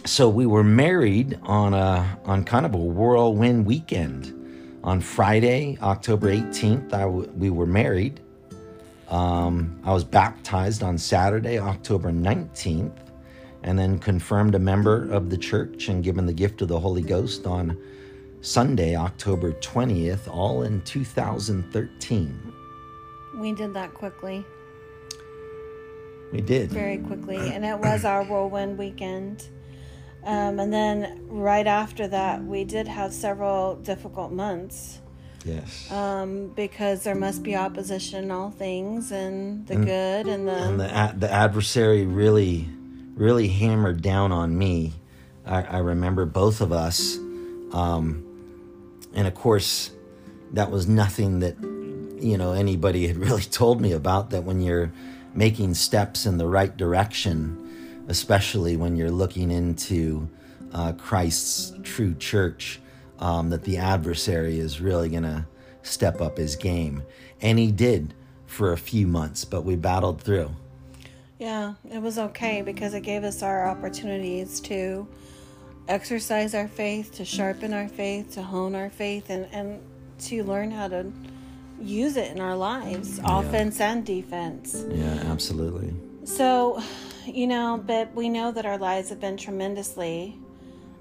So 0.05 0.27
we 0.29 0.45
were 0.45 0.63
married 0.63 1.39
on 1.43 1.73
a 1.73 2.19
on 2.25 2.43
kind 2.43 2.65
of 2.65 2.73
a 2.73 2.77
whirlwind 2.77 3.65
weekend 3.65 4.37
on 4.83 4.99
Friday, 4.99 5.77
October 5.81 6.31
18th, 6.31 6.89
w- 6.89 7.31
we 7.35 7.49
were 7.49 7.67
married. 7.67 8.19
Um, 9.11 9.77
I 9.83 9.91
was 9.91 10.05
baptized 10.05 10.83
on 10.83 10.97
Saturday, 10.97 11.59
October 11.59 12.11
19th, 12.11 12.97
and 13.63 13.77
then 13.77 13.99
confirmed 13.99 14.55
a 14.55 14.59
member 14.59 15.11
of 15.11 15.29
the 15.29 15.37
church 15.37 15.89
and 15.89 16.01
given 16.01 16.25
the 16.25 16.33
gift 16.33 16.61
of 16.61 16.69
the 16.69 16.79
Holy 16.79 17.01
Ghost 17.01 17.45
on 17.45 17.77
Sunday, 18.39 18.95
October 18.95 19.51
20th, 19.51 20.27
all 20.33 20.63
in 20.63 20.81
2013. 20.81 22.53
We 23.35 23.51
did 23.51 23.73
that 23.73 23.93
quickly. 23.93 24.45
We 26.31 26.39
did. 26.39 26.71
Very 26.71 26.97
quickly. 26.97 27.37
And 27.37 27.65
it 27.65 27.77
was 27.77 28.05
our 28.05 28.23
whirlwind 28.23 28.77
weekend. 28.77 29.49
Um, 30.23 30.59
and 30.59 30.71
then 30.71 31.27
right 31.27 31.67
after 31.67 32.07
that, 32.07 32.43
we 32.43 32.63
did 32.63 32.87
have 32.87 33.13
several 33.13 33.75
difficult 33.75 34.31
months. 34.31 35.01
Yes. 35.45 35.91
Um, 35.91 36.49
because 36.49 37.03
there 37.03 37.15
must 37.15 37.43
be 37.43 37.55
opposition 37.55 38.23
in 38.23 38.31
all 38.31 38.51
things, 38.51 39.11
and 39.11 39.65
the 39.67 39.75
and, 39.75 39.85
good 39.85 40.27
and 40.27 40.47
the 40.47 40.53
and 40.53 40.79
the 40.79 41.13
the 41.17 41.31
adversary 41.31 42.05
really, 42.05 42.69
really 43.15 43.47
hammered 43.47 44.01
down 44.01 44.31
on 44.31 44.57
me. 44.57 44.93
I, 45.45 45.63
I 45.63 45.77
remember 45.79 46.25
both 46.25 46.61
of 46.61 46.71
us, 46.71 47.17
um, 47.73 48.23
and 49.13 49.27
of 49.27 49.33
course, 49.33 49.91
that 50.53 50.69
was 50.69 50.87
nothing 50.87 51.39
that 51.39 51.59
you 51.61 52.37
know 52.37 52.53
anybody 52.53 53.07
had 53.07 53.17
really 53.27 53.43
told 53.43 53.81
me 53.81 53.93
about. 53.93 54.29
That 54.29 54.43
when 54.43 54.61
you're 54.61 54.91
making 55.33 55.73
steps 55.73 56.25
in 56.25 56.37
the 56.37 56.47
right 56.47 56.75
direction, 56.75 58.05
especially 58.07 58.77
when 58.77 58.95
you're 58.95 59.11
looking 59.11 59.49
into 59.49 60.29
uh, 60.73 60.93
Christ's 60.93 61.73
true 61.83 62.13
church, 62.15 62.79
um, 63.21 63.49
that 63.51 63.63
the 63.63 63.77
adversary 63.77 64.59
is 64.59 64.81
really 64.81 65.09
going 65.09 65.23
to 65.23 65.45
step 65.83 66.19
up 66.19 66.37
his 66.37 66.55
game. 66.55 67.03
And 67.41 67.57
he 67.57 67.71
did 67.71 68.13
for 68.45 68.73
a 68.73 68.77
few 68.77 69.07
months, 69.07 69.45
but 69.45 69.61
we 69.61 69.75
battled 69.75 70.21
through. 70.21 70.51
Yeah, 71.39 71.75
it 71.89 72.01
was 72.01 72.19
okay 72.19 72.61
because 72.61 72.93
it 72.93 73.01
gave 73.01 73.23
us 73.23 73.41
our 73.41 73.67
opportunities 73.67 74.59
to 74.61 75.07
exercise 75.87 76.53
our 76.53 76.67
faith, 76.67 77.15
to 77.15 77.25
sharpen 77.25 77.73
our 77.73 77.87
faith, 77.87 78.33
to 78.33 78.43
hone 78.43 78.75
our 78.75 78.89
faith, 78.89 79.29
and, 79.29 79.47
and 79.51 79.81
to 80.19 80.43
learn 80.43 80.69
how 80.69 80.87
to 80.87 81.11
use 81.79 82.15
it 82.15 82.31
in 82.31 82.39
our 82.39 82.55
lives, 82.55 83.17
yeah. 83.17 83.39
offense 83.39 83.79
and 83.79 84.05
defense. 84.05 84.85
Yeah, 84.89 85.23
absolutely. 85.27 85.93
So, 86.25 86.81
you 87.25 87.47
know, 87.47 87.83
but 87.85 88.13
we 88.13 88.29
know 88.29 88.51
that 88.51 88.65
our 88.65 88.77
lives 88.77 89.09
have 89.09 89.19
been 89.19 89.37
tremendously 89.37 90.37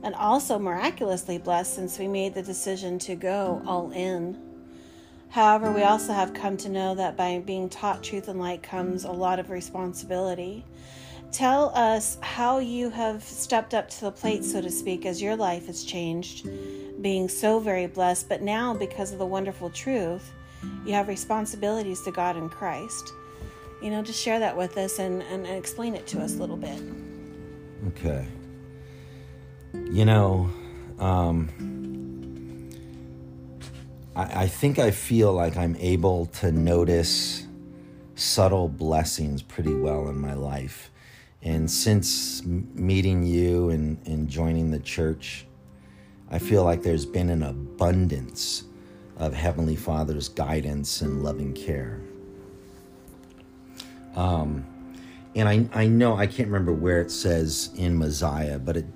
and 0.03 0.15
also 0.15 0.59
miraculously 0.59 1.39
blessed 1.39 1.75
since 1.75 1.99
we 1.99 2.09
made 2.09 2.35
the 2.35 2.43
decision 2.43 2.99
to 3.01 3.15
go 3.15 3.63
all 3.67 3.91
in. 3.93 4.39
However, 5.29 5.71
we 5.71 5.83
also 5.83 6.13
have 6.13 6.35
come 6.35 6.57
to 6.59 6.69
know 6.69 6.95
that 6.95 7.17
by 7.17 7.39
being 7.39 7.69
taught 7.69 8.03
truth 8.03 8.29
and 8.29 8.41
light 8.41 8.63
comes 8.63 9.05
a 9.05 9.13
lot 9.13 9.39
of 9.39 9.51
responsibility. 9.51 10.65
Tell 11.31 11.71
us 11.77 12.19
how 12.21 12.59
you 12.59 12.91
have 12.91 13.23
stepped 13.23 13.73
up 13.73 13.89
to 13.91 14.01
the 14.01 14.11
plate, 14.11 14.45
so 14.45 14.61
to 14.61 14.71
speak, 14.71 15.07
as 15.07 15.23
your 15.23 15.37
life 15.37 15.67
has 15.67 15.85
changed, 15.85 16.49
being 17.01 17.29
so 17.29 17.61
very 17.61 17.87
blessed, 17.87 18.29
but 18.29 18.43
now 18.43 18.75
because 18.75 19.13
of 19.13 19.19
the 19.19 19.27
wonderful 19.27 19.71
truth, 19.71 20.33
you 20.85 20.93
have 20.93 21.07
responsibilities 21.07 22.03
to 22.03 22.11
God 22.11 22.37
and 22.37 22.51
Christ 22.51 23.13
you 23.81 23.91
know, 23.91 24.03
just 24.03 24.21
share 24.21 24.39
that 24.39 24.57
with 24.57 24.77
us 24.77 24.99
and, 24.99 25.23
and, 25.23 25.47
and 25.47 25.57
explain 25.57 25.95
it 25.95 26.07
to 26.09 26.21
us 26.21 26.35
a 26.35 26.39
little 26.39 26.57
bit. 26.57 26.81
Okay. 27.89 28.27
You 29.73 30.05
know, 30.05 30.51
um, 30.99 31.49
I, 34.17 34.43
I 34.43 34.47
think 34.47 34.79
I 34.79 34.91
feel 34.91 35.33
like 35.33 35.57
I'm 35.57 35.77
able 35.77 36.27
to 36.27 36.53
notice 36.53 37.47
subtle 38.15 38.69
blessings 38.69 39.43
pretty 39.43 39.75
well 39.75 40.09
in 40.09 40.19
my 40.19 40.35
life. 40.35 40.91
And 41.43 41.71
since 41.71 42.45
meeting 42.45 43.25
you 43.25 43.71
and, 43.71 43.99
and 44.07 44.29
joining 44.29 44.71
the 44.71 44.81
church, 44.81 45.47
I 46.31 46.39
feel 46.39 46.65
like 46.65 46.83
there's 46.83 47.07
been 47.07 47.31
an 47.31 47.43
abundance 47.43 48.65
of 49.17 49.35
Heavenly 49.35 49.77
Father's 49.77 50.29
guidance 50.29 51.01
and 51.01 51.23
loving 51.25 51.55
care. 51.55 52.01
Um, 54.15 54.67
and 55.35 55.49
I, 55.49 55.69
I 55.73 55.87
know 55.87 56.17
I 56.17 56.27
can't 56.27 56.49
remember 56.49 56.73
where 56.73 57.01
it 57.01 57.11
says 57.11 57.71
in 57.77 57.97
Mosiah, 57.97 58.59
but 58.59 58.77
it 58.77 58.87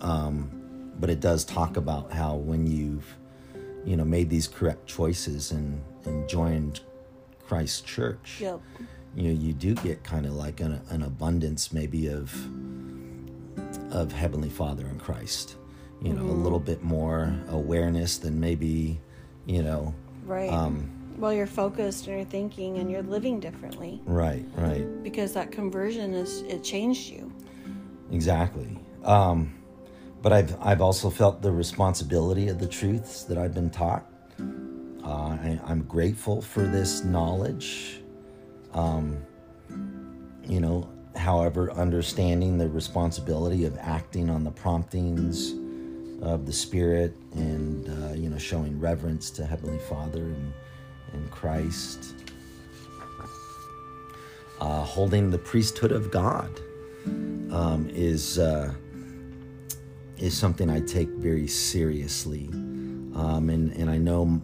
um, 0.00 0.50
but 0.98 1.10
it 1.10 1.20
does 1.20 1.44
talk 1.44 1.76
about 1.76 2.12
how 2.12 2.34
when 2.36 2.66
you've 2.66 3.16
you 3.84 3.96
know 3.96 4.04
made 4.04 4.28
these 4.28 4.46
correct 4.46 4.86
choices 4.86 5.50
and, 5.50 5.82
and 6.04 6.28
joined 6.28 6.80
Christ's 7.46 7.80
church, 7.80 8.38
yep. 8.40 8.60
you 9.14 9.24
know 9.24 9.40
you 9.40 9.52
do 9.52 9.74
get 9.74 10.04
kind 10.04 10.26
of 10.26 10.32
like 10.32 10.60
an, 10.60 10.80
an 10.90 11.02
abundance 11.02 11.72
maybe 11.72 12.08
of 12.08 12.32
of 13.90 14.12
Heavenly 14.12 14.50
Father 14.50 14.86
in 14.86 14.98
Christ. 14.98 15.56
You 16.02 16.14
know, 16.14 16.22
mm-hmm. 16.22 16.30
a 16.30 16.42
little 16.42 16.60
bit 16.60 16.82
more 16.82 17.34
awareness 17.48 18.16
than 18.18 18.40
maybe 18.40 19.00
you 19.46 19.62
know 19.62 19.94
right. 20.24 20.50
um, 20.50 20.90
Well, 21.18 21.32
you're 21.34 21.46
focused 21.46 22.06
and 22.06 22.16
you're 22.16 22.24
thinking 22.24 22.78
and 22.78 22.90
you're 22.90 23.02
living 23.02 23.38
differently 23.38 24.00
Right, 24.06 24.46
right. 24.54 25.02
because 25.02 25.34
that 25.34 25.52
conversion 25.52 26.14
is 26.14 26.40
it 26.42 26.64
changed 26.64 27.10
you. 27.10 27.30
Exactly. 28.12 28.78
Um, 29.04 29.59
but 30.22 30.32
I've 30.32 30.56
I've 30.60 30.80
also 30.80 31.10
felt 31.10 31.42
the 31.42 31.52
responsibility 31.52 32.48
of 32.48 32.58
the 32.58 32.66
truths 32.66 33.24
that 33.24 33.38
I've 33.38 33.54
been 33.54 33.70
taught. 33.70 34.06
Uh, 35.04 35.08
I, 35.08 35.60
I'm 35.64 35.82
grateful 35.84 36.42
for 36.42 36.62
this 36.62 37.04
knowledge. 37.04 38.00
Um, 38.74 39.18
you 40.44 40.60
know, 40.60 40.88
however, 41.16 41.72
understanding 41.72 42.58
the 42.58 42.68
responsibility 42.68 43.64
of 43.64 43.76
acting 43.78 44.28
on 44.28 44.44
the 44.44 44.50
promptings 44.50 45.54
of 46.22 46.44
the 46.44 46.52
Spirit 46.52 47.14
and 47.32 47.88
uh, 47.88 48.12
you 48.12 48.28
know 48.28 48.38
showing 48.38 48.78
reverence 48.78 49.30
to 49.30 49.46
Heavenly 49.46 49.78
Father 49.78 50.22
and 50.22 50.52
and 51.12 51.30
Christ. 51.30 52.14
Uh, 54.60 54.84
holding 54.84 55.30
the 55.30 55.38
priesthood 55.38 55.90
of 55.90 56.10
God 56.10 56.60
um, 57.50 57.88
is 57.90 58.38
uh, 58.38 58.74
is 60.20 60.36
something 60.36 60.68
I 60.68 60.80
take 60.80 61.08
very 61.08 61.48
seriously, 61.48 62.48
um, 62.52 63.48
and 63.50 63.72
and 63.72 63.90
I 63.90 63.96
know 63.98 64.40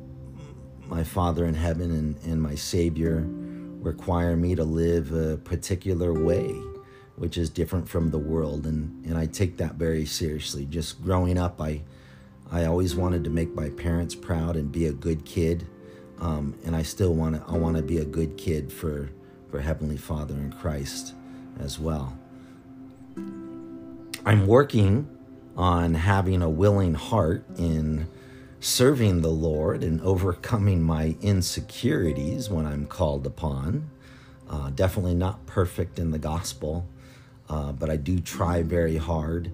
my 0.87 1.05
Father 1.05 1.45
in 1.45 1.55
heaven 1.55 1.91
and, 1.91 2.17
and 2.25 2.41
my 2.41 2.55
Savior 2.55 3.25
require 3.27 4.37
me 4.37 4.55
to 4.55 4.65
live 4.65 5.13
a 5.13 5.37
particular 5.37 6.13
way, 6.13 6.49
which 7.17 7.37
is 7.37 7.51
different 7.51 7.89
from 7.89 8.11
the 8.11 8.19
world, 8.19 8.67
and 8.67 9.05
and 9.05 9.19
I 9.19 9.27
take 9.27 9.59
that 9.59 9.75
very 9.75 10.07
seriously. 10.07 10.65
Just 10.65 11.03
growing 11.03 11.39
up, 11.39 11.61
I 11.61 11.83
I 12.51 12.65
always 12.65 12.97
wanted 12.97 13.23
to 13.25 13.31
make 13.31 13.55
my 13.55 13.71
parents 13.71 14.15
proud 14.15 14.57
and 14.57 14.73
be 14.73 14.87
a 14.87 14.93
good 14.93 15.25
kid, 15.27 15.67
um, 16.21 16.55
and 16.65 16.75
I 16.75 16.83
still 16.83 17.15
want 17.15 17.37
to 17.37 17.53
I 17.53 17.57
want 17.59 17.77
to 17.77 17.83
be 17.83 17.99
a 17.99 18.05
good 18.05 18.39
kid 18.39 18.73
for 18.73 19.11
for 19.51 19.61
Heavenly 19.61 19.99
Father 19.99 20.35
and 20.35 20.57
Christ 20.59 21.15
as 21.61 21.79
well. 21.79 22.17
I'm 24.25 24.47
working 24.47 25.16
on 25.57 25.95
having 25.95 26.43
a 26.43 26.51
willing 26.51 26.95
heart 26.95 27.45
in 27.57 28.09
serving 28.61 29.23
the 29.23 29.31
Lord 29.31 29.83
and 29.83 30.01
overcoming 30.01 30.83
my 30.83 31.17
insecurities 31.21 32.51
when 32.51 32.67
I'm 32.67 32.87
called 32.87 33.27
upon. 33.27 33.91
Uh, 34.49 34.71
definitely 34.71 35.15
not 35.15 35.47
perfect 35.47 35.99
in 35.99 36.11
the 36.11 36.19
gospel, 36.19 36.87
uh, 37.49 37.73
but 37.73 37.91
I 37.91 37.97
do 37.97 38.21
try 38.21 38.63
very 38.63 38.97
hard. 38.97 39.51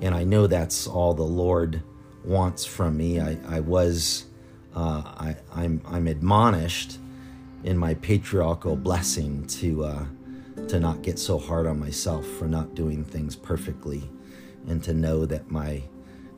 And 0.00 0.14
I 0.14 0.24
know 0.24 0.46
that's 0.46 0.86
all 0.86 1.14
the 1.14 1.22
Lord 1.22 1.82
wants 2.24 2.64
from 2.64 2.96
me. 2.96 3.20
I, 3.20 3.38
I 3.48 3.60
was, 3.60 4.26
uh, 4.74 5.02
I, 5.04 5.36
I'm, 5.54 5.80
I'm 5.86 6.06
admonished 6.06 6.98
in 7.64 7.76
my 7.76 7.94
patriarchal 7.94 8.76
blessing 8.76 9.46
to 9.46 9.84
uh, 9.84 10.04
to 10.68 10.80
not 10.80 11.02
get 11.02 11.18
so 11.18 11.38
hard 11.38 11.66
on 11.66 11.78
myself 11.78 12.26
for 12.26 12.46
not 12.46 12.74
doing 12.74 13.04
things 13.04 13.34
perfectly, 13.34 14.08
and 14.66 14.82
to 14.84 14.94
know 14.94 15.26
that 15.26 15.50
my 15.50 15.82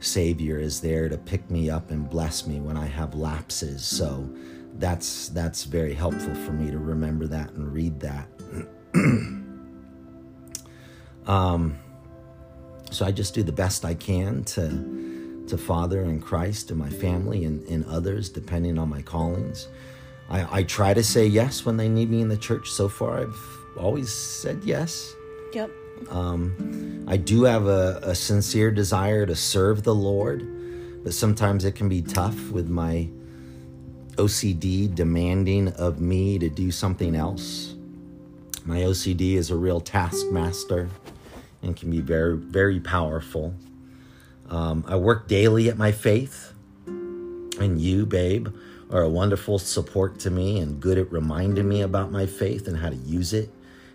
Savior 0.00 0.58
is 0.58 0.80
there 0.80 1.08
to 1.08 1.18
pick 1.18 1.50
me 1.50 1.70
up 1.70 1.90
and 1.90 2.08
bless 2.08 2.46
me 2.46 2.60
when 2.60 2.76
I 2.76 2.86
have 2.86 3.14
lapses. 3.14 3.84
So 3.84 4.28
that's 4.76 5.28
that's 5.28 5.64
very 5.64 5.94
helpful 5.94 6.34
for 6.34 6.52
me 6.52 6.70
to 6.70 6.78
remember 6.78 7.26
that 7.26 7.50
and 7.52 7.72
read 7.72 8.00
that. 8.00 8.28
um, 11.26 11.78
so 12.90 13.04
I 13.04 13.12
just 13.12 13.34
do 13.34 13.42
the 13.42 13.52
best 13.52 13.84
I 13.84 13.94
can 13.94 14.44
to 14.44 15.44
to 15.48 15.58
Father 15.58 16.02
and 16.02 16.22
Christ 16.22 16.70
and 16.70 16.78
my 16.78 16.88
family 16.88 17.44
and, 17.44 17.62
and 17.68 17.84
others, 17.86 18.28
depending 18.28 18.78
on 18.78 18.88
my 18.88 19.02
callings. 19.02 19.68
I, 20.28 20.58
I 20.58 20.62
try 20.62 20.94
to 20.94 21.02
say 21.02 21.26
yes 21.26 21.66
when 21.66 21.76
they 21.76 21.88
need 21.88 22.08
me 22.08 22.22
in 22.22 22.28
the 22.28 22.36
church. 22.36 22.70
So 22.70 22.88
far, 22.88 23.18
I've 23.18 23.58
always 23.76 24.14
said 24.14 24.62
yes. 24.64 25.12
Yep. 25.52 25.79
Um, 26.08 27.04
I 27.06 27.16
do 27.16 27.44
have 27.44 27.66
a, 27.66 28.00
a 28.02 28.14
sincere 28.14 28.70
desire 28.70 29.26
to 29.26 29.34
serve 29.34 29.82
the 29.82 29.94
Lord, 29.94 31.02
but 31.04 31.12
sometimes 31.12 31.64
it 31.64 31.72
can 31.72 31.88
be 31.88 32.02
tough 32.02 32.50
with 32.50 32.68
my 32.68 33.08
OCD 34.12 34.94
demanding 34.94 35.68
of 35.68 36.00
me 36.00 36.38
to 36.38 36.48
do 36.48 36.70
something 36.70 37.14
else. 37.14 37.74
My 38.64 38.80
OCD 38.80 39.34
is 39.34 39.50
a 39.50 39.56
real 39.56 39.80
taskmaster 39.80 40.88
and 41.62 41.76
can 41.76 41.90
be 41.90 42.00
very, 42.00 42.36
very 42.36 42.80
powerful. 42.80 43.54
Um, 44.48 44.84
I 44.86 44.96
work 44.96 45.28
daily 45.28 45.68
at 45.68 45.78
my 45.78 45.92
faith, 45.92 46.52
and 46.86 47.80
you, 47.80 48.06
babe, 48.06 48.48
are 48.90 49.02
a 49.02 49.08
wonderful 49.08 49.58
support 49.58 50.18
to 50.20 50.30
me 50.30 50.58
and 50.58 50.80
good 50.80 50.98
at 50.98 51.10
reminding 51.12 51.68
me 51.68 51.82
about 51.82 52.10
my 52.10 52.26
faith 52.26 52.66
and 52.66 52.76
how 52.76 52.90
to 52.90 52.96
use 52.96 53.32
it 53.32 53.50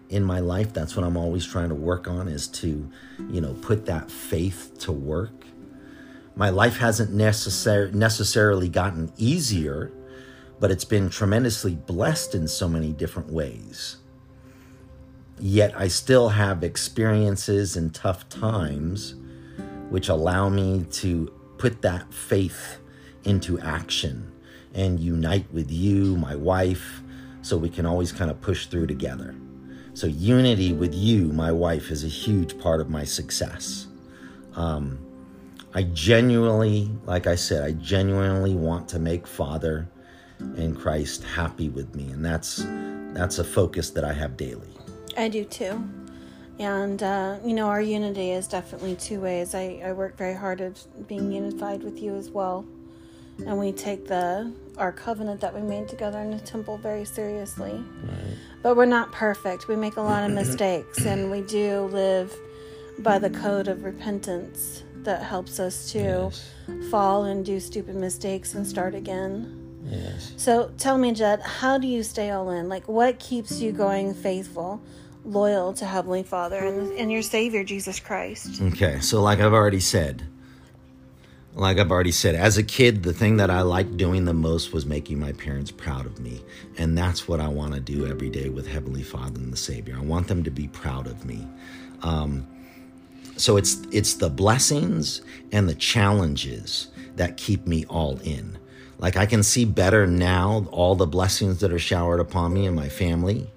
in 0.10 0.24
my 0.24 0.40
life. 0.40 0.74
That's 0.74 0.96
what 0.96 1.06
I'm 1.06 1.18
always 1.18 1.46
trying 1.46 1.70
to 1.70 1.76
work 1.76 2.08
on 2.08 2.28
is 2.28 2.48
to, 2.50 2.90
you 3.30 3.42
know, 3.42 3.54
put 3.62 3.86
that 3.86 4.10
faith 4.10 4.78
to 4.80 4.92
work. 4.92 5.46
My 6.36 6.50
life 6.50 6.78
hasn't 6.78 7.12
necessar- 7.12 7.94
necessarily 7.94 8.70
gotten 8.70 9.12
easier, 9.18 9.92
but 10.60 10.72
it's 10.72 10.86
been 10.86 11.10
tremendously 11.10 11.76
blessed 11.76 12.36
in 12.36 12.48
so 12.48 12.68
many 12.68 12.92
different 12.92 13.32
ways. 13.32 13.98
Yet 15.40 15.74
I 15.78 15.88
still 15.88 16.30
have 16.30 16.64
experiences 16.64 17.76
and 17.76 17.94
tough 17.94 18.28
times 18.30 19.16
which 19.90 20.10
allow 20.10 20.50
me 20.50 20.86
to 20.92 21.32
put 21.58 21.82
that 21.82 22.14
faith 22.14 22.80
into 23.24 23.60
action 23.60 24.32
and 24.74 25.00
unite 25.00 25.52
with 25.54 25.72
you, 25.72 26.16
my 26.18 26.36
wife, 26.36 27.02
so 27.42 27.58
we 27.58 27.70
can 27.70 27.86
always 27.86 28.12
kind 28.12 28.30
of 28.30 28.42
push 28.42 28.66
through 28.68 28.88
together. 28.88 29.36
So, 29.96 30.08
unity 30.08 30.74
with 30.74 30.94
you, 30.94 31.32
my 31.32 31.54
wife, 31.54 31.90
is 31.90 32.04
a 32.04 32.10
huge 32.10 32.60
part 32.60 32.82
of 32.82 32.90
my 32.90 33.06
success. 33.06 33.88
Um, 34.56 35.00
I 35.74 35.84
genuinely, 35.84 36.92
like 37.06 37.28
I 37.28 37.36
said, 37.36 37.64
I 37.64 37.72
genuinely 37.72 38.56
want 38.56 38.90
to 38.90 39.00
make 39.00 39.26
Father 39.26 39.88
and 40.40 40.78
Christ 40.78 41.24
happy 41.24 41.70
with 41.70 41.96
me, 41.96 42.12
and 42.12 42.24
that's 42.24 42.66
that's 43.14 43.40
a 43.40 43.44
focus 43.46 43.90
that 43.92 44.04
I 44.04 44.12
have 44.12 44.36
daily. 44.36 44.68
I 45.18 45.30
do 45.30 45.46
too. 45.46 45.82
And, 46.60 47.02
uh, 47.02 47.38
you 47.44 47.54
know, 47.54 47.68
our 47.68 47.82
unity 47.82 48.32
is 48.32 48.48
definitely 48.48 48.96
two 48.96 49.22
ways. 49.22 49.56
I, 49.56 49.82
I 49.84 49.94
work 49.94 50.18
very 50.18 50.34
hard 50.34 50.60
at 50.60 50.86
being 51.08 51.32
unified 51.32 51.84
with 51.84 52.02
you 52.02 52.16
as 52.16 52.30
well. 52.30 52.66
And 53.46 53.58
we 53.58 53.72
take 53.72 54.08
the 54.08 54.54
our 54.78 54.92
covenant 54.92 55.42
that 55.42 55.54
we 55.54 55.62
made 55.62 55.88
together 55.88 56.20
in 56.20 56.32
the 56.32 56.40
temple 56.40 56.78
very 56.78 57.06
seriously. 57.06 57.72
Right. 58.04 58.38
But 58.62 58.76
we're 58.76 58.86
not 58.86 59.12
perfect. 59.12 59.68
We 59.68 59.76
make 59.76 59.98
a 59.98 60.02
lot 60.02 60.24
of 60.24 60.32
mistakes, 60.36 61.06
and 61.06 61.30
we 61.32 61.42
do 61.42 61.82
live 61.92 62.34
by 63.00 63.20
the 63.20 63.30
code 63.30 63.68
of 63.68 63.84
repentance 63.84 64.84
that 65.04 65.22
helps 65.24 65.60
us 65.60 65.92
to 65.92 66.00
Yes. 66.00 66.52
fall 66.90 67.26
and 67.26 67.46
do 67.46 67.60
stupid 67.60 67.96
mistakes 67.96 68.56
and 68.56 68.66
start 68.66 68.96
again. 68.96 69.62
Yes. 69.88 70.34
So 70.38 70.72
tell 70.78 70.98
me, 70.98 71.12
Jed, 71.12 71.42
how 71.42 71.78
do 71.78 71.88
you 71.88 72.02
stay 72.02 72.32
all 72.32 72.50
in? 72.50 72.70
Like, 72.70 72.88
what 72.88 73.20
keeps 73.20 73.62
you 73.62 73.72
going 73.72 74.14
faithful, 74.16 74.82
loyal 75.24 75.74
to 75.74 75.86
Heavenly 75.86 76.24
Father 76.24 76.58
and, 76.58 76.92
and 76.94 77.12
your 77.12 77.22
Savior, 77.22 77.64
Jesus 77.64 78.00
Christ? 78.00 78.62
Okay, 78.62 79.00
so 79.00 79.22
like 79.22 79.40
I've 79.40 79.54
already 79.54 79.80
said, 79.80 80.24
like 81.56 81.80
I've 81.80 81.92
already 81.92 82.12
said, 82.12 82.36
as 82.36 82.58
a 82.58 82.64
kid, 82.64 83.04
the 83.04 83.14
thing 83.14 83.38
that 83.38 83.50
I 83.50 83.62
liked 83.62 83.96
doing 83.96 84.26
the 84.26 84.34
most 84.34 84.74
was 84.74 84.86
making 84.86 85.20
my 85.20 85.32
parents 85.32 85.72
proud 85.72 86.06
of 86.06 86.20
me. 86.20 86.44
And 86.78 86.98
that's 86.98 87.28
what 87.28 87.40
I 87.40 87.48
want 87.48 87.74
to 87.74 87.80
do 87.80 88.06
every 88.06 88.30
day 88.30 88.50
with 88.50 88.68
Heavenly 88.68 89.04
Father 89.04 89.40
and 89.40 89.54
the 89.54 89.58
Savior. 89.58 89.96
I 89.98 90.02
want 90.02 90.28
them 90.28 90.44
to 90.44 90.52
be 90.52 90.68
proud 90.68 91.08
of 91.08 91.26
me. 91.26 91.48
Um, 92.04 92.46
so 93.38 93.58
it's 93.58 93.82
it's 93.92 94.16
the 94.16 94.30
blessings 94.30 95.22
and 95.52 95.68
the 95.68 95.76
challenges 95.76 96.88
that 97.16 97.38
keep 97.38 97.66
me 97.66 97.86
all 97.86 98.20
in. 98.20 98.58
Like 98.98 99.18
I 99.18 99.26
can 99.26 99.44
see 99.44 99.66
better 99.66 100.06
now 100.08 100.68
all 100.72 100.96
the 100.96 101.08
blessings 101.08 101.60
that 101.60 101.72
are 101.72 101.80
showered 101.80 102.20
upon 102.20 102.54
me 102.54 102.66
and 102.66 102.76
my 102.76 102.88
family, 102.90 103.50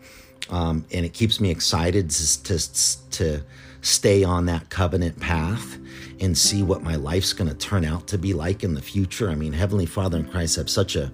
um, 0.50 0.84
and 0.92 1.04
it 1.04 1.12
keeps 1.12 1.40
me 1.40 1.50
excited 1.50 2.10
to, 2.10 2.42
to 2.44 3.10
to 3.10 3.44
stay 3.80 4.24
on 4.24 4.46
that 4.46 4.68
covenant 4.68 5.20
path 5.20 5.78
and 6.20 6.36
see 6.36 6.62
what 6.62 6.82
my 6.82 6.96
life's 6.96 7.32
going 7.32 7.48
to 7.48 7.56
turn 7.56 7.84
out 7.84 8.06
to 8.08 8.18
be 8.18 8.34
like 8.34 8.64
in 8.64 8.74
the 8.74 8.82
future. 8.82 9.30
I 9.30 9.34
mean, 9.34 9.52
Heavenly 9.52 9.86
Father 9.86 10.18
and 10.18 10.30
Christ 10.30 10.56
have 10.56 10.68
such 10.70 10.96
a 10.96 11.12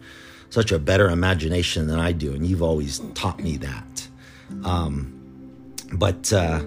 such 0.50 0.70
a 0.70 0.78
better 0.78 1.08
imagination 1.10 1.88
than 1.88 1.98
I 1.98 2.12
do, 2.12 2.32
and 2.32 2.46
you've 2.46 2.62
always 2.62 3.00
taught 3.14 3.40
me 3.40 3.56
that. 3.56 4.08
Um, 4.64 5.20
but 5.92 6.32
uh, 6.32 6.62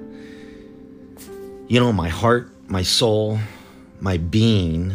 you 1.67 1.79
know, 1.79 1.93
my 1.93 2.09
heart, 2.09 2.51
my 2.69 2.83
soul, 2.83 3.39
my 3.99 4.17
being 4.17 4.93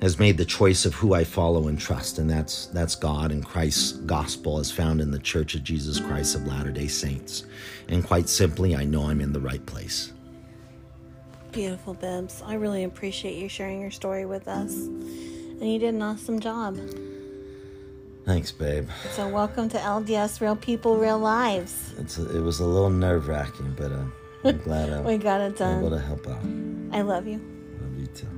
has 0.00 0.18
made 0.18 0.36
the 0.36 0.44
choice 0.44 0.84
of 0.84 0.94
who 0.94 1.12
I 1.14 1.24
follow 1.24 1.68
and 1.68 1.78
trust, 1.78 2.18
and 2.18 2.30
that's 2.30 2.66
that's 2.66 2.94
God 2.94 3.32
and 3.32 3.44
Christ's 3.44 3.92
gospel 3.92 4.58
as 4.58 4.70
found 4.70 5.00
in 5.00 5.10
the 5.10 5.18
Church 5.18 5.54
of 5.54 5.64
Jesus 5.64 5.98
Christ 6.00 6.34
of 6.34 6.46
Latter-day 6.46 6.88
Saints. 6.88 7.44
And 7.88 8.04
quite 8.04 8.28
simply, 8.28 8.76
I 8.76 8.84
know 8.84 9.04
I'm 9.04 9.20
in 9.20 9.32
the 9.32 9.40
right 9.40 9.64
place. 9.64 10.12
Beautiful, 11.58 11.94
Bibbs. 11.94 12.40
I 12.46 12.54
really 12.54 12.84
appreciate 12.84 13.36
you 13.36 13.48
sharing 13.48 13.80
your 13.80 13.90
story 13.90 14.24
with 14.24 14.46
us. 14.46 14.72
And 14.76 15.60
you 15.60 15.80
did 15.80 15.92
an 15.92 16.02
awesome 16.02 16.38
job. 16.38 16.78
Thanks, 18.24 18.52
babe. 18.52 18.88
So, 19.10 19.26
welcome 19.26 19.68
to 19.70 19.76
LDS 19.76 20.40
Real 20.40 20.54
People, 20.54 20.98
Real 20.98 21.18
Lives. 21.18 21.94
It's 21.98 22.16
a, 22.16 22.36
it 22.36 22.42
was 22.42 22.60
a 22.60 22.64
little 22.64 22.90
nerve 22.90 23.26
wracking, 23.26 23.74
but 23.76 23.90
uh, 23.90 24.04
I'm 24.44 24.58
glad 24.62 24.90
I 24.90 25.00
we 25.00 25.16
got 25.16 25.40
it 25.40 25.54
was 25.54 25.60
able 25.60 25.90
done. 25.90 25.98
to 25.98 26.06
help 26.06 26.28
out. 26.28 26.96
I 26.96 27.02
love 27.02 27.26
you. 27.26 27.40
Love 27.80 27.98
you 27.98 28.06
too. 28.06 28.28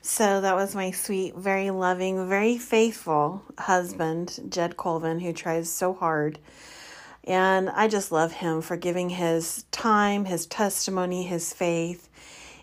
So 0.00 0.40
that 0.40 0.54
was 0.54 0.76
my 0.76 0.92
sweet, 0.92 1.34
very 1.34 1.70
loving, 1.70 2.28
very 2.28 2.56
faithful 2.56 3.42
husband, 3.58 4.38
Jed 4.48 4.76
Colvin, 4.76 5.18
who 5.18 5.32
tries 5.32 5.68
so 5.68 5.92
hard. 5.92 6.38
And 7.28 7.68
I 7.68 7.88
just 7.88 8.10
love 8.10 8.32
him 8.32 8.62
for 8.62 8.78
giving 8.78 9.10
his 9.10 9.66
time, 9.70 10.24
his 10.24 10.46
testimony, 10.46 11.24
his 11.24 11.52
faith, 11.52 12.08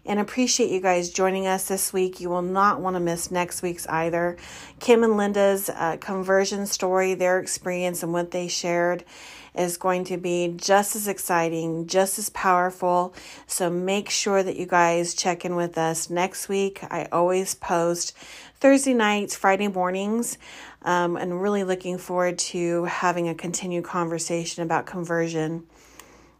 and 0.07 0.19
appreciate 0.19 0.71
you 0.71 0.81
guys 0.81 1.11
joining 1.11 1.45
us 1.45 1.67
this 1.67 1.93
week. 1.93 2.19
You 2.19 2.31
will 2.31 2.41
not 2.41 2.81
want 2.81 2.95
to 2.95 2.99
miss 2.99 3.29
next 3.29 3.61
week's 3.61 3.85
either. 3.85 4.37
Kim 4.79 5.03
and 5.03 5.17
Linda's 5.17 5.69
uh, 5.69 5.97
conversion 5.97 6.65
story, 6.65 7.13
their 7.13 7.37
experience, 7.37 8.01
and 8.01 8.11
what 8.11 8.31
they 8.31 8.47
shared 8.47 9.05
is 9.53 9.77
going 9.77 10.03
to 10.05 10.17
be 10.17 10.53
just 10.57 10.95
as 10.95 11.07
exciting, 11.07 11.85
just 11.85 12.17
as 12.17 12.29
powerful. 12.31 13.13
So 13.45 13.69
make 13.69 14.09
sure 14.09 14.41
that 14.41 14.57
you 14.57 14.65
guys 14.65 15.13
check 15.13 15.45
in 15.45 15.55
with 15.55 15.77
us 15.77 16.09
next 16.09 16.49
week. 16.49 16.83
I 16.83 17.07
always 17.11 17.53
post 17.53 18.17
Thursday 18.59 18.93
nights, 18.93 19.35
Friday 19.35 19.67
mornings, 19.67 20.37
um, 20.83 21.17
and 21.17 21.41
really 21.41 21.63
looking 21.63 21.97
forward 21.97 22.37
to 22.39 22.85
having 22.85 23.27
a 23.27 23.35
continued 23.35 23.83
conversation 23.83 24.63
about 24.63 24.85
conversion 24.85 25.65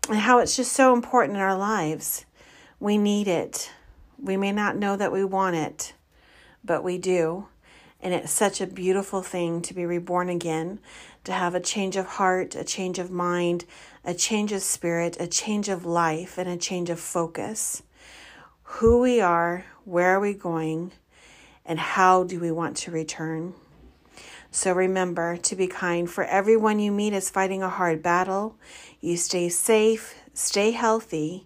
and 0.09 0.19
how 0.19 0.39
it's 0.39 0.55
just 0.55 0.73
so 0.73 0.93
important 0.93 1.35
in 1.35 1.41
our 1.41 1.57
lives. 1.57 2.25
We 2.79 2.97
need 2.97 3.27
it. 3.27 3.71
We 4.17 4.37
may 4.37 4.51
not 4.51 4.77
know 4.77 4.95
that 4.95 5.11
we 5.11 5.25
want 5.25 5.55
it, 5.55 5.93
but 6.63 6.83
we 6.83 6.97
do. 6.97 7.47
And 8.01 8.13
it's 8.13 8.31
such 8.31 8.61
a 8.61 8.67
beautiful 8.67 9.21
thing 9.21 9.61
to 9.63 9.73
be 9.73 9.85
reborn 9.85 10.29
again, 10.29 10.79
to 11.23 11.33
have 11.33 11.55
a 11.55 11.59
change 11.59 11.95
of 11.95 12.05
heart, 12.05 12.55
a 12.55 12.63
change 12.63 12.99
of 12.99 13.09
mind, 13.09 13.65
a 14.03 14.13
change 14.13 14.51
of 14.51 14.61
spirit, 14.61 15.17
a 15.19 15.27
change 15.27 15.69
of 15.69 15.85
life, 15.85 16.37
and 16.37 16.47
a 16.47 16.57
change 16.57 16.89
of 16.89 16.99
focus. 16.99 17.81
Who 18.63 19.01
we 19.01 19.21
are, 19.21 19.65
where 19.85 20.15
are 20.15 20.19
we 20.19 20.33
going, 20.33 20.91
and 21.65 21.79
how 21.79 22.23
do 22.23 22.39
we 22.39 22.51
want 22.51 22.77
to 22.77 22.91
return? 22.91 23.53
So 24.51 24.71
remember 24.71 25.35
to 25.37 25.55
be 25.55 25.67
kind, 25.67 26.09
for 26.09 26.23
everyone 26.23 26.79
you 26.79 26.91
meet 26.91 27.13
is 27.13 27.29
fighting 27.29 27.61
a 27.61 27.69
hard 27.69 28.01
battle. 28.01 28.55
You 29.01 29.17
stay 29.17 29.49
safe, 29.49 30.15
stay 30.33 30.71
healthy, 30.71 31.45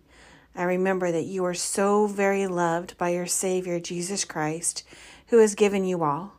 and 0.53 0.67
remember 0.67 1.11
that 1.11 1.26
you 1.26 1.43
are 1.45 1.53
so 1.53 2.05
very 2.05 2.45
loved 2.45 2.97
by 2.97 3.09
your 3.09 3.26
Savior, 3.26 3.80
Jesus 3.80 4.26
Christ, 4.26 4.84
who 5.28 5.39
has 5.39 5.55
given 5.55 5.86
you 5.86 6.03
all. 6.03 6.34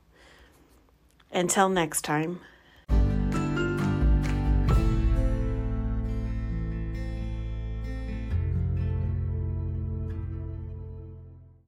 Until 1.32 1.68
next 1.68 2.02
time. 2.02 2.40